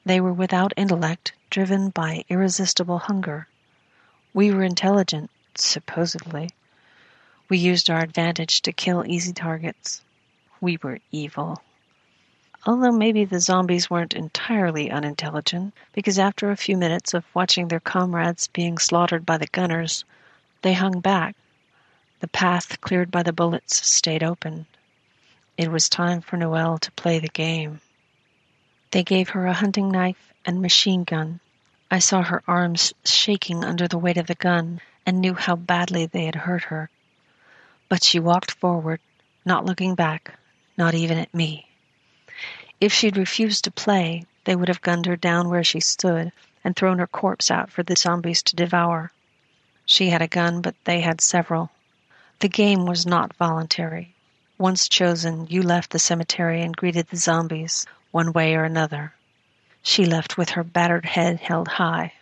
They 0.05 0.21
were 0.21 0.33
without 0.33 0.73
intellect, 0.77 1.33
driven 1.51 1.91
by 1.91 2.25
irresistible 2.29 2.99
hunger. 2.99 3.47
We 4.35 4.51
were 4.51 4.65
intelligent, 4.65 5.31
supposedly. 5.55 6.51
We 7.49 7.59
used 7.59 7.91
our 7.91 8.01
advantage 8.01 8.63
to 8.63 8.73
kill 8.73 9.05
easy 9.07 9.33
targets. 9.33 10.01
We 10.61 10.79
were 10.83 11.01
evil. 11.11 11.63
Although 12.65 12.93
maybe 12.93 13.25
the 13.25 13.41
zombies 13.41 13.91
weren't 13.91 14.15
entirely 14.15 14.91
unintelligent, 14.91 15.75
because 15.93 16.19
after 16.19 16.51
a 16.51 16.57
few 16.57 16.77
minutes 16.77 17.13
of 17.13 17.25
watching 17.35 17.69
their 17.69 17.81
comrades 17.81 18.47
being 18.49 18.79
slaughtered 18.79 19.27
by 19.27 19.37
the 19.37 19.49
gunners, 19.49 20.05
they 20.63 20.73
hung 20.73 21.01
back. 21.01 21.37
The 22.23 22.29
path 22.29 22.81
cleared 22.81 23.11
by 23.11 23.25
the 23.25 23.33
bullets 23.33 23.85
stayed 23.85 24.23
open. 24.23 24.67
It 25.57 25.73
was 25.73 25.89
time 25.89 26.21
for 26.21 26.37
Noelle 26.37 26.79
to 26.79 26.93
play 26.93 27.19
the 27.19 27.27
game. 27.27 27.81
They 28.93 29.03
gave 29.03 29.31
her 29.31 29.49
a 29.49 29.53
hunting 29.53 29.91
knife 29.91 30.33
and 30.45 30.63
machine 30.63 31.03
gun. 31.03 31.41
I 31.91 31.99
saw 31.99 32.23
her 32.23 32.45
arms 32.47 32.95
shaking 33.05 33.65
under 33.65 33.89
the 33.89 33.99
weight 33.99 34.19
of 34.19 34.29
the 34.29 34.37
gun 34.37 34.81
and 35.05 35.21
knew 35.21 35.35
how 35.35 35.57
badly 35.57 36.07
they 36.07 36.27
had 36.27 36.37
hurt 36.37 36.63
her. 36.63 36.91
But 37.89 38.05
she 38.05 38.21
walked 38.21 38.53
forward, 38.53 39.01
not 39.45 39.65
looking 39.65 39.97
back, 39.97 40.39
not 40.77 40.95
even 40.95 41.19
at 41.19 41.35
me. 41.35 41.67
If 42.81 42.93
she'd 42.93 43.17
refused 43.17 43.65
to 43.65 43.73
play, 43.73 44.27
they 44.45 44.55
would 44.55 44.69
have 44.69 44.81
gunned 44.81 45.07
her 45.07 45.17
down 45.17 45.49
where 45.49 45.65
she 45.65 45.81
stood 45.81 46.31
and 46.63 46.77
thrown 46.77 47.01
her 47.01 47.09
corpse 47.09 47.51
out 47.51 47.73
for 47.73 47.83
the 47.83 47.97
zombies 47.97 48.45
to 48.45 48.55
devour. 48.55 49.11
She 49.85 50.11
had 50.11 50.23
a 50.23 50.29
gun, 50.29 50.61
but 50.61 50.77
they 50.85 51.01
had 51.01 51.21
several. 51.21 51.73
The 52.43 52.49
game 52.49 52.87
was 52.87 53.07
not 53.07 53.37
voluntary. 53.37 54.17
Once 54.59 54.89
chosen, 54.89 55.47
you 55.49 55.63
left 55.63 55.91
the 55.91 56.01
cemetery 56.01 56.61
and 56.61 56.77
greeted 56.77 57.07
the 57.07 57.17
zombies, 57.17 57.87
one 58.11 58.33
way 58.33 58.57
or 58.57 58.65
another. 58.65 59.15
She 59.81 60.05
left 60.05 60.37
with 60.37 60.51
her 60.51 60.65
battered 60.65 61.05
head 61.05 61.39
held 61.39 61.69
high. 61.69 62.15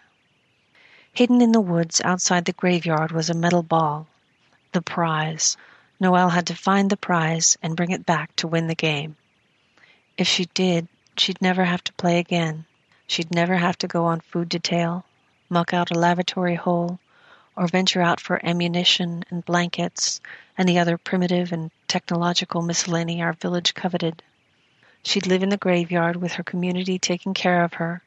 Hidden 1.14 1.40
in 1.40 1.52
the 1.52 1.60
woods 1.62 2.02
outside 2.04 2.44
the 2.44 2.52
graveyard 2.52 3.12
was 3.12 3.30
a 3.30 3.34
metal 3.34 3.62
ball. 3.62 4.08
The 4.72 4.82
prize. 4.82 5.56
Noelle 5.98 6.28
had 6.28 6.48
to 6.48 6.54
find 6.54 6.90
the 6.90 6.98
prize 6.98 7.56
and 7.62 7.74
bring 7.74 7.90
it 7.90 8.04
back 8.04 8.36
to 8.36 8.46
win 8.46 8.66
the 8.66 8.74
game. 8.74 9.16
If 10.18 10.28
she 10.28 10.44
did, 10.52 10.86
she'd 11.16 11.40
never 11.40 11.64
have 11.64 11.82
to 11.84 11.94
play 11.94 12.18
again. 12.18 12.66
She'd 13.06 13.34
never 13.34 13.56
have 13.56 13.78
to 13.78 13.88
go 13.88 14.04
on 14.04 14.20
food 14.20 14.50
detail, 14.50 15.06
muck 15.48 15.72
out 15.72 15.90
a 15.90 15.98
lavatory 15.98 16.56
hole, 16.56 16.98
or 17.56 17.66
venture 17.66 18.00
out 18.00 18.20
for 18.20 18.44
ammunition 18.44 19.24
and 19.30 19.44
blankets 19.44 20.20
and 20.56 20.68
the 20.68 20.78
other 20.78 20.96
primitive 20.96 21.52
and 21.52 21.70
technological 21.88 22.62
miscellany 22.62 23.22
our 23.22 23.32
village 23.32 23.74
coveted. 23.74 24.22
She'd 25.02 25.26
live 25.26 25.42
in 25.42 25.48
the 25.48 25.56
graveyard 25.56 26.16
with 26.16 26.34
her 26.34 26.42
community 26.42 26.98
taking 26.98 27.34
care 27.34 27.64
of 27.64 27.74
her, 27.74 28.02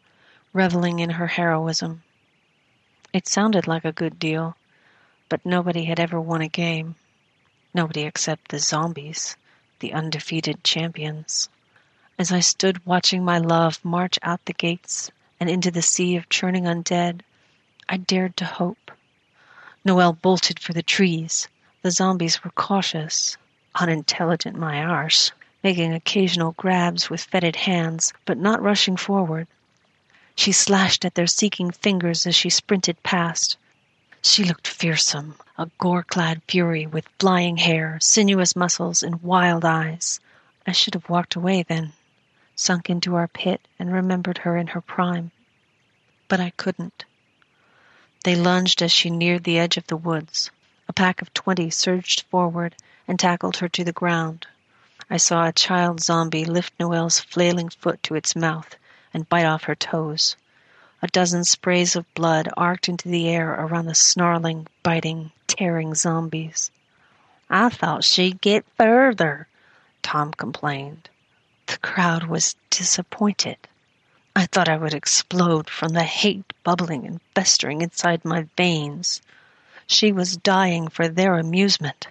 reveling 0.54 1.00
in 1.00 1.10
her 1.10 1.28
heroism. 1.28 2.04
It 3.12 3.28
sounded 3.28 3.68
like 3.68 3.86
a 3.86 3.92
good 3.92 4.20
deal, 4.20 4.56
but 5.30 5.46
nobody 5.46 5.86
had 5.86 6.00
ever 6.00 6.22
won 6.22 6.42
a 6.42 6.48
game. 6.48 6.96
Nobody 7.74 8.04
except 8.04 8.50
the 8.50 8.60
zombies, 8.60 9.36
the 9.80 9.94
undefeated 9.94 10.64
champions. 10.64 11.50
As 12.20 12.32
I 12.32 12.40
stood 12.42 12.86
watching 12.86 13.26
my 13.26 13.40
love 13.40 13.84
march 13.84 14.20
out 14.22 14.46
the 14.46 14.54
gates 14.54 15.10
and 15.40 15.50
into 15.50 15.72
the 15.72 15.82
sea 15.82 16.16
of 16.16 16.30
churning 16.30 16.66
undead, 16.66 17.22
I 17.90 17.98
dared 17.98 18.38
to 18.38 18.46
hope. 18.46 18.92
Noelle 19.86 20.14
bolted 20.14 20.60
for 20.60 20.72
the 20.72 20.82
trees. 20.82 21.50
The 21.82 21.92
zombies 21.92 22.42
were 22.42 22.52
cautious, 22.52 23.36
unintelligent 23.76 24.58
my 24.58 24.82
arse, 24.82 25.34
making 25.62 25.94
occasional 25.94 26.54
grabs 26.54 27.10
with 27.10 27.24
fetid 27.24 27.58
hands, 27.58 28.14
but 28.26 28.38
not 28.38 28.62
rushing 28.62 28.96
forward. 28.96 29.46
She 30.36 30.54
slashed 30.54 31.04
at 31.04 31.16
their 31.16 31.28
seeking 31.28 31.70
fingers 31.70 32.26
as 32.26 32.34
she 32.34 32.50
sprinted 32.50 33.04
past. 33.04 33.58
She 34.22 34.46
looked 34.46 34.70
fearsome, 34.70 35.36
a 35.58 35.70
gore-clad 35.80 36.42
fury 36.48 36.88
with 36.88 37.10
flying 37.20 37.58
hair, 37.58 38.00
sinuous 38.00 38.56
muscles, 38.56 39.04
and 39.04 39.22
wild 39.22 39.66
eyes. 39.66 40.22
I 40.66 40.72
should 40.72 40.94
have 40.94 41.10
walked 41.10 41.36
away 41.36 41.62
then, 41.64 41.92
sunk 42.56 42.90
into 42.90 43.16
our 43.16 43.28
pit 43.28 43.60
and 43.78 43.92
remembered 43.92 44.38
her 44.40 44.56
in 44.56 44.68
her 44.68 44.82
prime. 44.82 45.32
But 46.30 46.40
I 46.40 46.52
couldn't. 46.52 47.04
They 48.24 48.36
lunged 48.36 48.82
as 48.82 48.90
she 48.90 49.10
neared 49.10 49.44
the 49.44 49.60
edge 49.60 49.76
of 49.76 49.88
the 49.88 49.98
woods. 49.98 50.50
A 50.88 50.94
pack 50.94 51.22
of 51.22 51.34
twenty 51.34 51.70
surged 51.70 52.22
forward 52.22 52.74
and 53.06 53.20
tackled 53.20 53.58
her 53.58 53.68
to 53.68 53.84
the 53.84 53.92
ground. 53.92 54.48
I 55.10 55.18
saw 55.18 55.46
a 55.46 55.52
child 55.52 56.02
zombie 56.02 56.46
lift 56.46 56.72
Noelle's 56.80 57.20
flailing 57.20 57.68
foot 57.68 58.02
to 58.04 58.16
its 58.16 58.34
mouth 58.34 58.78
and 59.14 59.28
bite 59.28 59.46
off 59.46 59.66
her 59.66 59.76
toes. 59.76 60.38
A 61.02 61.08
dozen 61.08 61.44
sprays 61.44 61.98
of 61.98 62.14
blood 62.14 62.48
arced 62.56 62.88
into 62.88 63.10
the 63.10 63.28
air 63.28 63.52
around 63.56 63.88
the 63.88 63.94
snarling, 63.94 64.68
biting, 64.84 65.34
tearing 65.48 65.94
zombies. 65.94 66.72
I 67.50 67.68
thought 67.68 68.06
she'd 68.06 68.40
get 68.40 68.66
further, 68.78 69.48
Tom 70.02 70.32
complained. 70.32 71.10
The 71.66 71.78
crowd 71.80 72.24
was 72.24 72.56
disappointed. 72.70 73.58
I 74.34 74.46
thought 74.46 74.70
I 74.70 74.78
would 74.78 74.94
explode 74.94 75.70
from 75.70 75.90
the 75.90 76.04
hate 76.04 76.53
bubbling 76.64 77.06
and 77.06 77.20
festering 77.36 77.82
inside 77.82 78.24
my 78.26 78.48
veins. 78.58 79.22
She 79.88 80.12
was 80.12 80.38
dying 80.38 80.88
for 80.88 81.08
their 81.08 81.38
amusement. 81.38 82.08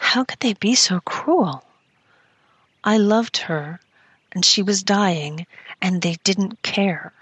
How 0.00 0.24
could 0.24 0.40
they 0.40 0.54
be 0.54 0.74
so 0.74 1.00
cruel? 1.00 1.64
I 2.84 2.96
loved 2.96 3.38
her, 3.38 3.80
and 4.32 4.44
she 4.44 4.62
was 4.62 4.82
dying, 4.82 5.46
and 5.82 6.00
they 6.00 6.16
didn't 6.24 6.62
care. 6.62 7.12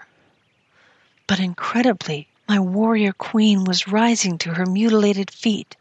But 1.25 1.39
incredibly, 1.39 2.27
my 2.47 2.59
warrior 2.59 3.11
queen 3.11 3.65
was 3.65 3.87
rising 3.87 4.37
to 4.39 4.53
her 4.53 4.65
mutilated 4.65 5.31
feet. 5.31 5.75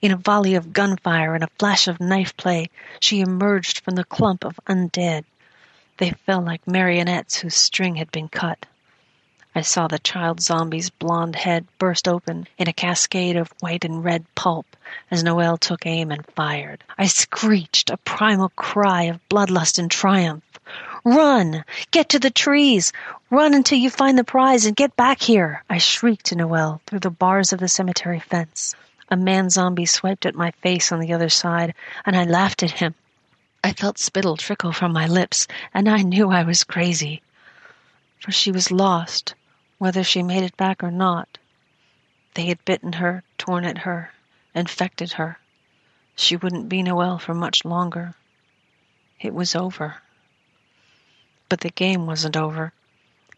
In 0.00 0.12
a 0.12 0.16
volley 0.16 0.54
of 0.54 0.72
gunfire 0.72 1.34
and 1.34 1.42
a 1.42 1.50
flash 1.58 1.88
of 1.88 2.00
knife 2.00 2.36
play, 2.36 2.70
she 3.00 3.20
emerged 3.20 3.80
from 3.80 3.96
the 3.96 4.04
clump 4.04 4.44
of 4.44 4.60
undead. 4.66 5.24
They 5.98 6.12
fell 6.12 6.40
like 6.40 6.66
marionettes 6.66 7.36
whose 7.36 7.56
string 7.56 7.96
had 7.96 8.10
been 8.12 8.28
cut. 8.28 8.64
I 9.58 9.62
saw 9.62 9.88
the 9.88 9.98
child 9.98 10.40
zombie's 10.40 10.88
blond 10.88 11.34
head 11.34 11.66
burst 11.80 12.06
open 12.06 12.46
in 12.58 12.68
a 12.68 12.72
cascade 12.72 13.34
of 13.34 13.52
white 13.58 13.84
and 13.84 14.04
red 14.04 14.24
pulp 14.36 14.76
as 15.10 15.24
Noelle 15.24 15.58
took 15.58 15.84
aim 15.84 16.12
and 16.12 16.24
fired. 16.36 16.84
I 16.96 17.08
screeched, 17.08 17.90
a 17.90 17.96
primal 17.96 18.50
cry 18.50 19.02
of 19.02 19.18
bloodlust 19.28 19.76
and 19.76 19.90
triumph. 19.90 20.44
Run! 21.02 21.64
Get 21.90 22.08
to 22.10 22.20
the 22.20 22.30
trees! 22.30 22.92
Run 23.30 23.52
until 23.52 23.78
you 23.78 23.90
find 23.90 24.16
the 24.16 24.22
prize 24.22 24.64
and 24.64 24.76
get 24.76 24.94
back 24.94 25.20
here! 25.20 25.64
I 25.68 25.78
shrieked 25.78 26.26
to 26.26 26.36
Noelle 26.36 26.80
through 26.86 27.00
the 27.00 27.10
bars 27.10 27.52
of 27.52 27.58
the 27.58 27.66
cemetery 27.66 28.20
fence. 28.20 28.76
A 29.10 29.16
man 29.16 29.50
zombie 29.50 29.86
swiped 29.86 30.24
at 30.24 30.36
my 30.36 30.52
face 30.62 30.92
on 30.92 31.00
the 31.00 31.12
other 31.12 31.28
side, 31.28 31.74
and 32.06 32.16
I 32.16 32.22
laughed 32.22 32.62
at 32.62 32.70
him. 32.70 32.94
I 33.64 33.72
felt 33.72 33.98
spittle 33.98 34.36
trickle 34.36 34.70
from 34.70 34.92
my 34.92 35.08
lips, 35.08 35.48
and 35.74 35.88
I 35.88 36.02
knew 36.02 36.30
I 36.30 36.44
was 36.44 36.62
crazy. 36.62 37.22
For 38.20 38.30
she 38.30 38.52
was 38.52 38.70
lost, 38.70 39.34
whether 39.78 40.02
she 40.02 40.22
made 40.22 40.42
it 40.42 40.56
back 40.56 40.82
or 40.82 40.90
not. 40.90 41.38
They 42.34 42.46
had 42.46 42.64
bitten 42.64 42.94
her, 42.94 43.22
torn 43.38 43.64
at 43.64 43.78
her, 43.78 44.12
infected 44.54 45.12
her. 45.12 45.38
She 46.16 46.36
wouldn't 46.36 46.68
be 46.68 46.82
Noelle 46.82 47.18
for 47.18 47.32
much 47.32 47.64
longer. 47.64 48.14
It 49.20 49.32
was 49.32 49.54
over. 49.54 50.02
But 51.48 51.60
the 51.60 51.70
game 51.70 52.06
wasn't 52.06 52.36
over, 52.36 52.72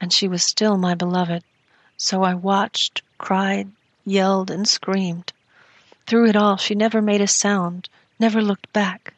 and 0.00 0.12
she 0.12 0.28
was 0.28 0.42
still 0.42 0.76
my 0.76 0.94
beloved. 0.94 1.44
So 1.96 2.22
I 2.22 2.34
watched, 2.34 3.02
cried, 3.18 3.70
yelled, 4.04 4.50
and 4.50 4.66
screamed. 4.66 5.32
Through 6.06 6.30
it 6.30 6.36
all, 6.36 6.56
she 6.56 6.74
never 6.74 7.02
made 7.02 7.20
a 7.20 7.26
sound, 7.26 7.88
never 8.18 8.42
looked 8.42 8.72
back. 8.72 9.14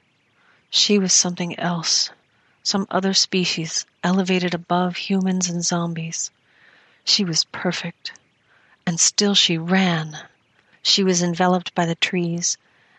She 0.70 0.99
was 0.99 1.12
something 1.12 1.59
else, 1.59 2.11
some 2.62 2.87
other 2.91 3.14
species, 3.14 3.87
elevated 4.03 4.55
above 4.55 4.97
humans 4.97 5.49
and 5.49 5.64
zombies. 5.64 6.31
She 7.05 7.25
was 7.25 7.45
perfect. 7.45 8.13
And 8.87 8.99
still 8.99 9.35
she 9.35 9.59
ran. 9.59 10.19
She 10.83 11.03
was 11.03 11.21
enveloped 11.23 11.75
by 11.75 11.85
the 11.85 11.97
trees, 11.97 12.57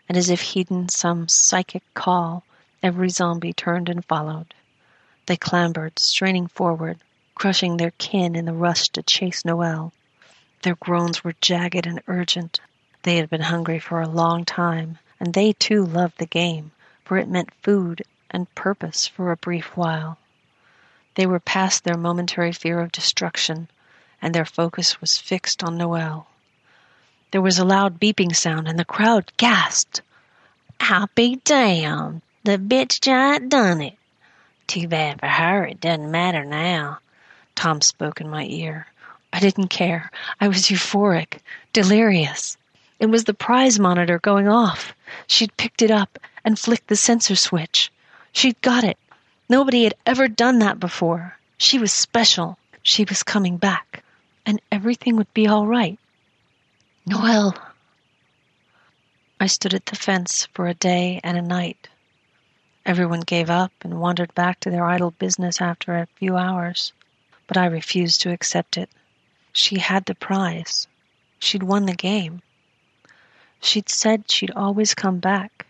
and 0.08 0.16
as 0.16 0.28
if 0.28 0.40
heeding 0.40 0.88
some 0.88 1.26
psychic 1.26 1.82
call, 1.94 2.44
every 2.82 3.08
zombie 3.08 3.54
turned 3.54 3.88
and 3.88 4.04
followed. 4.04 4.54
They 5.26 5.36
clambered, 5.36 5.98
straining 5.98 6.48
forward, 6.48 6.98
crushing 7.34 7.76
their 7.76 7.92
kin 7.92 8.36
in 8.36 8.44
the 8.44 8.52
rush 8.52 8.88
to 8.90 9.02
chase 9.02 9.44
Noelle. 9.44 9.92
Their 10.62 10.76
groans 10.76 11.24
were 11.24 11.34
jagged 11.40 11.86
and 11.86 12.02
urgent. 12.06 12.60
They 13.02 13.16
had 13.16 13.30
been 13.30 13.40
hungry 13.40 13.80
for 13.80 14.00
a 14.00 14.08
long 14.08 14.44
time, 14.44 14.98
and 15.18 15.32
they 15.32 15.54
too 15.54 15.84
loved 15.84 16.18
the 16.18 16.26
game, 16.26 16.72
for 17.04 17.16
it 17.16 17.28
meant 17.28 17.54
food 17.62 18.02
and 18.30 18.54
purpose 18.54 19.06
for 19.06 19.32
a 19.32 19.36
brief 19.36 19.76
while. 19.76 20.18
They 21.14 21.26
were 21.26 21.40
past 21.40 21.84
their 21.84 21.96
momentary 21.96 22.52
fear 22.52 22.80
of 22.80 22.92
destruction, 22.92 23.68
and 24.24 24.34
their 24.34 24.46
focus 24.46 25.02
was 25.02 25.18
fixed 25.18 25.62
on 25.62 25.76
Noelle. 25.76 26.26
There 27.30 27.42
was 27.42 27.58
a 27.58 27.64
loud 27.64 28.00
beeping 28.00 28.34
sound, 28.34 28.66
and 28.66 28.78
the 28.78 28.84
crowd 28.86 29.30
gasped. 29.36 30.00
I'll 30.80 31.10
be 31.14 31.42
damned! 31.44 32.22
The 32.42 32.56
bitch 32.56 33.02
giant 33.02 33.50
done 33.50 33.82
it. 33.82 33.98
Too 34.66 34.88
bad 34.88 35.20
for 35.20 35.26
her, 35.26 35.66
it 35.66 35.78
doesn't 35.78 36.10
matter 36.10 36.42
now. 36.42 37.00
Tom 37.54 37.82
spoke 37.82 38.18
in 38.22 38.30
my 38.30 38.46
ear. 38.46 38.86
I 39.30 39.40
didn't 39.40 39.68
care. 39.68 40.10
I 40.40 40.48
was 40.48 40.70
euphoric, 40.70 41.40
delirious. 41.74 42.56
It 42.98 43.06
was 43.06 43.24
the 43.24 43.34
prize 43.34 43.78
monitor 43.78 44.18
going 44.18 44.48
off. 44.48 44.94
She'd 45.26 45.54
picked 45.58 45.82
it 45.82 45.90
up 45.90 46.18
and 46.46 46.58
flicked 46.58 46.88
the 46.88 46.96
sensor 46.96 47.36
switch. 47.36 47.92
She'd 48.32 48.58
got 48.62 48.84
it. 48.84 48.96
Nobody 49.50 49.84
had 49.84 49.96
ever 50.06 50.28
done 50.28 50.60
that 50.60 50.80
before. 50.80 51.36
She 51.58 51.78
was 51.78 51.92
special. 51.92 52.56
She 52.82 53.04
was 53.04 53.22
coming 53.22 53.58
back. 53.58 54.03
And 54.46 54.60
everything 54.70 55.16
would 55.16 55.32
be 55.32 55.46
all 55.46 55.66
right. 55.66 55.98
Noelle! 57.06 57.54
I 59.40 59.46
stood 59.46 59.74
at 59.74 59.86
the 59.86 59.96
fence 59.96 60.46
for 60.54 60.66
a 60.68 60.74
day 60.74 61.20
and 61.22 61.36
a 61.36 61.42
night. 61.42 61.88
Everyone 62.86 63.20
gave 63.20 63.48
up 63.48 63.72
and 63.82 64.00
wandered 64.00 64.34
back 64.34 64.60
to 64.60 64.70
their 64.70 64.84
idle 64.84 65.10
business 65.10 65.60
after 65.60 65.96
a 65.96 66.08
few 66.16 66.36
hours, 66.36 66.92
but 67.46 67.56
I 67.56 67.66
refused 67.66 68.20
to 68.22 68.32
accept 68.32 68.76
it. 68.76 68.90
She 69.52 69.78
had 69.78 70.04
the 70.04 70.14
prize. 70.14 70.86
She'd 71.38 71.62
won 71.62 71.86
the 71.86 71.94
game. 71.94 72.42
She'd 73.60 73.88
said 73.88 74.30
she'd 74.30 74.50
always 74.50 74.94
come 74.94 75.18
back. 75.18 75.66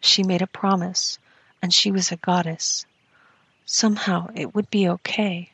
She 0.00 0.22
made 0.22 0.42
a 0.42 0.46
promise, 0.46 1.18
and 1.60 1.74
she 1.74 1.90
was 1.90 2.12
a 2.12 2.16
goddess. 2.16 2.86
Somehow 3.64 4.28
it 4.34 4.54
would 4.54 4.70
be 4.70 4.88
okay. 4.88 5.50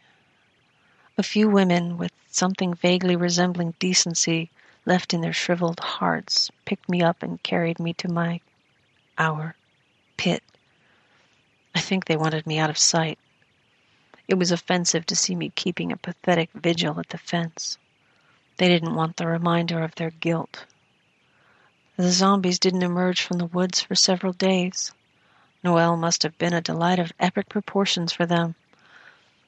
A 1.17 1.23
few 1.23 1.49
women 1.49 1.97
with 1.97 2.12
something 2.29 2.75
vaguely 2.75 3.15
resembling 3.15 3.75
decency 3.79 4.51
left 4.85 5.15
in 5.15 5.21
their 5.21 5.33
shriveled 5.33 5.79
hearts 5.79 6.51
picked 6.65 6.89
me 6.89 7.03
up 7.03 7.23
and 7.23 7.41
carried 7.43 7.79
me 7.79 7.93
to 7.95 8.09
my 8.09 8.41
hour. 9.17 9.55
pit. 10.17 10.43
I 11.73 11.81
think 11.81 12.05
they 12.05 12.17
wanted 12.17 12.49
me 12.49 12.59
out 12.59 12.69
of 12.71 12.79
sight. 12.79 13.19
It 14.27 14.35
was 14.35 14.51
offensive 14.51 15.07
to 15.07 15.15
see 15.15 15.37
me 15.37 15.51
keeping 15.51 15.93
a 15.93 15.97
pathetic 15.97 16.51
vigil 16.53 16.99
at 16.99 17.11
the 17.11 17.19
fence. 17.19 17.79
They 18.57 18.67
didn't 18.67 18.97
want 18.97 19.17
the 19.17 19.29
reminder 19.29 19.85
of 19.85 19.95
their 19.95 20.11
guilt. 20.11 20.65
The 21.97 22.11
zombies 22.11 22.59
didn't 22.59 22.83
emerge 22.83 23.23
from 23.23 23.39
the 23.39 23.47
woods 23.47 23.81
for 23.81 23.95
several 23.95 24.33
days. 24.33 24.93
Noelle 25.62 25.97
must 25.97 26.25
have 26.25 26.37
been 26.39 26.55
a 26.55 26.61
delight 26.61 26.99
of 26.99 27.12
epic 27.21 27.49
proportions 27.49 28.12
for 28.12 28.27
them. 28.27 28.57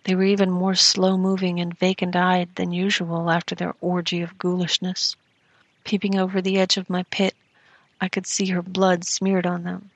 They 0.07 0.15
were 0.15 0.23
even 0.23 0.53
more 0.53 0.77
slow 0.77 1.17
moving 1.17 1.59
and 1.59 1.77
vacant 1.77 2.15
eyed 2.15 2.55
than 2.55 2.71
usual 2.71 3.29
after 3.29 3.57
their 3.57 3.75
orgy 3.81 4.23
of 4.23 4.39
ghoulishness. 4.39 5.17
Peeping 5.83 6.17
over 6.17 6.41
the 6.41 6.61
edge 6.61 6.77
of 6.77 6.89
my 6.89 7.03
pit, 7.11 7.35
I 8.01 8.09
could 8.09 8.25
see 8.25 8.47
her 8.51 8.63
blood 8.63 9.05
smeared 9.05 9.47
on 9.47 9.65
them. 9.65 9.91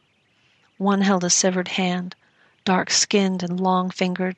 One 0.79 1.03
held 1.03 1.23
a 1.23 1.31
severed 1.31 1.69
hand, 1.69 2.17
dark 2.65 2.91
skinned 2.91 3.45
and 3.45 3.61
long 3.61 3.89
fingered, 3.91 4.35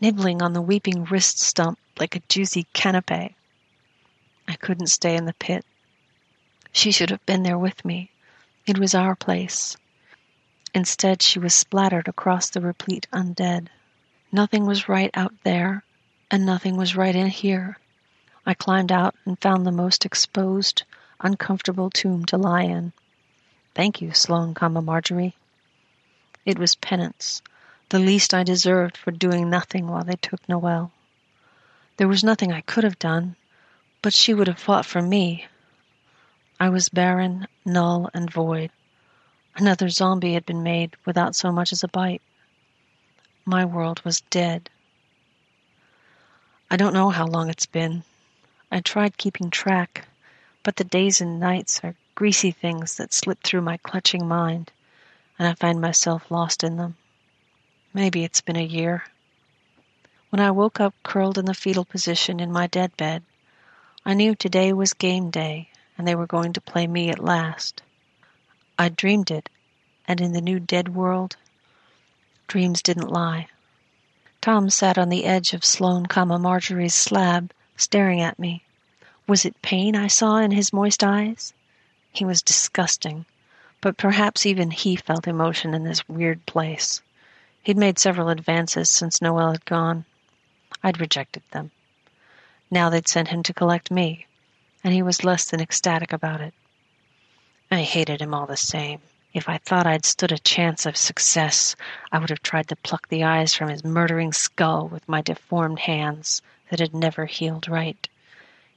nibbling 0.00 0.40
on 0.40 0.54
the 0.54 0.62
weeping 0.62 1.04
wrist 1.04 1.38
stump 1.38 1.78
like 1.98 2.16
a 2.16 2.22
juicy 2.30 2.66
canape. 2.72 3.34
I 4.48 4.54
couldn't 4.58 4.86
stay 4.86 5.16
in 5.16 5.26
the 5.26 5.34
pit. 5.34 5.66
She 6.72 6.92
should 6.92 7.10
have 7.10 7.26
been 7.26 7.42
there 7.42 7.58
with 7.58 7.84
me. 7.84 8.10
It 8.64 8.78
was 8.78 8.94
our 8.94 9.14
place. 9.14 9.76
Instead, 10.74 11.20
she 11.20 11.38
was 11.38 11.54
splattered 11.54 12.08
across 12.08 12.48
the 12.48 12.62
replete 12.62 13.06
undead. 13.12 13.68
Nothing 14.32 14.64
was 14.64 14.88
right 14.88 15.10
out 15.14 15.34
there, 15.42 15.82
and 16.30 16.46
nothing 16.46 16.76
was 16.76 16.94
right 16.94 17.16
in 17.16 17.26
here. 17.26 17.78
I 18.46 18.54
climbed 18.54 18.92
out 18.92 19.16
and 19.24 19.40
found 19.40 19.66
the 19.66 19.72
most 19.72 20.04
exposed, 20.04 20.84
uncomfortable 21.20 21.90
tomb 21.90 22.24
to 22.26 22.38
lie 22.38 22.62
in. 22.62 22.92
Thank 23.74 24.00
you, 24.00 24.12
Sloane, 24.14 24.54
comma 24.54 24.82
Marjorie. 24.82 25.34
It 26.46 26.58
was 26.58 26.76
penance, 26.76 27.42
the 27.88 27.98
least 27.98 28.32
I 28.32 28.44
deserved 28.44 28.96
for 28.96 29.10
doing 29.10 29.50
nothing 29.50 29.88
while 29.88 30.04
they 30.04 30.16
took 30.16 30.48
Noelle. 30.48 30.92
There 31.96 32.08
was 32.08 32.22
nothing 32.22 32.52
I 32.52 32.60
could 32.60 32.84
have 32.84 32.98
done, 32.98 33.34
but 34.00 34.14
she 34.14 34.32
would 34.32 34.46
have 34.46 34.58
fought 34.58 34.86
for 34.86 35.02
me. 35.02 35.46
I 36.58 36.68
was 36.68 36.88
barren, 36.88 37.48
null, 37.64 38.10
and 38.14 38.30
void. 38.30 38.70
Another 39.56 39.88
zombie 39.88 40.34
had 40.34 40.46
been 40.46 40.62
made 40.62 40.96
without 41.04 41.34
so 41.34 41.50
much 41.50 41.72
as 41.72 41.82
a 41.82 41.88
bite. 41.88 42.22
My 43.44 43.64
world 43.64 44.00
was 44.04 44.20
dead. 44.22 44.68
I 46.70 46.76
don't 46.76 46.94
know 46.94 47.10
how 47.10 47.26
long 47.26 47.50
it's 47.50 47.66
been. 47.66 48.04
I 48.70 48.80
tried 48.80 49.16
keeping 49.16 49.50
track, 49.50 50.06
but 50.62 50.76
the 50.76 50.84
days 50.84 51.20
and 51.20 51.40
nights 51.40 51.80
are 51.82 51.94
greasy 52.14 52.50
things 52.50 52.96
that 52.96 53.12
slip 53.12 53.42
through 53.42 53.62
my 53.62 53.76
clutching 53.78 54.28
mind, 54.28 54.70
and 55.38 55.48
I 55.48 55.54
find 55.54 55.80
myself 55.80 56.30
lost 56.30 56.62
in 56.62 56.76
them. 56.76 56.96
Maybe 57.94 58.24
it's 58.24 58.40
been 58.40 58.56
a 58.56 58.62
year. 58.62 59.04
When 60.30 60.40
I 60.40 60.50
woke 60.50 60.80
up 60.80 60.94
curled 61.02 61.38
in 61.38 61.46
the 61.46 61.54
fetal 61.54 61.84
position 61.84 62.40
in 62.40 62.52
my 62.52 62.66
dead 62.66 62.96
bed, 62.96 63.22
I 64.04 64.14
knew 64.14 64.34
today 64.34 64.72
was 64.72 64.92
game 64.92 65.30
day 65.30 65.70
and 66.00 66.08
they 66.08 66.14
were 66.14 66.26
going 66.26 66.54
to 66.54 66.62
play 66.62 66.86
me 66.86 67.10
at 67.10 67.22
last. 67.22 67.82
I 68.78 68.88
dreamed 68.88 69.30
it, 69.30 69.50
and 70.08 70.18
in 70.18 70.32
the 70.32 70.40
new 70.40 70.58
dead 70.58 70.94
world, 70.94 71.36
dreams 72.50 72.82
didn't 72.82 73.12
lie. 73.12 73.46
Tom 74.40 74.68
sat 74.70 74.98
on 74.98 75.08
the 75.08 75.24
edge 75.24 75.54
of 75.54 75.64
Sloane, 75.64 76.06
comma 76.06 76.36
Marjorie's 76.36 76.94
slab, 76.94 77.52
staring 77.76 78.20
at 78.20 78.40
me. 78.40 78.64
Was 79.28 79.44
it 79.44 79.62
pain 79.62 79.94
I 79.94 80.08
saw 80.08 80.38
in 80.38 80.50
his 80.50 80.72
moist 80.72 81.04
eyes? 81.04 81.52
He 82.10 82.24
was 82.24 82.42
disgusting, 82.42 83.24
but 83.80 83.96
perhaps 83.96 84.44
even 84.44 84.72
he 84.72 84.96
felt 84.96 85.28
emotion 85.28 85.74
in 85.74 85.84
this 85.84 86.08
weird 86.08 86.44
place. 86.44 87.00
He'd 87.62 87.76
made 87.76 88.00
several 88.00 88.30
advances 88.30 88.90
since 88.90 89.22
Noelle 89.22 89.52
had 89.52 89.64
gone. 89.64 90.04
I'd 90.82 90.98
rejected 90.98 91.44
them. 91.52 91.70
Now 92.68 92.90
they'd 92.90 93.06
sent 93.06 93.28
him 93.28 93.44
to 93.44 93.54
collect 93.54 93.92
me, 93.92 94.26
and 94.82 94.92
he 94.92 95.02
was 95.02 95.22
less 95.22 95.44
than 95.44 95.60
ecstatic 95.60 96.12
about 96.12 96.40
it. 96.40 96.54
I 97.70 97.82
hated 97.82 98.20
him 98.20 98.34
all 98.34 98.46
the 98.46 98.56
same. 98.56 99.00
If 99.32 99.48
I 99.48 99.58
thought 99.58 99.86
I'd 99.86 100.04
stood 100.04 100.32
a 100.32 100.38
chance 100.38 100.86
of 100.86 100.96
success, 100.96 101.76
I 102.10 102.18
would 102.18 102.30
have 102.30 102.42
tried 102.42 102.66
to 102.68 102.76
pluck 102.76 103.08
the 103.08 103.22
eyes 103.22 103.54
from 103.54 103.68
his 103.68 103.84
murdering 103.84 104.32
skull 104.32 104.88
with 104.88 105.08
my 105.08 105.22
deformed 105.22 105.78
hands 105.78 106.42
that 106.68 106.80
had 106.80 106.94
never 106.94 107.26
healed 107.26 107.68
right, 107.68 108.08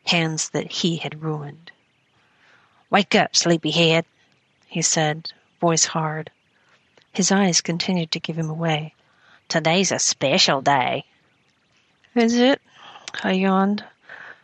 hands 0.05 0.49
that 0.49 0.71
he 0.71 0.97
had 0.97 1.23
ruined. 1.23 1.71
Wake 2.91 3.15
up, 3.15 3.35
sleepyhead, 3.35 4.05
he 4.67 4.83
said, 4.83 5.31
voice 5.59 5.85
hard. 5.85 6.29
His 7.11 7.31
eyes 7.31 7.61
continued 7.61 8.11
to 8.11 8.19
give 8.19 8.37
him 8.37 8.49
away. 8.49 8.93
Today's 9.49 9.91
a 9.91 9.97
special 9.97 10.61
day. 10.61 11.05
Is 12.13 12.35
it? 12.35 12.61
I 13.23 13.31
yawned, 13.31 13.83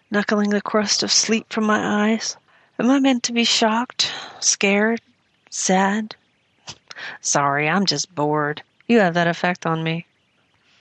knuckling 0.10 0.50
the 0.50 0.62
crust 0.62 1.04
of 1.04 1.12
sleep 1.12 1.54
from 1.54 1.66
my 1.66 2.10
eyes. 2.12 2.36
Am 2.80 2.90
I 2.90 3.00
meant 3.00 3.22
to 3.24 3.34
be 3.34 3.44
shocked, 3.44 4.12
scared, 4.40 5.02
sad? 5.50 6.16
Sorry, 7.22 7.68
I'm 7.68 7.86
just 7.86 8.14
bored. 8.14 8.62
You 8.88 9.00
have 9.00 9.14
that 9.14 9.28
effect 9.28 9.66
on 9.66 9.84
me. 9.84 10.06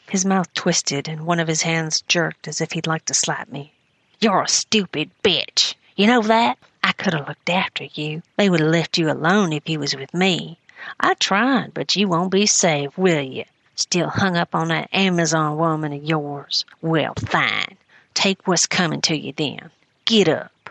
His 0.08 0.24
mouth 0.24 0.52
twisted 0.54 1.08
and 1.08 1.26
one 1.26 1.38
of 1.38 1.48
his 1.48 1.62
hands 1.62 2.02
jerked 2.08 2.48
as 2.48 2.60
if 2.60 2.72
he'd 2.72 2.86
like 2.86 3.04
to 3.06 3.14
slap 3.14 3.48
me. 3.48 3.72
You're 4.20 4.42
a 4.42 4.48
stupid 4.48 5.10
bitch. 5.22 5.74
You 5.96 6.06
know 6.06 6.22
that? 6.22 6.58
I 6.82 6.92
could 6.92 7.14
have 7.14 7.28
looked 7.28 7.50
after 7.50 7.84
you. 7.84 8.22
They 8.36 8.48
would 8.48 8.60
have 8.60 8.70
left 8.70 8.98
you 8.98 9.10
alone 9.10 9.52
if 9.52 9.68
you 9.68 9.78
was 9.78 9.94
with 9.94 10.14
me. 10.14 10.58
I 10.98 11.14
tried, 11.14 11.74
but 11.74 11.94
you 11.96 12.08
won't 12.08 12.30
be 12.30 12.46
safe, 12.46 12.96
will 12.96 13.20
you? 13.20 13.44
Still 13.74 14.08
hung 14.08 14.36
up 14.36 14.54
on 14.54 14.68
that 14.68 14.88
Amazon 14.92 15.56
woman 15.56 15.92
of 15.92 16.02
yours. 16.02 16.64
Well, 16.80 17.14
fine. 17.26 17.76
Take 18.14 18.46
what's 18.46 18.66
coming 18.66 19.02
to 19.02 19.16
you 19.16 19.32
then. 19.32 19.70
Get 20.04 20.28
up. 20.28 20.70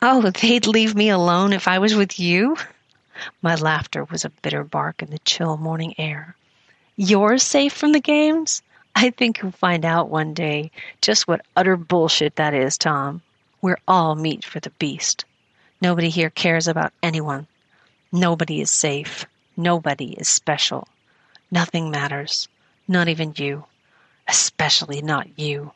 Oh, 0.00 0.30
they'd 0.30 0.66
leave 0.66 0.94
me 0.94 1.08
alone 1.08 1.52
if 1.52 1.66
I 1.66 1.78
was 1.78 1.94
with 1.94 2.20
you? 2.20 2.56
My 3.42 3.54
laughter 3.54 4.04
was 4.04 4.24
a 4.24 4.30
bitter 4.30 4.64
bark 4.64 5.02
in 5.02 5.10
the 5.10 5.18
chill 5.20 5.56
morning 5.56 5.94
air. 5.98 6.36
You're 6.96 7.38
safe 7.38 7.72
from 7.72 7.92
the 7.92 8.00
games? 8.00 8.62
I 8.94 9.10
think 9.10 9.40
you'll 9.40 9.52
find 9.52 9.84
out 9.84 10.08
one 10.08 10.34
day 10.34 10.70
just 11.00 11.28
what 11.28 11.46
utter 11.56 11.76
bullshit 11.76 12.36
that 12.36 12.54
is, 12.54 12.76
Tom. 12.76 13.22
We're 13.62 13.78
all 13.86 14.14
meat 14.14 14.44
for 14.44 14.60
the 14.60 14.70
beast. 14.70 15.24
Nobody 15.80 16.10
here 16.10 16.30
cares 16.30 16.66
about 16.66 16.92
anyone. 17.02 17.46
Nobody 18.10 18.60
is 18.60 18.70
safe. 18.70 19.26
Nobody 19.56 20.14
is 20.14 20.28
special. 20.28 20.88
Nothing 21.50 21.90
matters. 21.90 22.48
Not 22.88 23.08
even 23.08 23.34
you. 23.36 23.64
Especially 24.26 25.02
not 25.02 25.38
you. 25.38 25.72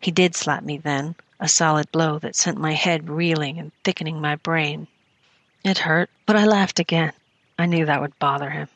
He 0.00 0.10
did 0.10 0.34
slap 0.34 0.62
me 0.62 0.78
then, 0.78 1.14
a 1.38 1.48
solid 1.48 1.90
blow 1.90 2.18
that 2.20 2.36
sent 2.36 2.58
my 2.58 2.72
head 2.72 3.08
reeling 3.08 3.58
and 3.58 3.72
thickening 3.82 4.20
my 4.20 4.36
brain. 4.36 4.86
It 5.62 5.78
hurt, 5.78 6.10
but 6.24 6.36
I 6.36 6.46
laughed 6.46 6.78
again. 6.78 7.12
I 7.58 7.66
knew 7.66 7.84
that 7.84 8.00
would 8.00 8.18
bother 8.18 8.48
him. 8.48 8.68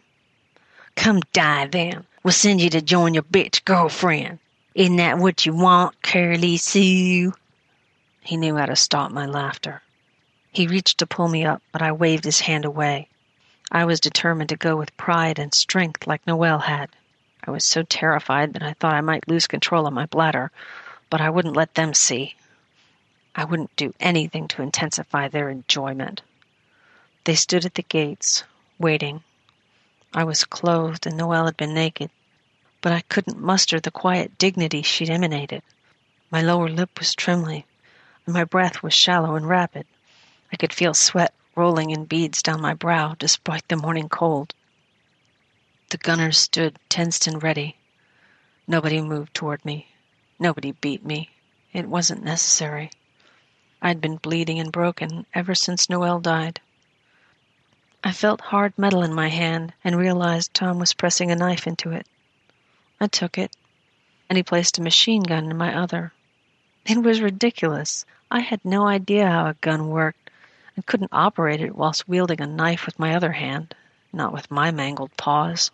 Come 0.97 1.21
die 1.33 1.67
then. 1.67 2.05
We'll 2.23 2.33
send 2.33 2.61
you 2.61 2.69
to 2.71 2.83
join 2.83 3.15
your 3.15 3.23
bitch 3.23 3.65
girlfriend. 3.65 4.39
Isn't 4.75 4.97
that 4.97 5.19
what 5.19 5.47
you 5.47 5.55
want, 5.55 6.03
Curly 6.03 6.57
Sue? 6.57 7.33
He 8.21 8.37
knew 8.37 8.57
how 8.57 8.67
to 8.67 8.77
stop 8.77 9.11
my 9.11 9.27
laughter. 9.27 9.83
He 10.53 10.67
reached 10.67 10.99
to 10.99 11.07
pull 11.07 11.29
me 11.29 11.45
up, 11.45 11.63
but 11.73 11.83
I 11.83 11.93
waved 11.93 12.25
his 12.25 12.41
hand 12.41 12.65
away. 12.65 13.09
I 13.73 13.85
was 13.87 13.99
determined 13.99 14.51
to 14.51 14.57
go 14.57 14.77
with 14.77 14.97
pride 14.97 15.39
and 15.39 15.55
strength 15.55 16.07
like 16.07 16.27
Noelle 16.27 16.61
had. 16.61 16.91
I 17.47 17.51
was 17.51 17.65
so 17.65 17.83
terrified 17.83 18.53
that 18.53 18.63
I 18.63 18.75
thought 18.75 18.95
I 18.95 19.01
might 19.01 19.29
lose 19.29 19.47
control 19.47 19.87
of 19.87 19.93
my 19.93 20.07
bladder, 20.07 20.51
but 21.09 21.21
I 21.21 21.31
wouldn't 21.31 21.57
let 21.57 21.75
them 21.75 21.95
see. 21.95 22.37
I 23.35 23.45
wouldn't 23.45 23.75
do 23.77 23.95
anything 24.01 24.49
to 24.49 24.63
intensify 24.63 25.29
their 25.29 25.49
enjoyment. 25.49 26.23
They 27.25 27.35
stood 27.35 27.65
at 27.65 27.75
the 27.75 27.83
gates, 27.83 28.45
waiting. 28.79 29.25
I 30.13 30.25
was 30.25 30.45
clothed 30.45 31.07
and 31.07 31.17
Noelle 31.17 31.47
had 31.47 31.57
been 31.57 31.73
naked, 31.73 32.11
but 32.83 32.93
I 32.93 33.01
couldn't 33.01 33.41
muster 33.41 33.81
the 33.81 33.91
quiet 33.91 34.37
dignity 34.37 34.83
she'd 34.83 35.09
emanated. 35.09 35.63
My 36.31 36.43
lower 36.43 36.69
lip 36.69 36.99
was 36.99 37.15
trembling, 37.15 37.65
and 38.27 38.35
my 38.35 38.45
breath 38.45 38.83
was 38.83 38.93
shallow 38.93 39.37
and 39.37 39.49
rapid. 39.49 39.87
I 40.53 40.57
could 40.57 40.75
feel 40.75 40.93
sweat 40.93 41.33
rolling 41.57 41.91
in 41.91 42.05
beads 42.05 42.43
down 42.43 42.61
my 42.61 42.75
brow 42.75 43.15
despite 43.19 43.69
the 43.69 43.77
morning 43.77 44.11
cold. 44.11 44.55
The 45.89 45.97
gunners 45.97 46.37
stood 46.37 46.79
tensed 46.91 47.27
and 47.27 47.43
ready. 47.43 47.77
Nobody 48.67 49.01
moved 49.01 49.33
toward 49.33 49.65
me. 49.65 49.89
Nobody 50.39 50.73
beat 50.73 51.05
me. 51.05 51.31
It 51.73 51.89
wasn't 51.89 52.23
necessary. 52.23 52.91
I'd 53.81 54.01
been 54.01 54.17
bleeding 54.17 54.59
and 54.59 54.71
broken 54.71 55.25
ever 55.33 55.55
since 55.55 55.89
Noelle 55.89 56.21
died. 56.21 56.61
I 58.07 58.13
felt 58.13 58.43
hard 58.43 58.77
metal 58.77 59.03
in 59.03 59.15
my 59.15 59.29
hand 59.29 59.73
and 59.83 59.97
realized 59.97 60.53
Tom 60.53 60.79
was 60.79 60.93
pressing 60.93 61.31
a 61.31 61.37
knife 61.37 61.67
into 61.67 61.91
it. 61.91 62.07
I 63.01 63.07
took 63.07 63.39
it, 63.39 63.57
and 64.29 64.37
he 64.37 64.43
placed 64.43 64.77
a 64.77 64.83
machine 64.83 65.23
gun 65.23 65.51
in 65.51 65.57
my 65.57 65.75
other. 65.75 66.13
It 66.85 67.03
was 67.03 67.23
ridiculous. 67.23 68.05
I 68.31 68.41
had 68.41 68.63
no 68.63 68.87
idea 68.87 69.31
how 69.31 69.47
a 69.47 69.55
gun 69.55 69.89
worked 69.89 70.29
and 70.77 70.85
couldn't 70.85 71.15
operate 71.15 71.63
it 71.63 71.77
whilst 71.77 72.07
wielding 72.07 72.43
a 72.43 72.47
knife 72.47 72.85
with 72.85 72.99
my 72.99 73.15
other 73.15 73.33
hand. 73.33 73.75
not 74.13 74.35
with 74.35 74.51
my 74.51 74.71
mangled 74.71 75.17
paws. 75.17 75.71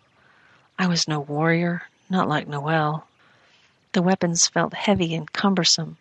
I 0.79 0.87
was 0.87 1.09
no 1.09 1.19
warrior, 1.19 1.83
not 2.09 2.29
like 2.29 2.47
Noelle. 2.47 3.07
The 3.91 4.01
weapons 4.01 4.47
felt 4.47 4.73
heavy 4.73 5.13
and 5.15 5.29
cumbersome, 5.33 5.97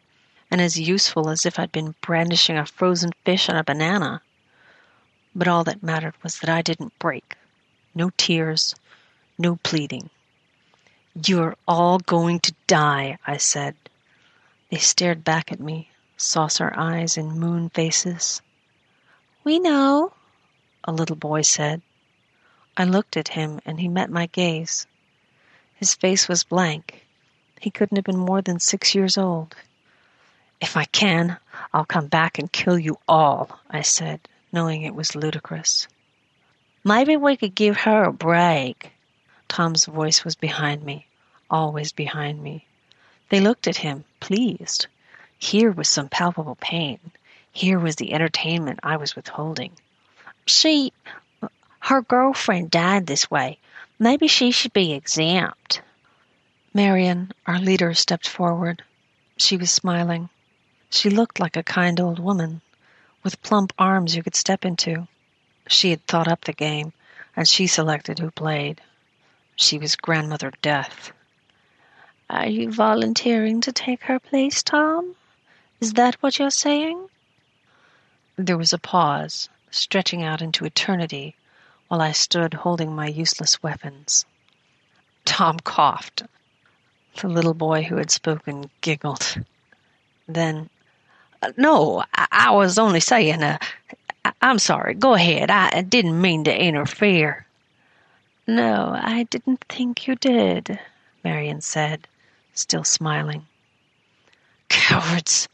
and 0.48 0.60
as 0.60 0.78
useful 0.78 1.28
as 1.28 1.44
if 1.44 1.58
I'd 1.58 1.72
been 1.72 1.96
brandishing 2.00 2.56
a 2.56 2.66
frozen 2.66 3.10
fish 3.24 3.48
on 3.48 3.56
a 3.56 3.64
banana. 3.64 4.22
But 5.34 5.48
all 5.48 5.64
that 5.64 5.82
mattered 5.82 6.14
was 6.22 6.38
that 6.38 6.50
I 6.50 6.62
didn't 6.62 6.98
break. 6.98 7.36
No 7.94 8.10
tears, 8.16 8.74
no 9.38 9.56
pleading. 9.56 10.10
You're 11.26 11.56
all 11.66 11.98
going 11.98 12.40
to 12.40 12.54
die, 12.66 13.18
I 13.26 13.36
said. 13.36 13.74
They 14.70 14.78
stared 14.78 15.24
back 15.24 15.50
at 15.50 15.60
me, 15.60 15.90
saucer 16.16 16.72
eyes 16.76 17.16
and 17.16 17.38
moon 17.38 17.70
faces. 17.70 18.42
We 19.42 19.58
know, 19.58 20.12
a 20.84 20.92
little 20.92 21.16
boy 21.16 21.42
said. 21.42 21.82
I 22.76 22.84
looked 22.84 23.16
at 23.16 23.28
him 23.28 23.60
and 23.66 23.80
he 23.80 23.88
met 23.88 24.10
my 24.10 24.26
gaze. 24.26 24.86
His 25.74 25.94
face 25.94 26.28
was 26.28 26.44
blank. 26.44 27.06
He 27.60 27.70
couldn't 27.70 27.96
have 27.96 28.04
been 28.04 28.18
more 28.18 28.42
than 28.42 28.60
six 28.60 28.94
years 28.94 29.18
old. 29.18 29.56
If 30.60 30.76
I 30.76 30.84
can, 30.84 31.38
I'll 31.72 31.84
come 31.84 32.06
back 32.06 32.38
and 32.38 32.52
kill 32.52 32.78
you 32.78 32.98
all, 33.08 33.60
I 33.70 33.82
said, 33.82 34.20
knowing 34.52 34.82
it 34.82 34.94
was 34.94 35.14
ludicrous. 35.14 35.86
Maybe 36.84 37.16
we 37.16 37.36
could 37.36 37.54
give 37.54 37.76
her 37.78 38.04
a 38.04 38.12
break. 38.12 38.92
Tom's 39.48 39.84
voice 39.84 40.24
was 40.24 40.34
behind 40.34 40.82
me, 40.82 41.06
always 41.50 41.92
behind 41.92 42.42
me. 42.42 42.66
They 43.28 43.40
looked 43.40 43.68
at 43.68 43.76
him, 43.76 44.04
pleased. 44.18 44.86
Here 45.38 45.70
was 45.70 45.88
some 45.88 46.08
palpable 46.08 46.56
pain. 46.56 46.98
Here 47.52 47.78
was 47.78 47.96
the 47.96 48.12
entertainment 48.12 48.80
I 48.82 48.96
was 48.96 49.16
withholding. 49.16 49.72
She, 50.46 50.92
her 51.80 52.02
girlfriend 52.02 52.70
died 52.70 53.06
this 53.06 53.30
way. 53.30 53.58
Maybe 53.98 54.28
she 54.28 54.50
should 54.50 54.72
be 54.72 54.92
exempt. 54.92 55.82
Marion, 56.72 57.32
our 57.46 57.58
leader, 57.58 57.92
stepped 57.94 58.28
forward. 58.28 58.82
She 59.36 59.56
was 59.56 59.70
smiling. 59.70 60.28
She 60.88 61.10
looked 61.10 61.40
like 61.40 61.56
a 61.56 61.62
kind 61.62 62.00
old 62.00 62.18
woman, 62.18 62.62
with 63.22 63.42
plump 63.42 63.72
arms 63.78 64.14
you 64.16 64.22
could 64.22 64.34
step 64.34 64.64
into. 64.64 65.06
She 65.68 65.90
had 65.90 66.06
thought 66.06 66.28
up 66.28 66.44
the 66.44 66.52
game, 66.52 66.92
and 67.36 67.46
she 67.46 67.66
selected 67.66 68.18
who 68.18 68.30
played. 68.30 68.80
She 69.56 69.78
was 69.78 69.96
Grandmother 69.96 70.52
Death. 70.62 71.12
Are 72.30 72.46
you 72.46 72.72
volunteering 72.72 73.60
to 73.62 73.72
take 73.72 74.02
her 74.04 74.18
place, 74.18 74.62
Tom? 74.62 75.16
Is 75.80 75.94
that 75.94 76.14
what 76.22 76.38
you're 76.38 76.50
saying? 76.50 77.08
There 78.36 78.56
was 78.58 78.72
a 78.72 78.78
pause, 78.78 79.48
stretching 79.70 80.22
out 80.22 80.40
into 80.40 80.64
eternity, 80.64 81.34
while 81.88 82.00
I 82.00 82.12
stood 82.12 82.54
holding 82.54 82.94
my 82.94 83.08
useless 83.08 83.62
weapons. 83.62 84.24
Tom 85.24 85.58
coughed. 85.58 86.22
The 87.20 87.28
little 87.28 87.54
boy 87.54 87.82
who 87.82 87.96
had 87.96 88.10
spoken 88.10 88.70
giggled. 88.80 89.44
Then, 90.28 90.70
No, 91.56 92.04
I, 92.14 92.26
I 92.30 92.50
was 92.50 92.78
only 92.78 93.00
saying, 93.00 93.42
uh, 93.42 93.58
I, 94.24 94.32
I'm 94.42 94.58
sorry. 94.58 94.94
Go 94.94 95.14
ahead. 95.14 95.50
I 95.50 95.82
didn't 95.82 96.20
mean 96.20 96.44
to 96.44 96.56
interfere. 96.56 97.46
No, 98.46 98.98
I 99.00 99.24
didn't 99.24 99.64
think 99.68 100.06
you 100.06 100.16
did, 100.16 100.78
Marion 101.22 101.60
said, 101.60 102.08
still 102.52 102.84
smiling. 102.84 103.46
Cowards! 104.68 105.48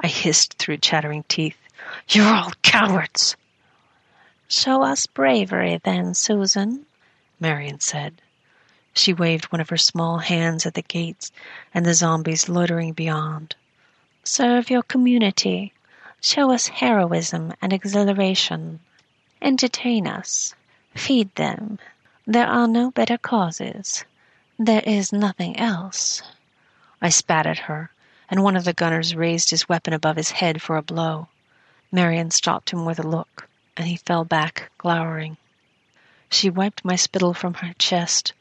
I 0.00 0.06
hissed 0.06 0.54
through 0.54 0.78
chattering 0.78 1.24
teeth. 1.28 1.58
You're 2.08 2.32
all 2.34 2.52
cowards! 2.62 3.36
Show 4.48 4.82
us 4.82 5.06
bravery, 5.06 5.78
then, 5.84 6.14
Susan, 6.14 6.86
Marion 7.38 7.80
said. 7.80 8.22
She 8.94 9.12
waved 9.12 9.52
one 9.52 9.60
of 9.60 9.68
her 9.68 9.76
small 9.76 10.18
hands 10.18 10.64
at 10.64 10.74
the 10.74 10.82
gates 10.82 11.30
and 11.74 11.84
the 11.84 11.94
zombies 11.94 12.48
loitering 12.48 12.94
beyond. 12.94 13.56
Serve 14.30 14.68
your 14.68 14.82
community. 14.82 15.72
Show 16.20 16.52
us 16.52 16.68
heroism 16.68 17.54
and 17.62 17.72
exhilaration. 17.72 18.78
Entertain 19.40 20.06
us. 20.06 20.54
Feed 20.94 21.34
them. 21.36 21.78
There 22.26 22.46
are 22.46 22.68
no 22.68 22.90
better 22.90 23.16
causes. 23.16 24.04
There 24.58 24.82
is 24.84 25.14
nothing 25.14 25.58
else. 25.58 26.22
I 27.00 27.08
spat 27.08 27.46
at 27.46 27.70
her, 27.70 27.90
and 28.28 28.44
one 28.44 28.54
of 28.54 28.64
the 28.64 28.74
gunners 28.74 29.16
raised 29.16 29.48
his 29.48 29.66
weapon 29.66 29.94
above 29.94 30.16
his 30.16 30.32
head 30.32 30.60
for 30.60 30.76
a 30.76 30.82
blow. 30.82 31.28
Marion 31.90 32.30
stopped 32.30 32.68
him 32.68 32.84
with 32.84 32.98
a 32.98 33.08
look 33.08 33.48
and 33.78 33.86
he 33.86 33.96
fell 33.96 34.26
back, 34.26 34.70
glowering. 34.76 35.38
She 36.28 36.50
wiped 36.50 36.84
my 36.84 36.96
spittle 36.96 37.32
from 37.32 37.54
her 37.54 37.72
chest 37.78 38.34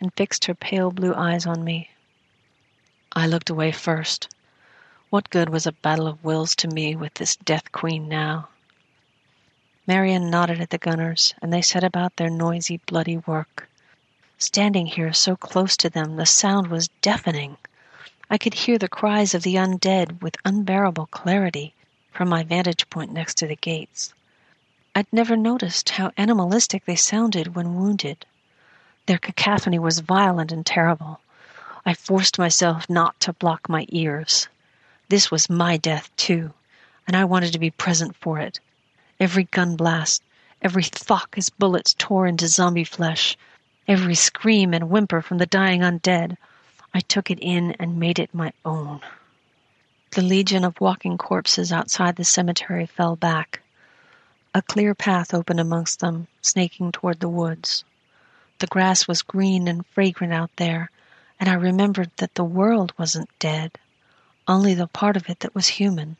and 0.00 0.12
fixed 0.12 0.44
her 0.44 0.54
pale 0.54 0.90
blue 0.90 1.14
eyes 1.14 1.46
on 1.46 1.64
me. 1.64 1.88
I 3.14 3.26
looked 3.26 3.48
away 3.48 3.72
first. 3.72 4.28
What 5.10 5.28
good 5.30 5.48
was 5.48 5.66
a 5.66 5.72
battle 5.72 6.06
of 6.06 6.22
wills 6.22 6.54
to 6.54 6.68
me 6.68 6.94
with 6.94 7.14
this 7.14 7.34
death 7.34 7.72
queen 7.72 8.08
now? 8.08 8.48
Marion 9.84 10.30
nodded 10.30 10.60
at 10.60 10.70
the 10.70 10.78
gunners, 10.78 11.34
and 11.42 11.52
they 11.52 11.62
set 11.62 11.82
about 11.82 12.14
their 12.14 12.30
noisy, 12.30 12.76
bloody 12.86 13.16
work. 13.16 13.68
Standing 14.38 14.86
here 14.86 15.12
so 15.12 15.34
close 15.34 15.76
to 15.78 15.90
them, 15.90 16.14
the 16.14 16.26
sound 16.26 16.68
was 16.68 16.90
deafening. 17.02 17.56
I 18.30 18.38
could 18.38 18.54
hear 18.54 18.78
the 18.78 18.88
cries 18.88 19.34
of 19.34 19.42
the 19.42 19.56
undead 19.56 20.22
with 20.22 20.36
unbearable 20.44 21.06
clarity 21.06 21.74
from 22.12 22.28
my 22.28 22.44
vantage 22.44 22.88
point 22.88 23.12
next 23.12 23.34
to 23.38 23.48
the 23.48 23.56
gates. 23.56 24.14
I'd 24.94 25.12
never 25.12 25.36
noticed 25.36 25.90
how 25.90 26.12
animalistic 26.16 26.84
they 26.84 26.94
sounded 26.94 27.56
when 27.56 27.74
wounded. 27.74 28.26
Their 29.06 29.18
cacophony 29.18 29.80
was 29.80 29.98
violent 29.98 30.52
and 30.52 30.64
terrible. 30.64 31.18
I 31.84 31.94
forced 31.94 32.38
myself 32.38 32.88
not 32.88 33.18
to 33.18 33.32
block 33.32 33.68
my 33.68 33.86
ears. 33.88 34.46
This 35.10 35.28
was 35.28 35.50
my 35.50 35.76
death, 35.76 36.08
too, 36.14 36.54
and 37.04 37.16
I 37.16 37.24
wanted 37.24 37.52
to 37.54 37.58
be 37.58 37.72
present 37.72 38.14
for 38.14 38.38
it. 38.38 38.60
Every 39.18 39.42
gun 39.42 39.74
blast, 39.74 40.22
every 40.62 40.84
thock 40.84 41.34
as 41.36 41.50
bullets 41.50 41.96
tore 41.98 42.28
into 42.28 42.46
zombie 42.46 42.84
flesh, 42.84 43.36
every 43.88 44.14
scream 44.14 44.72
and 44.72 44.88
whimper 44.88 45.20
from 45.20 45.38
the 45.38 45.46
dying 45.46 45.80
undead, 45.80 46.36
I 46.94 47.00
took 47.00 47.28
it 47.28 47.40
in 47.40 47.72
and 47.72 47.98
made 47.98 48.20
it 48.20 48.32
my 48.32 48.52
own. 48.64 49.00
The 50.12 50.22
legion 50.22 50.64
of 50.64 50.80
walking 50.80 51.18
corpses 51.18 51.72
outside 51.72 52.14
the 52.14 52.24
cemetery 52.24 52.86
fell 52.86 53.16
back. 53.16 53.62
A 54.54 54.62
clear 54.62 54.94
path 54.94 55.34
opened 55.34 55.58
amongst 55.58 55.98
them, 55.98 56.28
snaking 56.40 56.92
toward 56.92 57.18
the 57.18 57.28
woods. 57.28 57.82
The 58.60 58.68
grass 58.68 59.08
was 59.08 59.22
green 59.22 59.66
and 59.66 59.84
fragrant 59.86 60.32
out 60.32 60.54
there, 60.54 60.88
and 61.40 61.48
I 61.48 61.54
remembered 61.54 62.12
that 62.18 62.36
the 62.36 62.44
world 62.44 62.92
wasn't 62.96 63.36
dead, 63.40 63.76
only 64.50 64.74
the 64.74 64.88
part 64.88 65.16
of 65.16 65.30
it 65.30 65.38
that 65.40 65.54
was 65.54 65.68
human. 65.68 66.16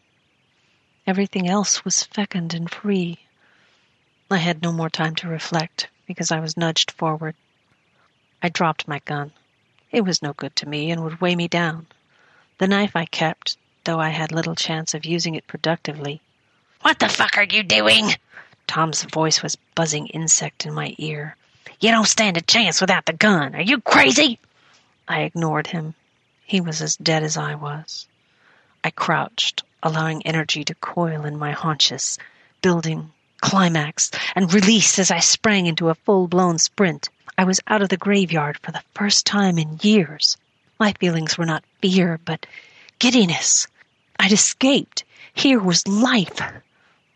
Everything 1.04 1.48
else 1.48 1.84
was 1.84 2.04
fecund 2.04 2.54
and 2.54 2.70
free. 2.70 3.18
I 4.30 4.36
had 4.36 4.62
no 4.62 4.70
more 4.70 4.88
time 4.88 5.16
to 5.16 5.28
reflect, 5.28 5.88
because 6.06 6.30
I 6.30 6.38
was 6.38 6.56
nudged 6.56 6.92
forward. 6.92 7.34
I 8.40 8.48
dropped 8.48 8.86
my 8.86 9.00
gun. 9.00 9.32
It 9.90 10.02
was 10.02 10.22
no 10.22 10.32
good 10.32 10.54
to 10.56 10.68
me 10.68 10.92
and 10.92 11.02
would 11.02 11.20
weigh 11.20 11.34
me 11.34 11.48
down. 11.48 11.88
The 12.58 12.68
knife 12.68 12.94
I 12.94 13.04
kept, 13.06 13.56
though 13.82 13.98
I 13.98 14.10
had 14.10 14.30
little 14.30 14.54
chance 14.54 14.94
of 14.94 15.04
using 15.04 15.34
it 15.34 15.48
productively, 15.48 16.20
what 16.82 17.00
the 17.00 17.08
fuck 17.08 17.36
are 17.36 17.42
you 17.42 17.64
doing? 17.64 18.12
Tom's 18.68 19.02
voice 19.02 19.42
was 19.42 19.56
buzzing 19.74 20.06
insect 20.06 20.66
in 20.66 20.72
my 20.72 20.94
ear. 20.98 21.36
You 21.80 21.90
don't 21.90 22.06
stand 22.06 22.36
a 22.36 22.42
chance 22.42 22.80
without 22.80 23.06
the 23.06 23.12
gun. 23.12 23.56
Are 23.56 23.60
you 23.60 23.80
crazy? 23.80 24.38
I 25.08 25.22
ignored 25.22 25.66
him. 25.66 25.94
He 26.44 26.60
was 26.60 26.80
as 26.80 26.96
dead 26.96 27.24
as 27.24 27.36
I 27.36 27.56
was. 27.56 28.06
I 28.82 28.90
crouched, 28.90 29.62
allowing 29.82 30.26
energy 30.26 30.64
to 30.64 30.74
coil 30.74 31.24
in 31.24 31.38
my 31.38 31.52
haunches, 31.52 32.18
building, 32.62 33.12
climax, 33.40 34.10
and 34.34 34.52
release 34.52 34.98
as 34.98 35.10
I 35.10 35.18
sprang 35.18 35.66
into 35.66 35.88
a 35.90 35.94
full 35.94 36.28
blown 36.28 36.58
sprint. 36.58 37.08
I 37.36 37.44
was 37.44 37.60
out 37.66 37.82
of 37.82 37.88
the 37.88 37.96
graveyard 37.96 38.58
for 38.62 38.72
the 38.72 38.82
first 38.94 39.26
time 39.26 39.58
in 39.58 39.78
years. 39.82 40.36
My 40.78 40.92
feelings 40.94 41.36
were 41.36 41.46
not 41.46 41.64
fear, 41.82 42.18
but 42.24 42.46
giddiness. 42.98 43.66
I'd 44.18 44.32
escaped. 44.32 45.04
Here 45.34 45.58
was 45.58 45.86
life. 45.86 46.40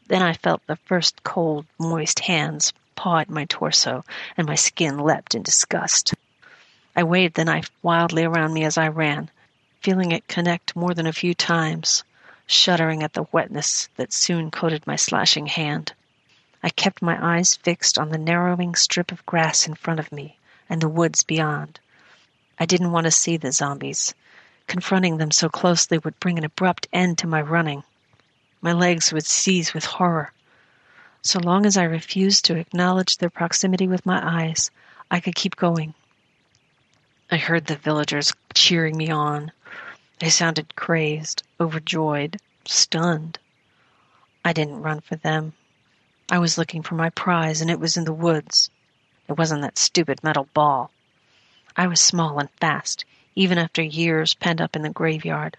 Then 0.08 0.22
I 0.22 0.34
felt 0.34 0.66
the 0.66 0.76
first 0.76 1.22
cold, 1.24 1.66
moist 1.78 2.20
hands 2.20 2.72
paw 2.94 3.18
at 3.18 3.28
my 3.28 3.44
torso, 3.46 4.04
and 4.36 4.46
my 4.46 4.54
skin 4.54 4.98
leapt 4.98 5.34
in 5.34 5.42
disgust. 5.42 6.14
I 6.94 7.02
waved 7.02 7.34
the 7.34 7.44
knife 7.44 7.70
wildly 7.82 8.24
around 8.24 8.52
me 8.54 8.64
as 8.64 8.78
I 8.78 8.88
ran, 8.88 9.30
feeling 9.84 10.12
it 10.12 10.26
connect 10.26 10.74
more 10.74 10.94
than 10.94 11.06
a 11.06 11.12
few 11.12 11.34
times, 11.34 12.04
shuddering 12.46 13.02
at 13.02 13.12
the 13.12 13.26
wetness 13.32 13.90
that 13.96 14.14
soon 14.14 14.50
coated 14.50 14.86
my 14.86 14.96
slashing 14.96 15.44
hand. 15.44 15.92
I 16.62 16.70
kept 16.70 17.02
my 17.02 17.18
eyes 17.20 17.56
fixed 17.56 17.98
on 17.98 18.08
the 18.08 18.16
narrowing 18.16 18.76
strip 18.76 19.12
of 19.12 19.26
grass 19.26 19.68
in 19.68 19.74
front 19.74 20.00
of 20.00 20.10
me 20.10 20.38
and 20.70 20.80
the 20.80 20.88
woods 20.88 21.22
beyond. 21.22 21.80
I 22.58 22.64
didn't 22.64 22.92
want 22.92 23.04
to 23.04 23.10
see 23.10 23.36
the 23.36 23.52
zombies. 23.52 24.14
Confronting 24.68 25.18
them 25.18 25.30
so 25.30 25.50
closely 25.50 25.98
would 25.98 26.18
bring 26.18 26.38
an 26.38 26.46
abrupt 26.46 26.86
end 26.90 27.18
to 27.18 27.26
my 27.26 27.42
running. 27.42 27.82
My 28.62 28.72
legs 28.72 29.12
would 29.12 29.26
seize 29.26 29.74
with 29.74 29.84
horror. 29.84 30.32
So 31.20 31.40
long 31.40 31.66
as 31.66 31.76
I 31.76 31.84
refused 31.84 32.46
to 32.46 32.56
acknowledge 32.56 33.18
their 33.18 33.28
proximity 33.28 33.86
with 33.86 34.06
my 34.06 34.46
eyes, 34.46 34.70
I 35.10 35.20
could 35.20 35.34
keep 35.34 35.56
going. 35.56 35.92
I 37.30 37.36
heard 37.36 37.66
the 37.66 37.76
villagers 37.76 38.32
cheering 38.54 38.96
me 38.96 39.10
on. 39.10 39.52
They 40.20 40.30
sounded 40.30 40.76
crazed, 40.76 41.42
overjoyed, 41.58 42.40
stunned. 42.66 43.38
I 44.44 44.52
didn't 44.52 44.82
run 44.82 45.00
for 45.00 45.16
them. 45.16 45.54
I 46.30 46.38
was 46.38 46.56
looking 46.56 46.82
for 46.82 46.94
my 46.94 47.10
prize, 47.10 47.60
and 47.60 47.68
it 47.68 47.80
was 47.80 47.96
in 47.96 48.04
the 48.04 48.12
woods. 48.12 48.70
It 49.28 49.36
wasn't 49.36 49.62
that 49.62 49.76
stupid 49.76 50.22
metal 50.22 50.48
ball. 50.54 50.90
I 51.76 51.88
was 51.88 52.00
small 52.00 52.38
and 52.38 52.48
fast, 52.60 53.04
even 53.34 53.58
after 53.58 53.82
years 53.82 54.34
pent 54.34 54.60
up 54.60 54.76
in 54.76 54.82
the 54.82 54.90
graveyard. 54.90 55.56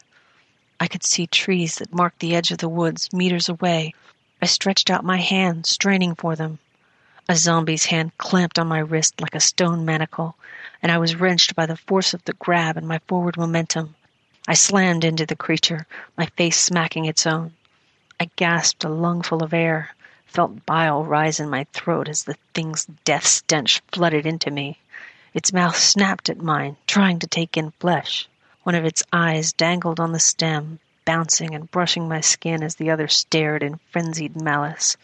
I 0.79 0.87
could 0.87 1.03
see 1.03 1.27
trees 1.27 1.75
that 1.75 1.93
marked 1.93 2.19
the 2.19 2.33
edge 2.35 2.51
of 2.51 2.59
the 2.59 2.69
woods 2.69 3.11
meters 3.11 3.49
away. 3.49 3.93
I 4.41 4.45
stretched 4.45 4.89
out 4.89 5.03
my 5.03 5.17
hand, 5.17 5.65
straining 5.65 6.15
for 6.15 6.35
them. 6.35 6.59
A 7.27 7.35
zombie's 7.35 7.85
hand 7.85 8.17
clamped 8.17 8.57
on 8.57 8.67
my 8.67 8.79
wrist 8.79 9.19
like 9.19 9.35
a 9.35 9.39
stone 9.39 9.83
manacle, 9.83 10.37
and 10.81 10.91
I 10.91 10.97
was 10.97 11.15
wrenched 11.15 11.55
by 11.55 11.65
the 11.65 11.75
force 11.75 12.13
of 12.13 12.23
the 12.23 12.33
grab 12.33 12.77
and 12.77 12.87
my 12.87 12.99
forward 13.07 13.35
momentum. 13.35 13.95
I 14.47 14.53
slammed 14.53 15.03
into 15.03 15.25
the 15.25 15.35
creature, 15.35 15.87
my 16.17 16.27
face 16.37 16.59
smacking 16.59 17.05
its 17.05 17.25
own. 17.25 17.53
I 18.19 18.29
gasped 18.35 18.83
a 18.83 18.89
lungful 18.89 19.41
of 19.41 19.55
air, 19.55 19.95
felt 20.27 20.67
bile 20.67 21.03
rise 21.03 21.39
in 21.39 21.49
my 21.49 21.65
throat 21.73 22.07
as 22.07 22.23
the 22.23 22.37
thing's 22.53 22.85
death 23.05 23.25
stench 23.25 23.81
flooded 23.91 24.27
into 24.27 24.51
me. 24.51 24.77
Its 25.33 25.51
mouth 25.51 25.75
snapped 25.75 26.29
at 26.29 26.37
mine, 26.37 26.77
trying 26.85 27.17
to 27.19 27.27
take 27.27 27.57
in 27.57 27.71
flesh. 27.79 28.27
One 28.61 28.75
of 28.75 28.85
its 28.85 29.01
eyes 29.11 29.51
dangled 29.51 29.99
on 29.99 30.11
the 30.11 30.19
stem, 30.19 30.79
bouncing 31.05 31.55
and 31.55 31.71
brushing 31.71 32.07
my 32.07 32.21
skin 32.21 32.61
as 32.61 32.75
the 32.75 32.91
other 32.91 33.07
stared 33.07 33.63
in 33.63 33.79
frenzied 33.91 34.39
malice. 34.39 34.95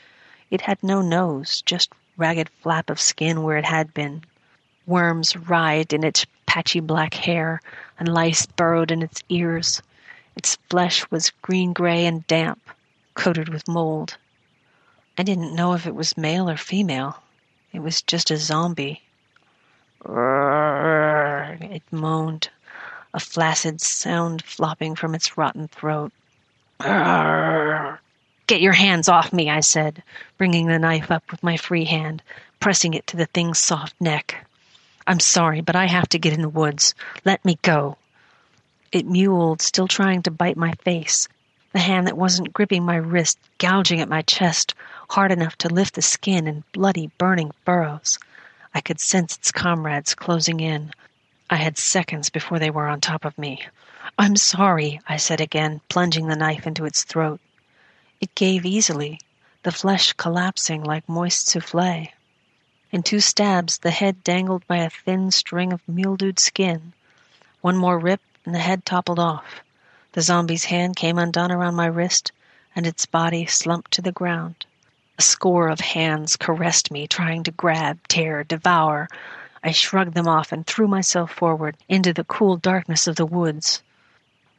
It 0.51 0.61
had 0.61 0.83
no 0.83 1.01
nose, 1.01 1.63
just 1.63 1.91
ragged 2.15 2.49
flap 2.61 2.91
of 2.91 3.01
skin 3.01 3.41
where 3.41 3.57
it 3.57 3.65
had 3.65 3.91
been. 3.91 4.23
Worms 4.85 5.35
writhed 5.35 5.93
in 5.93 6.03
its 6.03 6.27
patchy 6.45 6.79
black 6.79 7.13
hair, 7.13 7.59
and 8.01 8.11
lice 8.11 8.47
burrowed 8.47 8.89
in 8.89 9.03
its 9.03 9.21
ears. 9.29 9.79
Its 10.35 10.57
flesh 10.71 11.05
was 11.11 11.29
green 11.43 11.71
gray 11.71 12.07
and 12.07 12.25
damp, 12.25 12.59
coated 13.13 13.47
with 13.47 13.67
mold. 13.67 14.17
I 15.19 15.23
didn't 15.23 15.53
know 15.53 15.73
if 15.73 15.85
it 15.85 15.93
was 15.93 16.17
male 16.17 16.49
or 16.49 16.57
female. 16.57 17.21
It 17.71 17.81
was 17.81 18.01
just 18.01 18.31
a 18.31 18.37
zombie. 18.37 19.03
It 20.03 21.83
moaned, 21.91 22.49
a 23.13 23.19
flaccid 23.19 23.81
sound 23.81 24.43
flopping 24.43 24.95
from 24.95 25.13
its 25.13 25.37
rotten 25.37 25.67
throat. 25.67 26.11
Get 26.79 28.61
your 28.61 28.73
hands 28.73 29.09
off 29.09 29.31
me, 29.31 29.47
I 29.47 29.59
said, 29.59 30.01
bringing 30.39 30.65
the 30.65 30.79
knife 30.79 31.11
up 31.11 31.29
with 31.29 31.43
my 31.43 31.55
free 31.55 31.85
hand, 31.85 32.23
pressing 32.59 32.95
it 32.95 33.05
to 33.07 33.17
the 33.17 33.27
thing's 33.27 33.59
soft 33.59 33.93
neck. 34.01 34.47
I'm 35.07 35.19
sorry, 35.19 35.61
but 35.61 35.75
I 35.75 35.85
have 35.85 36.09
to 36.09 36.19
get 36.19 36.33
in 36.33 36.41
the 36.41 36.49
woods. 36.49 36.95
Let 37.25 37.43
me 37.43 37.57
go. 37.61 37.97
It 38.91 39.07
mewled, 39.07 39.61
still 39.61 39.87
trying 39.87 40.23
to 40.23 40.31
bite 40.31 40.57
my 40.57 40.73
face, 40.83 41.27
the 41.71 41.79
hand 41.79 42.07
that 42.07 42.17
wasn't 42.17 42.53
gripping 42.53 42.83
my 42.83 42.97
wrist 42.97 43.39
gouging 43.57 44.01
at 44.01 44.09
my 44.09 44.21
chest 44.21 44.75
hard 45.09 45.31
enough 45.31 45.57
to 45.57 45.69
lift 45.69 45.95
the 45.95 46.01
skin 46.01 46.47
in 46.47 46.63
bloody, 46.71 47.11
burning 47.17 47.51
furrows. 47.65 48.19
I 48.73 48.81
could 48.81 48.99
sense 48.99 49.35
its 49.35 49.51
comrades 49.51 50.15
closing 50.15 50.59
in. 50.59 50.93
I 51.49 51.57
had 51.57 51.77
seconds 51.77 52.29
before 52.29 52.59
they 52.59 52.69
were 52.69 52.87
on 52.87 53.01
top 53.01 53.25
of 53.25 53.37
me. 53.37 53.65
I'm 54.17 54.35
sorry, 54.35 55.01
I 55.07 55.17
said 55.17 55.41
again, 55.41 55.81
plunging 55.89 56.27
the 56.27 56.35
knife 56.35 56.65
into 56.65 56.85
its 56.85 57.03
throat. 57.03 57.41
It 58.21 58.35
gave 58.35 58.65
easily, 58.65 59.19
the 59.63 59.71
flesh 59.71 60.13
collapsing 60.13 60.83
like 60.83 61.09
moist 61.09 61.47
souffle. 61.47 62.07
In 62.93 63.03
two 63.03 63.21
stabs, 63.21 63.77
the 63.77 63.91
head 63.91 64.21
dangled 64.21 64.67
by 64.67 64.79
a 64.79 64.89
thin 64.89 65.31
string 65.31 65.71
of 65.71 65.87
mildewed 65.87 66.39
skin. 66.39 66.91
One 67.61 67.77
more 67.77 67.97
rip, 67.97 68.19
and 68.43 68.53
the 68.53 68.59
head 68.59 68.85
toppled 68.85 69.17
off. 69.17 69.61
The 70.11 70.21
zombie's 70.21 70.65
hand 70.65 70.97
came 70.97 71.17
undone 71.17 71.53
around 71.53 71.75
my 71.75 71.85
wrist, 71.85 72.33
and 72.75 72.85
its 72.85 73.05
body 73.05 73.45
slumped 73.45 73.91
to 73.91 74.01
the 74.01 74.11
ground. 74.11 74.65
A 75.17 75.21
score 75.21 75.69
of 75.69 75.79
hands 75.79 76.35
caressed 76.35 76.91
me, 76.91 77.07
trying 77.07 77.43
to 77.43 77.51
grab, 77.51 78.05
tear, 78.09 78.43
devour. 78.43 79.07
I 79.63 79.71
shrugged 79.71 80.13
them 80.13 80.27
off 80.27 80.51
and 80.51 80.67
threw 80.67 80.89
myself 80.89 81.31
forward 81.31 81.77
into 81.87 82.11
the 82.11 82.25
cool 82.25 82.57
darkness 82.57 83.07
of 83.07 83.15
the 83.15 83.25
woods. 83.25 83.81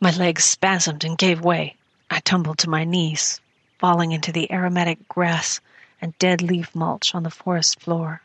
My 0.01 0.11
legs 0.11 0.45
spasmed 0.45 1.05
and 1.05 1.18
gave 1.18 1.43
way. 1.43 1.76
I 2.11 2.20
tumbled 2.20 2.57
to 2.61 2.70
my 2.70 2.85
knees, 2.85 3.43
falling 3.78 4.12
into 4.12 4.33
the 4.33 4.51
aromatic 4.51 5.07
grass 5.07 5.61
and 6.03 6.18
dead 6.18 6.42
leaf 6.42 6.74
mulch 6.74 7.14
on 7.14 7.22
the 7.22 7.30
forest 7.30 7.80
floor. 7.80 8.20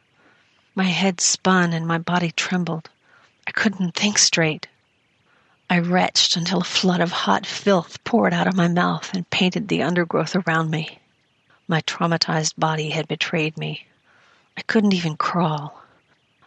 My 0.76 0.84
head 0.84 1.22
spun 1.22 1.72
and 1.72 1.88
my 1.88 2.00
body 2.00 2.32
trembled. 2.32 2.90
I 3.46 3.52
couldn't 3.52 3.96
think 3.96 4.18
straight. 4.18 4.68
I 5.70 5.80
retched 5.80 6.36
until 6.36 6.62
a 6.62 6.66
flood 6.66 7.02
of 7.02 7.12
hot 7.12 7.46
filth 7.46 8.04
poured 8.04 8.34
out 8.34 8.48
of 8.48 8.56
my 8.56 8.68
mouth 8.68 9.14
and 9.14 9.30
painted 9.30 9.68
the 9.68 9.84
undergrowth 9.84 10.36
around 10.36 10.72
me. 10.72 11.00
My 11.68 11.82
traumatized 11.82 12.54
body 12.58 12.90
had 12.90 13.08
betrayed 13.08 13.58
me. 13.58 13.86
I 14.58 14.62
couldn't 14.62 14.94
even 14.94 15.18
crawl. 15.18 15.84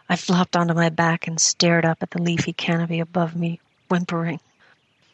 I 0.09 0.17
flopped 0.17 0.57
onto 0.57 0.73
my 0.73 0.89
back 0.89 1.27
and 1.27 1.39
stared 1.39 1.85
up 1.85 1.99
at 2.01 2.11
the 2.11 2.21
leafy 2.21 2.51
canopy 2.51 2.99
above 2.99 3.35
me, 3.35 3.61
whimpering. 3.87 4.41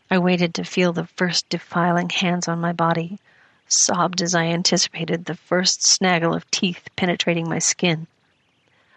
I 0.10 0.18
waited 0.18 0.56
to 0.56 0.64
feel 0.64 0.94
the 0.94 1.06
first 1.06 1.50
defiling 1.50 2.10
hands 2.10 2.48
on 2.48 2.60
my 2.60 2.72
body, 2.74 3.20
sobbed 3.68 4.22
as 4.22 4.34
I 4.34 4.46
anticipated 4.46 5.26
the 5.26 5.36
first 5.36 5.84
snaggle 5.84 6.34
of 6.34 6.50
teeth 6.52 6.88
penetrating 6.96 7.50
my 7.50 7.60
skin. 7.60 8.08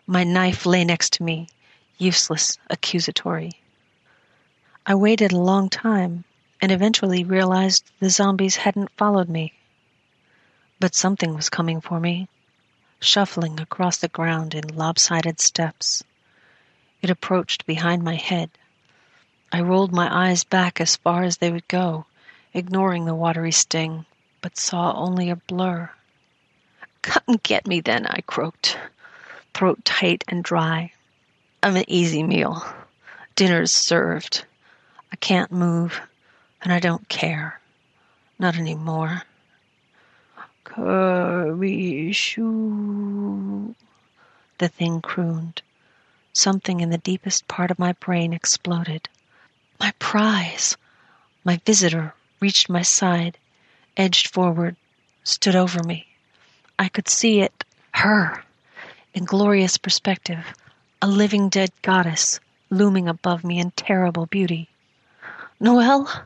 My 0.06 0.24
knife 0.24 0.66
lay 0.66 0.84
next 0.84 1.14
to 1.14 1.22
me, 1.22 1.48
useless, 1.98 2.58
accusatory. 2.68 3.52
I 4.86 4.94
waited 4.94 5.32
a 5.32 5.38
long 5.38 5.68
time 5.68 6.24
and 6.60 6.72
eventually 6.72 7.24
realized 7.24 7.90
the 8.00 8.10
zombies 8.10 8.56
hadn't 8.56 8.96
followed 8.96 9.28
me. 9.28 9.52
But 10.78 10.94
something 10.94 11.34
was 11.34 11.48
coming 11.48 11.80
for 11.80 12.00
me, 12.00 12.28
shuffling 13.00 13.60
across 13.60 13.98
the 13.98 14.08
ground 14.08 14.54
in 14.54 14.76
lopsided 14.76 15.40
steps. 15.40 16.02
It 17.02 17.10
approached 17.10 17.66
behind 17.66 18.02
my 18.02 18.16
head. 18.16 18.50
I 19.52 19.60
rolled 19.62 19.92
my 19.92 20.28
eyes 20.28 20.44
back 20.44 20.80
as 20.80 20.96
far 20.96 21.22
as 21.22 21.38
they 21.38 21.50
would 21.50 21.66
go, 21.68 22.06
ignoring 22.52 23.04
the 23.04 23.14
watery 23.14 23.52
sting, 23.52 24.06
but 24.40 24.56
saw 24.58 24.92
only 24.94 25.30
a 25.30 25.36
blur. 25.36 25.90
Come 27.02 27.22
and 27.28 27.42
get 27.42 27.66
me 27.66 27.80
then, 27.80 28.06
I 28.06 28.20
croaked, 28.26 28.78
throat 29.54 29.84
tight 29.84 30.24
and 30.28 30.44
dry. 30.44 30.92
I'm 31.62 31.76
an 31.76 31.84
easy 31.88 32.22
meal. 32.22 32.64
Dinner's 33.36 33.72
served. 33.72 34.44
I 35.12 35.16
can't 35.16 35.52
move, 35.52 36.00
and 36.62 36.72
I 36.72 36.78
don't 36.78 37.08
care. 37.08 37.60
Not 38.38 38.56
any 38.56 38.74
more. 38.74 39.22
Kurishu. 40.64 41.64
The 44.58 44.68
thing 44.68 45.00
crooned. 45.00 45.62
Something 46.32 46.80
in 46.80 46.90
the 46.90 46.98
deepest 46.98 47.48
part 47.48 47.70
of 47.70 47.78
my 47.78 47.92
brain 47.94 48.32
exploded. 48.32 49.08
My 49.78 49.92
prize! 49.98 50.76
My 51.44 51.60
visitor 51.64 52.14
reached 52.40 52.68
my 52.68 52.82
side, 52.82 53.36
edged 53.96 54.28
forward, 54.28 54.76
stood 55.24 55.56
over 55.56 55.82
me. 55.82 56.06
I 56.78 56.88
could 56.88 57.08
see 57.08 57.40
it, 57.40 57.64
her, 57.92 58.44
in 59.12 59.24
glorious 59.24 59.76
perspective, 59.76 60.44
a 61.02 61.06
living 61.06 61.48
dead 61.48 61.70
goddess 61.82 62.40
looming 62.70 63.08
above 63.08 63.44
me 63.44 63.58
in 63.58 63.72
terrible 63.72 64.26
beauty. 64.26 64.68
Noelle? 65.58 66.24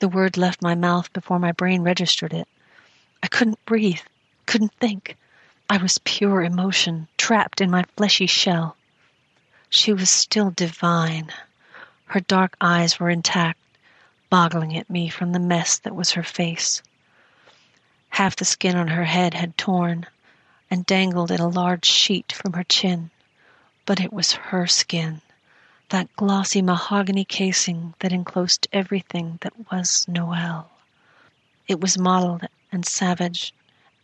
The 0.00 0.08
word 0.08 0.36
left 0.36 0.60
my 0.60 0.74
mouth 0.74 1.12
before 1.12 1.38
my 1.38 1.52
brain 1.52 1.82
registered 1.82 2.34
it. 2.34 2.48
I 3.22 3.28
couldn't 3.28 3.64
breathe, 3.64 4.02
couldn't 4.44 4.74
think. 4.74 5.16
I 5.70 5.78
was 5.78 5.98
pure 6.04 6.42
emotion, 6.42 7.08
trapped 7.16 7.60
in 7.60 7.70
my 7.70 7.84
fleshy 7.96 8.26
shell. 8.26 8.76
She 9.70 9.92
was 9.92 10.10
still 10.10 10.50
divine. 10.50 11.32
Her 12.06 12.20
dark 12.20 12.56
eyes 12.60 13.00
were 13.00 13.08
intact, 13.08 13.58
boggling 14.28 14.76
at 14.76 14.90
me 14.90 15.08
from 15.08 15.32
the 15.32 15.38
mess 15.38 15.78
that 15.78 15.94
was 15.94 16.10
her 16.10 16.22
face. 16.22 16.82
Half 18.14 18.36
the 18.36 18.44
skin 18.44 18.76
on 18.76 18.86
her 18.86 19.02
head 19.06 19.34
had 19.34 19.58
torn 19.58 20.06
and 20.70 20.86
dangled 20.86 21.32
in 21.32 21.40
a 21.40 21.48
large 21.48 21.84
sheet 21.84 22.30
from 22.30 22.52
her 22.52 22.62
chin, 22.62 23.10
but 23.86 23.98
it 23.98 24.12
was 24.12 24.34
her 24.34 24.68
skin, 24.68 25.20
that 25.88 26.14
glossy 26.14 26.62
mahogany 26.62 27.24
casing 27.24 27.94
that 27.98 28.12
enclosed 28.12 28.68
everything 28.72 29.38
that 29.40 29.68
was 29.68 30.06
Noelle. 30.06 30.70
It 31.66 31.80
was 31.80 31.98
mottled 31.98 32.46
and 32.70 32.86
savage 32.86 33.52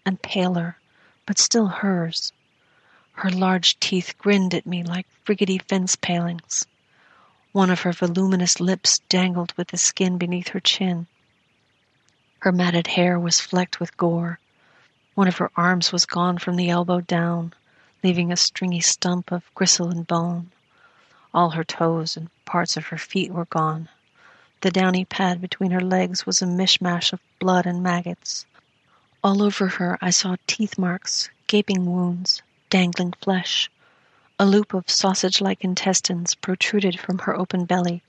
and 0.05 0.21
paler, 0.21 0.77
but 1.25 1.39
still 1.39 1.69
hers. 1.69 2.33
Her 3.13 3.31
large 3.31 3.79
teeth 3.79 4.19
grinned 4.19 4.55
at 4.55 4.67
me 4.67 4.83
like 4.83 5.07
rickety 5.29 5.59
fence 5.59 5.95
palings. 5.95 6.67
One 7.53 7.71
of 7.71 7.83
her 7.83 7.93
voluminous 7.93 8.59
lips 8.59 8.99
dangled 9.09 9.53
with 9.57 9.69
the 9.69 9.79
skin 9.79 10.19
beneath 10.19 10.49
her 10.49 10.59
chin. 10.59 11.07
Her 12.43 12.53
matted 12.53 12.86
hair 12.86 13.18
was 13.20 13.38
flecked 13.38 13.80
with 13.80 13.99
gore. 13.99 14.38
One 15.14 15.28
of 15.28 15.36
her 15.36 15.51
arms 15.59 15.93
was 15.93 16.07
gone 16.07 16.38
from 16.38 16.57
the 16.57 16.70
elbow 16.70 17.03
down, 17.03 17.53
leaving 18.03 18.32
a 18.32 18.36
stringy 18.38 18.80
stump 18.80 19.30
of 19.30 19.55
gristle 19.55 19.91
and 19.91 20.07
bone. 20.07 20.51
All 21.34 21.51
her 21.51 21.64
toes 21.64 22.16
and 22.16 22.30
parts 22.47 22.78
of 22.78 22.86
her 22.86 22.97
feet 22.97 23.30
were 23.30 23.45
gone. 23.45 23.91
The 24.62 24.70
downy 24.70 25.05
pad 25.05 25.43
between 25.43 25.70
her 25.72 25.82
legs 25.82 26.24
was 26.24 26.41
a 26.41 26.47
mishmash 26.47 27.12
of 27.12 27.20
blood 27.41 27.66
and 27.66 27.82
maggots. 27.82 28.47
All 29.22 29.43
over 29.43 29.66
her 29.68 29.99
I 30.01 30.09
saw 30.09 30.36
teeth 30.47 30.78
marks, 30.78 31.28
gaping 31.47 31.84
wounds, 31.84 32.41
dangling 32.70 33.12
flesh. 33.20 33.70
A 34.38 34.47
loop 34.47 34.72
of 34.72 34.88
sausage 34.88 35.43
like 35.43 35.62
intestines 35.62 36.34
protruded 36.36 36.99
from 36.99 37.18
her 37.18 37.38
open 37.38 37.66
belly, 37.66 38.03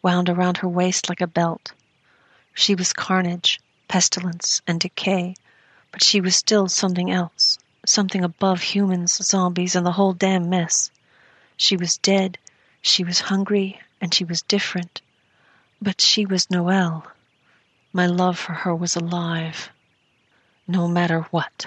wound 0.00 0.30
around 0.30 0.56
her 0.56 0.68
waist 0.68 1.10
like 1.10 1.20
a 1.20 1.26
belt. 1.26 1.72
She 2.54 2.74
was 2.74 2.94
carnage, 2.94 3.60
pestilence, 3.88 4.62
and 4.66 4.80
decay, 4.80 5.34
but 5.92 6.02
she 6.02 6.20
was 6.20 6.36
still 6.36 6.68
something 6.68 7.10
else, 7.10 7.58
something 7.86 8.24
above 8.24 8.60
humans, 8.60 9.14
zombies, 9.14 9.74
and 9.76 9.86
the 9.86 9.92
whole 9.92 10.12
damn 10.12 10.50
mess. 10.50 10.90
She 11.56 11.76
was 11.76 11.98
dead, 11.98 12.38
she 12.82 13.04
was 13.04 13.20
hungry, 13.20 13.80
and 14.00 14.12
she 14.12 14.24
was 14.24 14.42
different. 14.42 15.00
But 15.80 16.00
she 16.00 16.26
was 16.26 16.50
Noelle. 16.50 17.06
My 17.92 18.06
love 18.06 18.38
for 18.38 18.52
her 18.52 18.74
was 18.74 18.96
alive. 18.96 19.70
No 20.68 20.86
matter 20.88 21.22
what. 21.30 21.66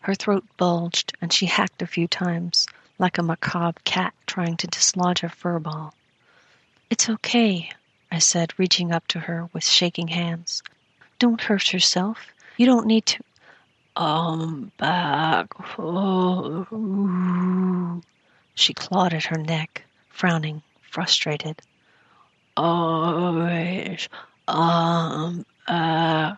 Her 0.00 0.14
throat 0.14 0.44
bulged, 0.56 1.16
and 1.20 1.32
she 1.32 1.46
hacked 1.46 1.82
a 1.82 1.86
few 1.86 2.08
times, 2.08 2.66
like 2.98 3.18
a 3.18 3.22
macabre 3.22 3.80
cat 3.84 4.14
trying 4.26 4.56
to 4.58 4.66
dislodge 4.66 5.22
a 5.22 5.28
fur 5.28 5.58
ball. 5.58 5.94
It's 6.88 7.08
okay, 7.08 7.70
I 8.10 8.20
said, 8.20 8.58
reaching 8.58 8.92
up 8.92 9.06
to 9.08 9.20
her 9.20 9.48
with 9.52 9.64
shaking 9.64 10.08
hands. 10.08 10.62
Don't 11.18 11.40
hurt 11.40 11.72
yourself. 11.72 12.18
You 12.56 12.66
don't 12.66 12.86
need 12.86 13.06
to. 13.06 13.22
Um, 13.96 14.72
back. 14.76 15.48
Oh. 15.78 16.66
She 18.54 18.74
clawed 18.74 19.14
at 19.14 19.24
her 19.24 19.38
neck 19.38 19.84
frowning, 20.08 20.62
frustrated. 20.80 21.60
Um 24.48 25.44
uh 25.68 26.36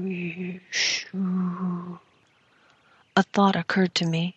you 0.00 0.60
A 3.16 3.22
thought 3.32 3.56
occurred 3.56 3.94
to 3.96 4.06
me, 4.06 4.34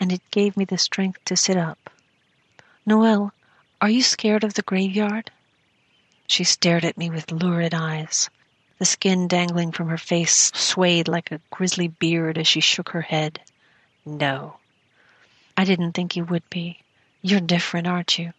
and 0.00 0.12
it 0.12 0.22
gave 0.30 0.56
me 0.56 0.64
the 0.64 0.78
strength 0.78 1.24
to 1.26 1.36
sit 1.36 1.56
up. 1.56 1.90
Noelle, 2.84 3.32
are 3.80 3.90
you 3.90 4.02
scared 4.02 4.42
of 4.44 4.54
the 4.54 4.62
graveyard? 4.62 5.30
She 6.26 6.44
stared 6.44 6.84
at 6.84 6.96
me 6.96 7.10
with 7.10 7.30
lurid 7.32 7.74
eyes. 7.74 8.30
The 8.78 8.84
skin 8.84 9.28
dangling 9.28 9.72
from 9.72 9.88
her 9.88 9.98
face 9.98 10.50
swayed 10.54 11.08
like 11.08 11.30
a 11.30 11.40
grisly 11.50 11.88
beard 11.88 12.38
as 12.38 12.48
she 12.48 12.60
shook 12.60 12.90
her 12.90 13.02
head. 13.02 13.40
No. 14.04 14.56
I 15.56 15.64
didn't 15.64 15.92
think 15.92 16.16
you 16.16 16.24
would 16.24 16.48
be. 16.50 16.78
You're 17.22 17.40
different, 17.40 17.86
aren't 17.86 18.18
you? 18.18 18.32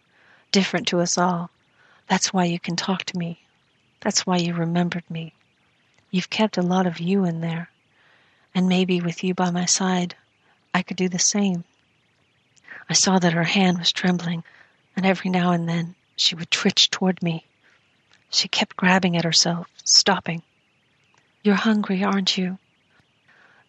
Different 0.50 0.88
to 0.88 1.00
us 1.00 1.16
all. 1.16 1.50
That's 2.08 2.32
why 2.32 2.44
you 2.44 2.60
can 2.60 2.76
talk 2.76 3.04
to 3.04 3.18
me. 3.18 3.40
That's 4.00 4.26
why 4.26 4.36
you 4.36 4.54
remembered 4.54 5.08
me. 5.08 5.32
You've 6.10 6.30
kept 6.30 6.58
a 6.58 6.62
lot 6.62 6.86
of 6.86 7.00
you 7.00 7.24
in 7.24 7.40
there. 7.40 7.70
And 8.54 8.68
maybe 8.68 9.00
with 9.00 9.24
you 9.24 9.34
by 9.34 9.50
my 9.50 9.64
side, 9.64 10.14
I 10.74 10.82
could 10.82 10.96
do 10.96 11.08
the 11.08 11.18
same. 11.18 11.64
I 12.88 12.92
saw 12.92 13.18
that 13.18 13.32
her 13.32 13.44
hand 13.44 13.78
was 13.78 13.92
trembling, 13.92 14.44
and 14.96 15.06
every 15.06 15.30
now 15.30 15.52
and 15.52 15.68
then 15.68 15.94
she 16.16 16.34
would 16.34 16.50
twitch 16.50 16.90
toward 16.90 17.22
me. 17.22 17.46
She 18.30 18.48
kept 18.48 18.76
grabbing 18.76 19.16
at 19.16 19.24
herself, 19.24 19.68
stopping. 19.84 20.42
You're 21.42 21.54
hungry, 21.54 22.02
aren't 22.02 22.36
you? 22.38 22.58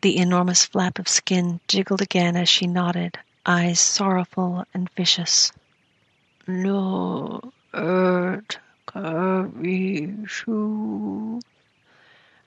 The 0.02 0.18
enormous 0.18 0.66
flap 0.66 1.00
of 1.00 1.08
skin 1.08 1.60
jiggled 1.68 2.02
again 2.02 2.36
as 2.36 2.48
she 2.48 2.68
nodded, 2.68 3.18
eyes 3.46 3.80
sorrowful 3.80 4.66
and 4.74 4.90
vicious. 4.92 5.52
No, 6.48 7.54
karishu. 8.88 10.22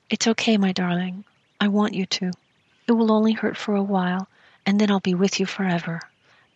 It's 0.08 0.26
okay, 0.26 0.56
my 0.56 0.72
darling. 0.72 1.24
I 1.60 1.68
want 1.68 1.94
you 1.94 2.06
to. 2.06 2.30
It 2.86 2.92
will 2.92 3.12
only 3.12 3.32
hurt 3.32 3.56
for 3.56 3.74
a 3.74 3.82
while, 3.82 4.28
and 4.64 4.80
then 4.80 4.90
I'll 4.90 5.00
be 5.00 5.14
with 5.14 5.40
you 5.40 5.46
forever. 5.46 6.00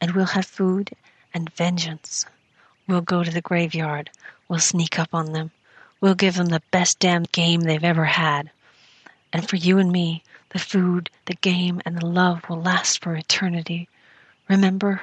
And 0.01 0.13
we'll 0.13 0.27
have 0.27 0.47
food 0.47 0.93
and 1.35 1.53
vengeance. 1.55 2.25
We'll 2.87 3.01
go 3.01 3.23
to 3.23 3.31
the 3.31 3.41
graveyard. 3.41 4.11
We'll 4.49 4.59
sneak 4.59 4.99
up 4.99 5.15
on 5.15 5.33
them. 5.33 5.51
We'll 6.01 6.15
give 6.15 6.35
them 6.35 6.47
the 6.47 6.63
best 6.71 6.99
damn 6.99 7.25
game 7.25 7.61
they've 7.61 7.85
ever 7.85 8.05
had. 8.05 8.51
And 9.33 9.49
for 9.49 9.57
you 9.57 9.79
and 9.79 9.93
me, 9.93 10.25
the 10.51 10.59
food, 10.59 11.09
the 11.27 11.35
game, 11.35 11.81
and 11.85 11.97
the 11.97 12.07
love 12.07 12.49
will 12.49 12.61
last 12.61 13.03
for 13.03 13.15
eternity. 13.15 13.89
Remember, 14.49 15.03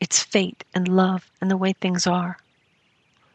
it's 0.00 0.22
fate 0.22 0.64
and 0.74 0.88
love 0.88 1.30
and 1.40 1.50
the 1.50 1.56
way 1.56 1.72
things 1.74 2.06
are. 2.06 2.38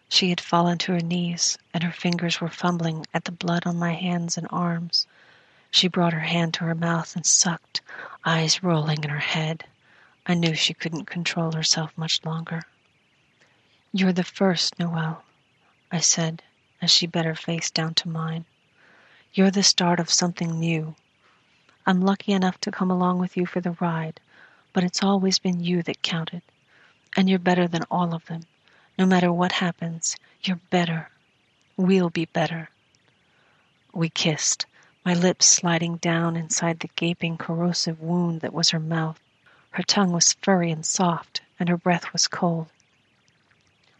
She 0.09 0.29
had 0.29 0.41
fallen 0.41 0.77
to 0.79 0.93
her 0.93 0.99
knees, 0.99 1.57
and 1.73 1.83
her 1.83 1.91
fingers 1.91 2.41
were 2.41 2.49
fumbling 2.49 3.05
at 3.13 3.25
the 3.25 3.31
blood 3.31 3.65
on 3.65 3.77
my 3.77 3.93
hands 3.93 4.37
and 4.37 4.47
arms. 4.49 5.07
She 5.71 5.87
brought 5.87 6.13
her 6.13 6.19
hand 6.21 6.53
to 6.55 6.65
her 6.65 6.75
mouth 6.75 7.15
and 7.15 7.25
sucked, 7.25 7.81
eyes 8.23 8.63
rolling 8.63 9.03
in 9.03 9.09
her 9.09 9.19
head. 9.19 9.65
I 10.25 10.33
knew 10.33 10.55
she 10.55 10.73
couldn't 10.73 11.05
control 11.05 11.51
herself 11.51 11.91
much 11.97 12.23
longer. 12.25 12.63
You're 13.97 14.11
the 14.11 14.25
first, 14.25 14.77
Noelle, 14.77 15.23
I 15.89 16.01
said, 16.01 16.43
as 16.81 16.91
she 16.91 17.07
bent 17.07 17.27
her 17.27 17.33
face 17.33 17.71
down 17.71 17.93
to 17.93 18.09
mine. 18.09 18.43
You're 19.33 19.51
the 19.51 19.63
start 19.63 20.01
of 20.01 20.09
something 20.09 20.59
new. 20.59 20.95
I'm 21.85 22.01
lucky 22.01 22.33
enough 22.33 22.59
to 22.59 22.71
come 22.71 22.91
along 22.91 23.19
with 23.19 23.37
you 23.37 23.45
for 23.45 23.61
the 23.61 23.77
ride, 23.79 24.19
but 24.73 24.83
it's 24.83 25.01
always 25.01 25.39
been 25.39 25.63
you 25.63 25.81
that 25.83 26.01
counted. 26.01 26.41
And 27.15 27.29
you're 27.29 27.39
better 27.39 27.69
than 27.69 27.83
all 27.89 28.13
of 28.13 28.25
them. 28.25 28.41
No 28.99 29.05
matter 29.05 29.31
what 29.31 29.53
happens, 29.53 30.17
you're 30.43 30.59
better. 30.69 31.09
We'll 31.77 32.09
be 32.09 32.25
better. 32.25 32.69
We 33.93 34.09
kissed, 34.09 34.65
my 35.05 35.13
lips 35.13 35.45
sliding 35.45 35.99
down 35.99 36.35
inside 36.35 36.81
the 36.81 36.89
gaping, 36.97 37.37
corrosive 37.37 38.01
wound 38.01 38.41
that 38.41 38.53
was 38.53 38.71
her 38.71 38.79
mouth. 38.81 39.21
Her 39.69 39.83
tongue 39.83 40.11
was 40.11 40.33
furry 40.33 40.69
and 40.69 40.85
soft, 40.85 41.43
and 41.57 41.69
her 41.69 41.77
breath 41.77 42.11
was 42.11 42.27
cold. 42.27 42.67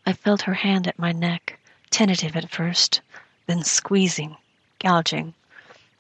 I 0.07 0.13
felt 0.13 0.43
her 0.43 0.53
hand 0.53 0.87
at 0.87 0.99
my 0.99 1.11
neck, 1.11 1.59
tentative 1.89 2.35
at 2.35 2.51
first, 2.51 3.01
then 3.47 3.63
squeezing, 3.63 4.37
gouging. 4.79 5.33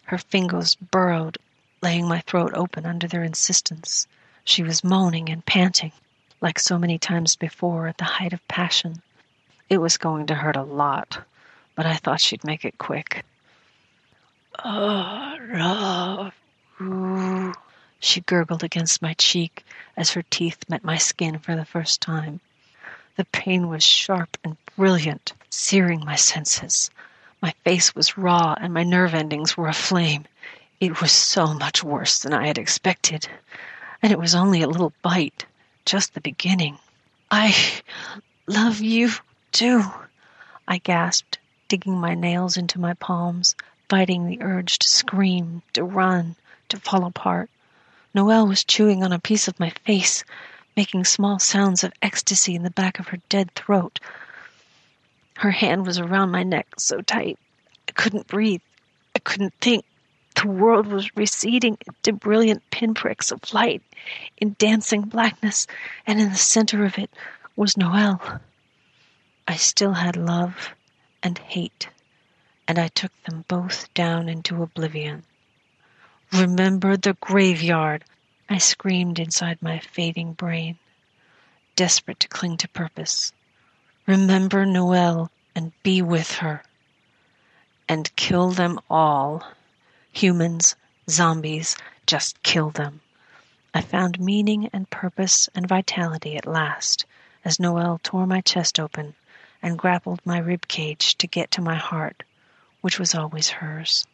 Her 0.03 0.19
fingers 0.19 0.75
burrowed, 0.75 1.39
laying 1.81 2.07
my 2.07 2.19
throat 2.19 2.53
open 2.53 2.85
under 2.85 3.07
their 3.07 3.23
insistence. 3.23 4.07
She 4.43 4.61
was 4.61 4.83
moaning 4.83 5.29
and 5.29 5.43
panting, 5.43 5.91
like 6.39 6.59
so 6.59 6.77
many 6.77 6.99
times 6.99 7.35
before 7.35 7.87
at 7.87 7.97
the 7.97 8.03
height 8.03 8.33
of 8.33 8.47
passion. 8.47 9.01
It 9.69 9.79
was 9.79 9.97
going 9.97 10.27
to 10.27 10.35
hurt 10.35 10.55
a 10.55 10.61
lot, 10.61 11.25
but 11.73 11.87
I 11.87 11.95
thought 11.95 12.21
she'd 12.21 12.43
make 12.43 12.63
it 12.63 12.77
quick. 12.77 13.25
Oh, 14.63 16.31
love. 16.79 17.57
She 17.99 18.21
gurgled 18.21 18.63
against 18.63 19.01
my 19.01 19.13
cheek 19.13 19.65
as 19.97 20.11
her 20.11 20.21
teeth 20.21 20.69
met 20.69 20.83
my 20.83 20.97
skin 20.97 21.39
for 21.39 21.55
the 21.55 21.65
first 21.65 22.01
time. 22.01 22.39
The 23.15 23.25
pain 23.25 23.69
was 23.69 23.83
sharp 23.83 24.37
and 24.43 24.57
brilliant, 24.75 25.33
searing 25.49 26.03
my 26.03 26.15
senses. 26.17 26.91
My 27.41 27.53
face 27.63 27.95
was 27.95 28.17
raw 28.17 28.55
and 28.59 28.73
my 28.73 28.83
nerve 28.83 29.13
endings 29.13 29.55
were 29.55 29.69
aflame. 29.69 30.25
It 30.81 30.99
was 30.99 31.13
so 31.13 31.53
much 31.53 31.83
worse 31.83 32.19
than 32.19 32.33
I 32.33 32.47
had 32.47 32.57
expected. 32.57 33.27
And 34.01 34.11
it 34.11 34.19
was 34.19 34.35
only 34.35 34.61
a 34.61 34.67
little 34.67 34.91
bite, 35.01 35.45
just 35.85 36.13
the 36.13 36.21
beginning. 36.21 36.77
I 37.31 37.55
love 38.47 38.81
you 38.81 39.11
too, 39.51 39.83
I 40.67 40.79
gasped, 40.79 41.39
digging 41.69 41.97
my 41.97 42.15
nails 42.15 42.57
into 42.57 42.81
my 42.81 42.95
palms, 42.95 43.55
fighting 43.87 44.27
the 44.27 44.41
urge 44.41 44.79
to 44.79 44.89
scream, 44.89 45.61
to 45.73 45.83
run, 45.83 46.35
to 46.69 46.77
fall 46.77 47.05
apart. 47.05 47.49
Noelle 48.13 48.47
was 48.47 48.63
chewing 48.63 49.03
on 49.03 49.13
a 49.13 49.19
piece 49.19 49.47
of 49.47 49.59
my 49.59 49.69
face, 49.85 50.23
making 50.75 51.05
small 51.05 51.39
sounds 51.39 51.83
of 51.83 51.93
ecstasy 52.01 52.55
in 52.55 52.63
the 52.63 52.69
back 52.69 52.99
of 52.99 53.07
her 53.07 53.19
dead 53.29 53.51
throat. 53.55 53.99
Her 55.37 55.51
hand 55.51 55.85
was 55.85 55.99
around 55.99 56.31
my 56.31 56.43
neck 56.43 56.67
so 56.77 57.01
tight 57.01 57.37
I 57.87 57.91
couldn't 57.91 58.27
breathe. 58.27 58.61
I 59.15 59.19
couldn't 59.19 59.53
think. 59.61 59.85
The 60.35 60.47
world 60.47 60.87
was 60.87 61.15
receding 61.15 61.77
into 61.87 62.11
brilliant 62.11 62.69
pinpricks 62.69 63.31
of 63.31 63.53
light 63.53 63.81
in 64.37 64.55
dancing 64.59 65.03
blackness, 65.03 65.65
and 66.05 66.19
in 66.19 66.29
the 66.29 66.35
center 66.35 66.83
of 66.83 66.97
it 66.97 67.09
was 67.55 67.77
Noelle. 67.77 68.41
I 69.47 69.55
still 69.55 69.93
had 69.93 70.17
love 70.17 70.75
and 71.23 71.37
hate, 71.37 71.87
and 72.67 72.77
I 72.77 72.89
took 72.89 73.11
them 73.23 73.45
both 73.47 73.93
down 73.93 74.27
into 74.27 74.61
oblivion. 74.61 75.23
Remember 76.33 76.97
the 76.97 77.13
graveyard! 77.21 78.03
I 78.49 78.57
screamed 78.59 79.19
inside 79.19 79.61
my 79.61 79.79
fading 79.79 80.33
brain, 80.33 80.77
desperate 81.75 82.19
to 82.21 82.27
cling 82.27 82.57
to 82.57 82.67
purpose. 82.69 83.33
Remember 84.07 84.65
Noelle 84.65 85.31
and 85.55 85.71
be 85.83 86.01
with 86.01 86.31
her. 86.35 86.63
and 87.87 88.15
kill 88.15 88.51
them 88.51 88.79
all. 88.89 89.43
Humans, 90.13 90.75
zombies, 91.09 91.75
just 92.07 92.41
kill 92.43 92.69
them. 92.71 93.01
I 93.73 93.81
found 93.81 94.19
meaning 94.19 94.69
and 94.73 94.89
purpose 94.89 95.49
and 95.55 95.67
vitality 95.67 96.37
at 96.37 96.47
last 96.47 97.05
as 97.43 97.59
Noelle 97.59 97.99
tore 98.03 98.25
my 98.25 98.41
chest 98.41 98.79
open 98.79 99.15
and 99.61 99.77
grappled 99.77 100.21
my 100.25 100.37
rib 100.39 100.67
cage 100.67 101.15
to 101.17 101.27
get 101.27 101.51
to 101.51 101.61
my 101.61 101.75
heart, 101.75 102.23
which 102.81 102.99
was 102.99 103.15
always 103.15 103.49
hers. 103.49 104.05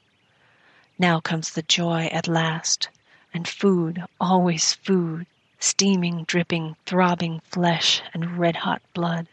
Now 0.97 1.19
comes 1.19 1.51
the 1.51 1.61
joy 1.63 2.05
at 2.11 2.27
last, 2.27 2.89
and 3.33 3.47
food, 3.47 4.03
always 4.19 4.73
food, 4.73 5.25
steaming, 5.59 6.23
dripping, 6.23 6.75
throbbing 6.85 7.41
flesh 7.45 8.01
and 8.13 8.37
red 8.37 8.55
hot 8.55 8.81
blood. 8.93 9.27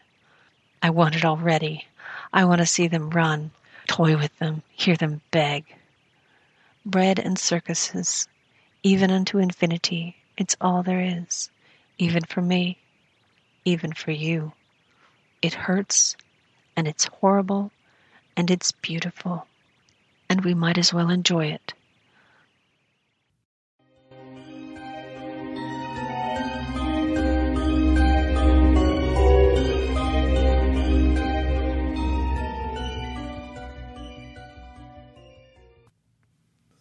I 0.81 0.89
want 0.91 1.15
it 1.15 1.25
already. 1.25 1.87
I 2.31 2.45
want 2.45 2.59
to 2.59 2.65
see 2.65 2.87
them 2.87 3.09
run, 3.09 3.51
toy 3.87 4.15
with 4.15 4.37
them, 4.39 4.63
hear 4.71 4.95
them 4.95 5.21
beg. 5.31 5.65
Bread 6.85 7.19
and 7.19 7.37
circuses, 7.37 8.27
even 8.83 9.11
unto 9.11 9.39
infinity, 9.39 10.15
it's 10.37 10.55
all 10.61 10.83
there 10.83 11.01
is, 11.01 11.49
even 11.97 12.23
for 12.23 12.41
me, 12.41 12.77
even 13.65 13.91
for 13.91 14.11
you. 14.11 14.53
It 15.41 15.53
hurts, 15.53 16.15
and 16.75 16.87
it's 16.87 17.05
horrible, 17.05 17.71
and 18.37 18.49
it's 18.49 18.71
beautiful, 18.71 19.47
and 20.29 20.45
we 20.45 20.53
might 20.53 20.77
as 20.77 20.93
well 20.93 21.09
enjoy 21.09 21.47
it. 21.47 21.73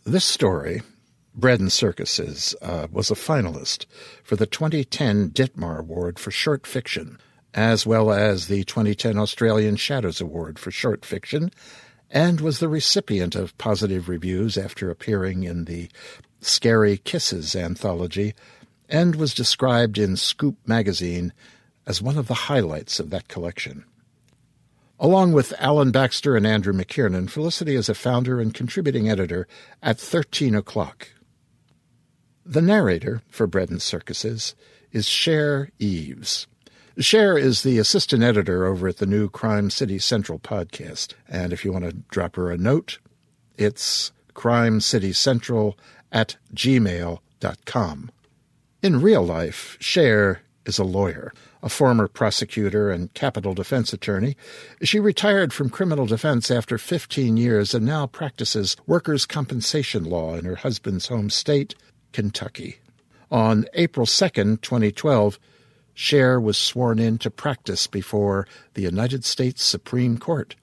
This 0.08 0.24
story, 0.24 0.80
Bread 1.34 1.60
and 1.60 1.70
Circuses, 1.70 2.54
uh, 2.62 2.86
was 2.90 3.10
a 3.10 3.14
finalist 3.14 3.84
for 4.24 4.36
the 4.36 4.46
2010 4.46 5.32
Ditmar 5.32 5.80
Award 5.80 6.18
for 6.18 6.30
Short 6.30 6.66
Fiction, 6.66 7.18
as 7.52 7.84
well 7.84 8.10
as 8.10 8.46
the 8.46 8.64
2010 8.64 9.18
Australian 9.18 9.76
Shadows 9.76 10.22
Award 10.22 10.58
for 10.58 10.70
Short 10.70 11.04
Fiction, 11.04 11.50
and 12.10 12.40
was 12.40 12.58
the 12.58 12.70
recipient 12.70 13.34
of 13.34 13.58
positive 13.58 14.08
reviews 14.08 14.56
after 14.56 14.90
appearing 14.90 15.42
in 15.42 15.66
the 15.66 15.90
Scary 16.40 16.96
Kisses 16.96 17.54
anthology, 17.54 18.32
and 18.88 19.14
was 19.14 19.34
described 19.34 19.98
in 19.98 20.16
Scoop 20.16 20.56
magazine 20.66 21.34
as 21.86 22.00
one 22.00 22.16
of 22.16 22.28
the 22.28 22.48
highlights 22.48 22.98
of 22.98 23.10
that 23.10 23.28
collection. 23.28 23.84
Along 25.00 25.32
with 25.32 25.54
Alan 25.60 25.92
Baxter 25.92 26.36
and 26.36 26.44
Andrew 26.44 26.72
McKiernan, 26.72 27.30
Felicity 27.30 27.76
is 27.76 27.88
a 27.88 27.94
founder 27.94 28.40
and 28.40 28.52
contributing 28.52 29.08
editor 29.08 29.46
at 29.80 29.98
13 29.98 30.56
O'Clock. 30.56 31.08
The 32.44 32.62
narrator 32.62 33.22
for 33.28 33.46
Bread 33.46 33.70
and 33.70 33.80
Circuses 33.80 34.56
is 34.90 35.06
Cher 35.06 35.70
Eaves. 35.78 36.48
Cher 36.98 37.38
is 37.38 37.62
the 37.62 37.78
assistant 37.78 38.24
editor 38.24 38.66
over 38.66 38.88
at 38.88 38.96
the 38.96 39.06
new 39.06 39.28
Crime 39.28 39.70
City 39.70 40.00
Central 40.00 40.40
podcast. 40.40 41.14
And 41.28 41.52
if 41.52 41.64
you 41.64 41.72
want 41.72 41.84
to 41.84 41.92
drop 42.10 42.34
her 42.34 42.50
a 42.50 42.58
note, 42.58 42.98
it's 43.56 44.10
crimecitycentral 44.34 45.74
at 46.10 46.36
gmail.com. 46.54 48.10
In 48.82 49.00
real 49.00 49.22
life, 49.22 49.76
Cher 49.78 50.40
is 50.64 50.78
a 50.78 50.84
lawyer 50.84 51.32
a 51.62 51.68
former 51.68 52.08
prosecutor 52.08 52.90
and 52.90 53.12
capital 53.14 53.54
defense 53.54 53.92
attorney. 53.92 54.36
She 54.82 55.00
retired 55.00 55.52
from 55.52 55.70
criminal 55.70 56.06
defense 56.06 56.50
after 56.50 56.78
15 56.78 57.36
years 57.36 57.74
and 57.74 57.84
now 57.84 58.06
practices 58.06 58.76
workers' 58.86 59.26
compensation 59.26 60.04
law 60.04 60.36
in 60.36 60.44
her 60.44 60.56
husband's 60.56 61.08
home 61.08 61.30
state, 61.30 61.74
Kentucky. 62.12 62.78
On 63.30 63.66
April 63.74 64.06
2, 64.06 64.28
2012, 64.56 65.38
Cher 65.94 66.40
was 66.40 66.56
sworn 66.56 67.00
in 67.00 67.18
to 67.18 67.30
practice 67.30 67.88
before 67.88 68.46
the 68.74 68.82
United 68.82 69.24
States 69.24 69.64
Supreme 69.64 70.16
Court. 70.16 70.54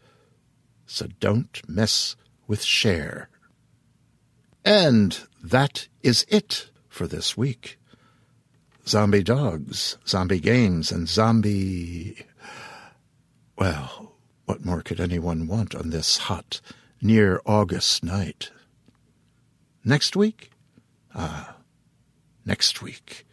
So 0.86 1.08
don't 1.20 1.62
mess 1.68 2.16
with 2.48 2.64
Cher. 2.64 3.28
And 4.64 5.20
that 5.44 5.90
is 6.02 6.26
it 6.30 6.70
for 6.88 7.06
this 7.06 7.36
week 7.36 7.78
zombie 8.88 9.24
dogs, 9.24 9.98
zombie 10.07 10.40
games, 10.40 10.91
and 10.91 11.07
zombie. 11.07 12.26
Well, 13.57 14.16
what 14.45 14.66
more 14.66 14.82
could 14.82 14.99
anyone 14.99 15.48
want 15.48 15.74
on 15.76 15.90
this 15.90 16.18
hot, 16.18 16.62
near 17.02 17.41
August 17.45 18.03
night? 18.03 18.52
Next 19.84 20.16
week? 20.16 20.52
Ah, 21.14 21.56
next 22.45 22.82
week. 22.82 23.26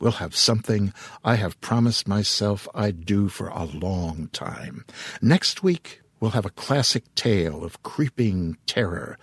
We'll 0.00 0.12
have 0.12 0.36
something 0.36 0.92
I 1.24 1.34
have 1.36 1.60
promised 1.60 2.06
myself 2.06 2.68
I'd 2.74 3.04
do 3.04 3.28
for 3.28 3.48
a 3.48 3.64
long 3.64 4.28
time. 4.32 4.84
Next 5.20 5.62
week, 5.62 6.02
we'll 6.20 6.32
have 6.32 6.46
a 6.46 6.50
classic 6.50 7.12
tale 7.14 7.64
of 7.64 7.82
creeping 7.82 8.56
terror. 8.66 9.18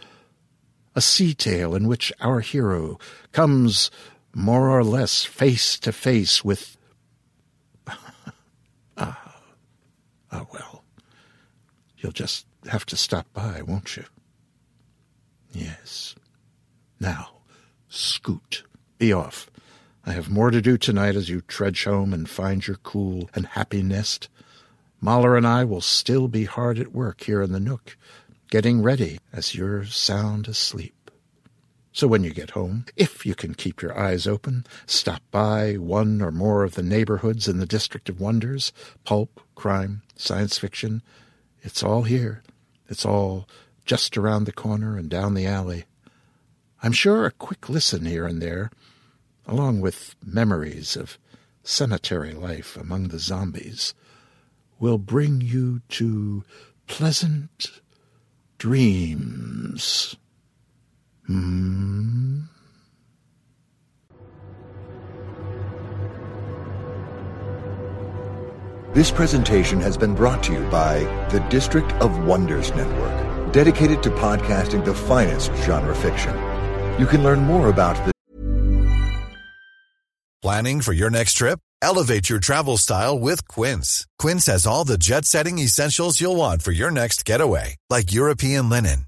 A 0.96 1.02
sea 1.02 1.34
tale 1.34 1.76
in 1.76 1.88
which 1.88 2.12
our 2.20 2.42
hero 2.42 3.00
comes 3.32 3.90
more 4.36 4.70
or 4.70 4.84
less 4.84 5.24
face 5.24 5.80
to 5.80 5.92
face 5.92 6.44
with. 6.44 6.78
ah, 8.98 9.42
ah, 10.32 10.46
well, 10.54 10.84
you'll 11.98 12.12
just 12.12 12.46
have 12.70 12.86
to 12.88 12.98
stop 12.98 13.26
by, 13.34 13.62
won't 13.62 13.96
you? 13.96 14.04
Yes. 15.54 16.16
Now, 17.00 17.30
scoot. 17.88 18.64
Be 18.98 19.14
off. 19.14 19.50
I 20.06 20.12
have 20.12 20.30
more 20.30 20.52
to 20.52 20.62
do 20.62 20.78
tonight 20.78 21.16
as 21.16 21.30
you 21.30 21.42
trudge 21.42 21.86
home 21.86 22.14
and 22.14 22.30
find 22.30 22.68
your 22.68 22.78
cool 22.78 23.30
and 23.34 23.48
happy 23.48 23.82
nest. 23.82 24.28
Mahler 25.00 25.38
and 25.38 25.48
I 25.48 25.64
will 25.64 25.82
still 25.82 26.28
be 26.28 26.44
hard 26.44 26.78
at 26.78 26.92
work 26.92 27.24
here 27.24 27.42
in 27.42 27.54
the 27.54 27.60
nook, 27.60 27.98
getting 28.52 28.82
ready 28.82 29.20
as 29.32 29.56
you're 29.56 29.86
sound 29.86 30.48
asleep. 30.48 30.95
So 31.96 32.10
when 32.10 32.26
you 32.26 32.34
get 32.34 32.50
home, 32.50 32.84
if 32.98 33.26
you 33.26 33.36
can 33.36 33.54
keep 33.54 33.82
your 33.82 33.98
eyes 33.98 34.28
open, 34.28 34.66
stop 34.86 35.22
by 35.32 35.76
one 35.76 36.22
or 36.22 36.30
more 36.30 36.66
of 36.66 36.76
the 36.76 36.84
neighborhoods 36.84 37.48
in 37.48 37.58
the 37.58 37.66
District 37.66 38.10
of 38.10 38.20
Wonders 38.20 38.74
pulp, 39.06 39.40
crime, 39.56 40.02
science 40.14 40.58
fiction. 40.58 41.02
It's 41.62 41.84
all 41.84 42.04
here. 42.04 42.44
It's 42.90 43.06
all 43.06 43.48
just 43.86 44.18
around 44.18 44.44
the 44.44 44.52
corner 44.52 44.98
and 44.98 45.10
down 45.10 45.36
the 45.36 45.46
alley. 45.46 45.86
I'm 46.84 46.92
sure 46.92 47.26
a 47.26 47.32
quick 47.32 47.70
listen 47.70 48.04
here 48.04 48.28
and 48.28 48.42
there, 48.42 48.72
along 49.48 49.80
with 49.80 50.18
memories 50.22 50.98
of 50.98 51.18
cemetery 51.64 52.34
life 52.34 52.76
among 52.76 53.08
the 53.08 53.20
zombies, 53.20 53.94
will 54.82 54.98
bring 54.98 55.40
you 55.40 55.80
to 55.92 56.44
pleasant 56.88 57.80
dreams. 58.58 60.18
This 68.96 69.12
presentation 69.12 69.82
has 69.82 69.98
been 69.98 70.16
brought 70.16 70.42
to 70.44 70.54
you 70.54 70.64
by 70.70 71.00
the 71.30 71.42
District 71.50 71.92
of 72.02 72.26
Wonders 72.26 72.74
Network, 72.74 73.52
dedicated 73.52 74.02
to 74.04 74.10
podcasting 74.10 74.86
the 74.86 74.96
finest 74.96 75.52
genre 75.66 75.94
fiction. 75.94 76.34
You 76.98 77.06
can 77.06 77.22
learn 77.22 77.40
more 77.40 77.68
about 77.68 77.98
the 78.06 78.14
Planning 80.42 80.80
for 80.80 80.94
your 80.94 81.10
next 81.10 81.34
trip? 81.34 81.60
Elevate 81.82 82.30
your 82.30 82.40
travel 82.40 82.78
style 82.78 83.20
with 83.20 83.46
Quince. 83.50 84.08
Quince 84.18 84.46
has 84.46 84.66
all 84.66 84.86
the 84.86 84.98
jet 84.98 85.26
setting 85.26 85.60
essentials 85.60 86.22
you'll 86.22 86.38
want 86.38 86.62
for 86.62 86.72
your 86.72 86.90
next 86.90 87.26
getaway, 87.26 87.76
like 87.90 88.14
European 88.14 88.70
linen 88.70 89.08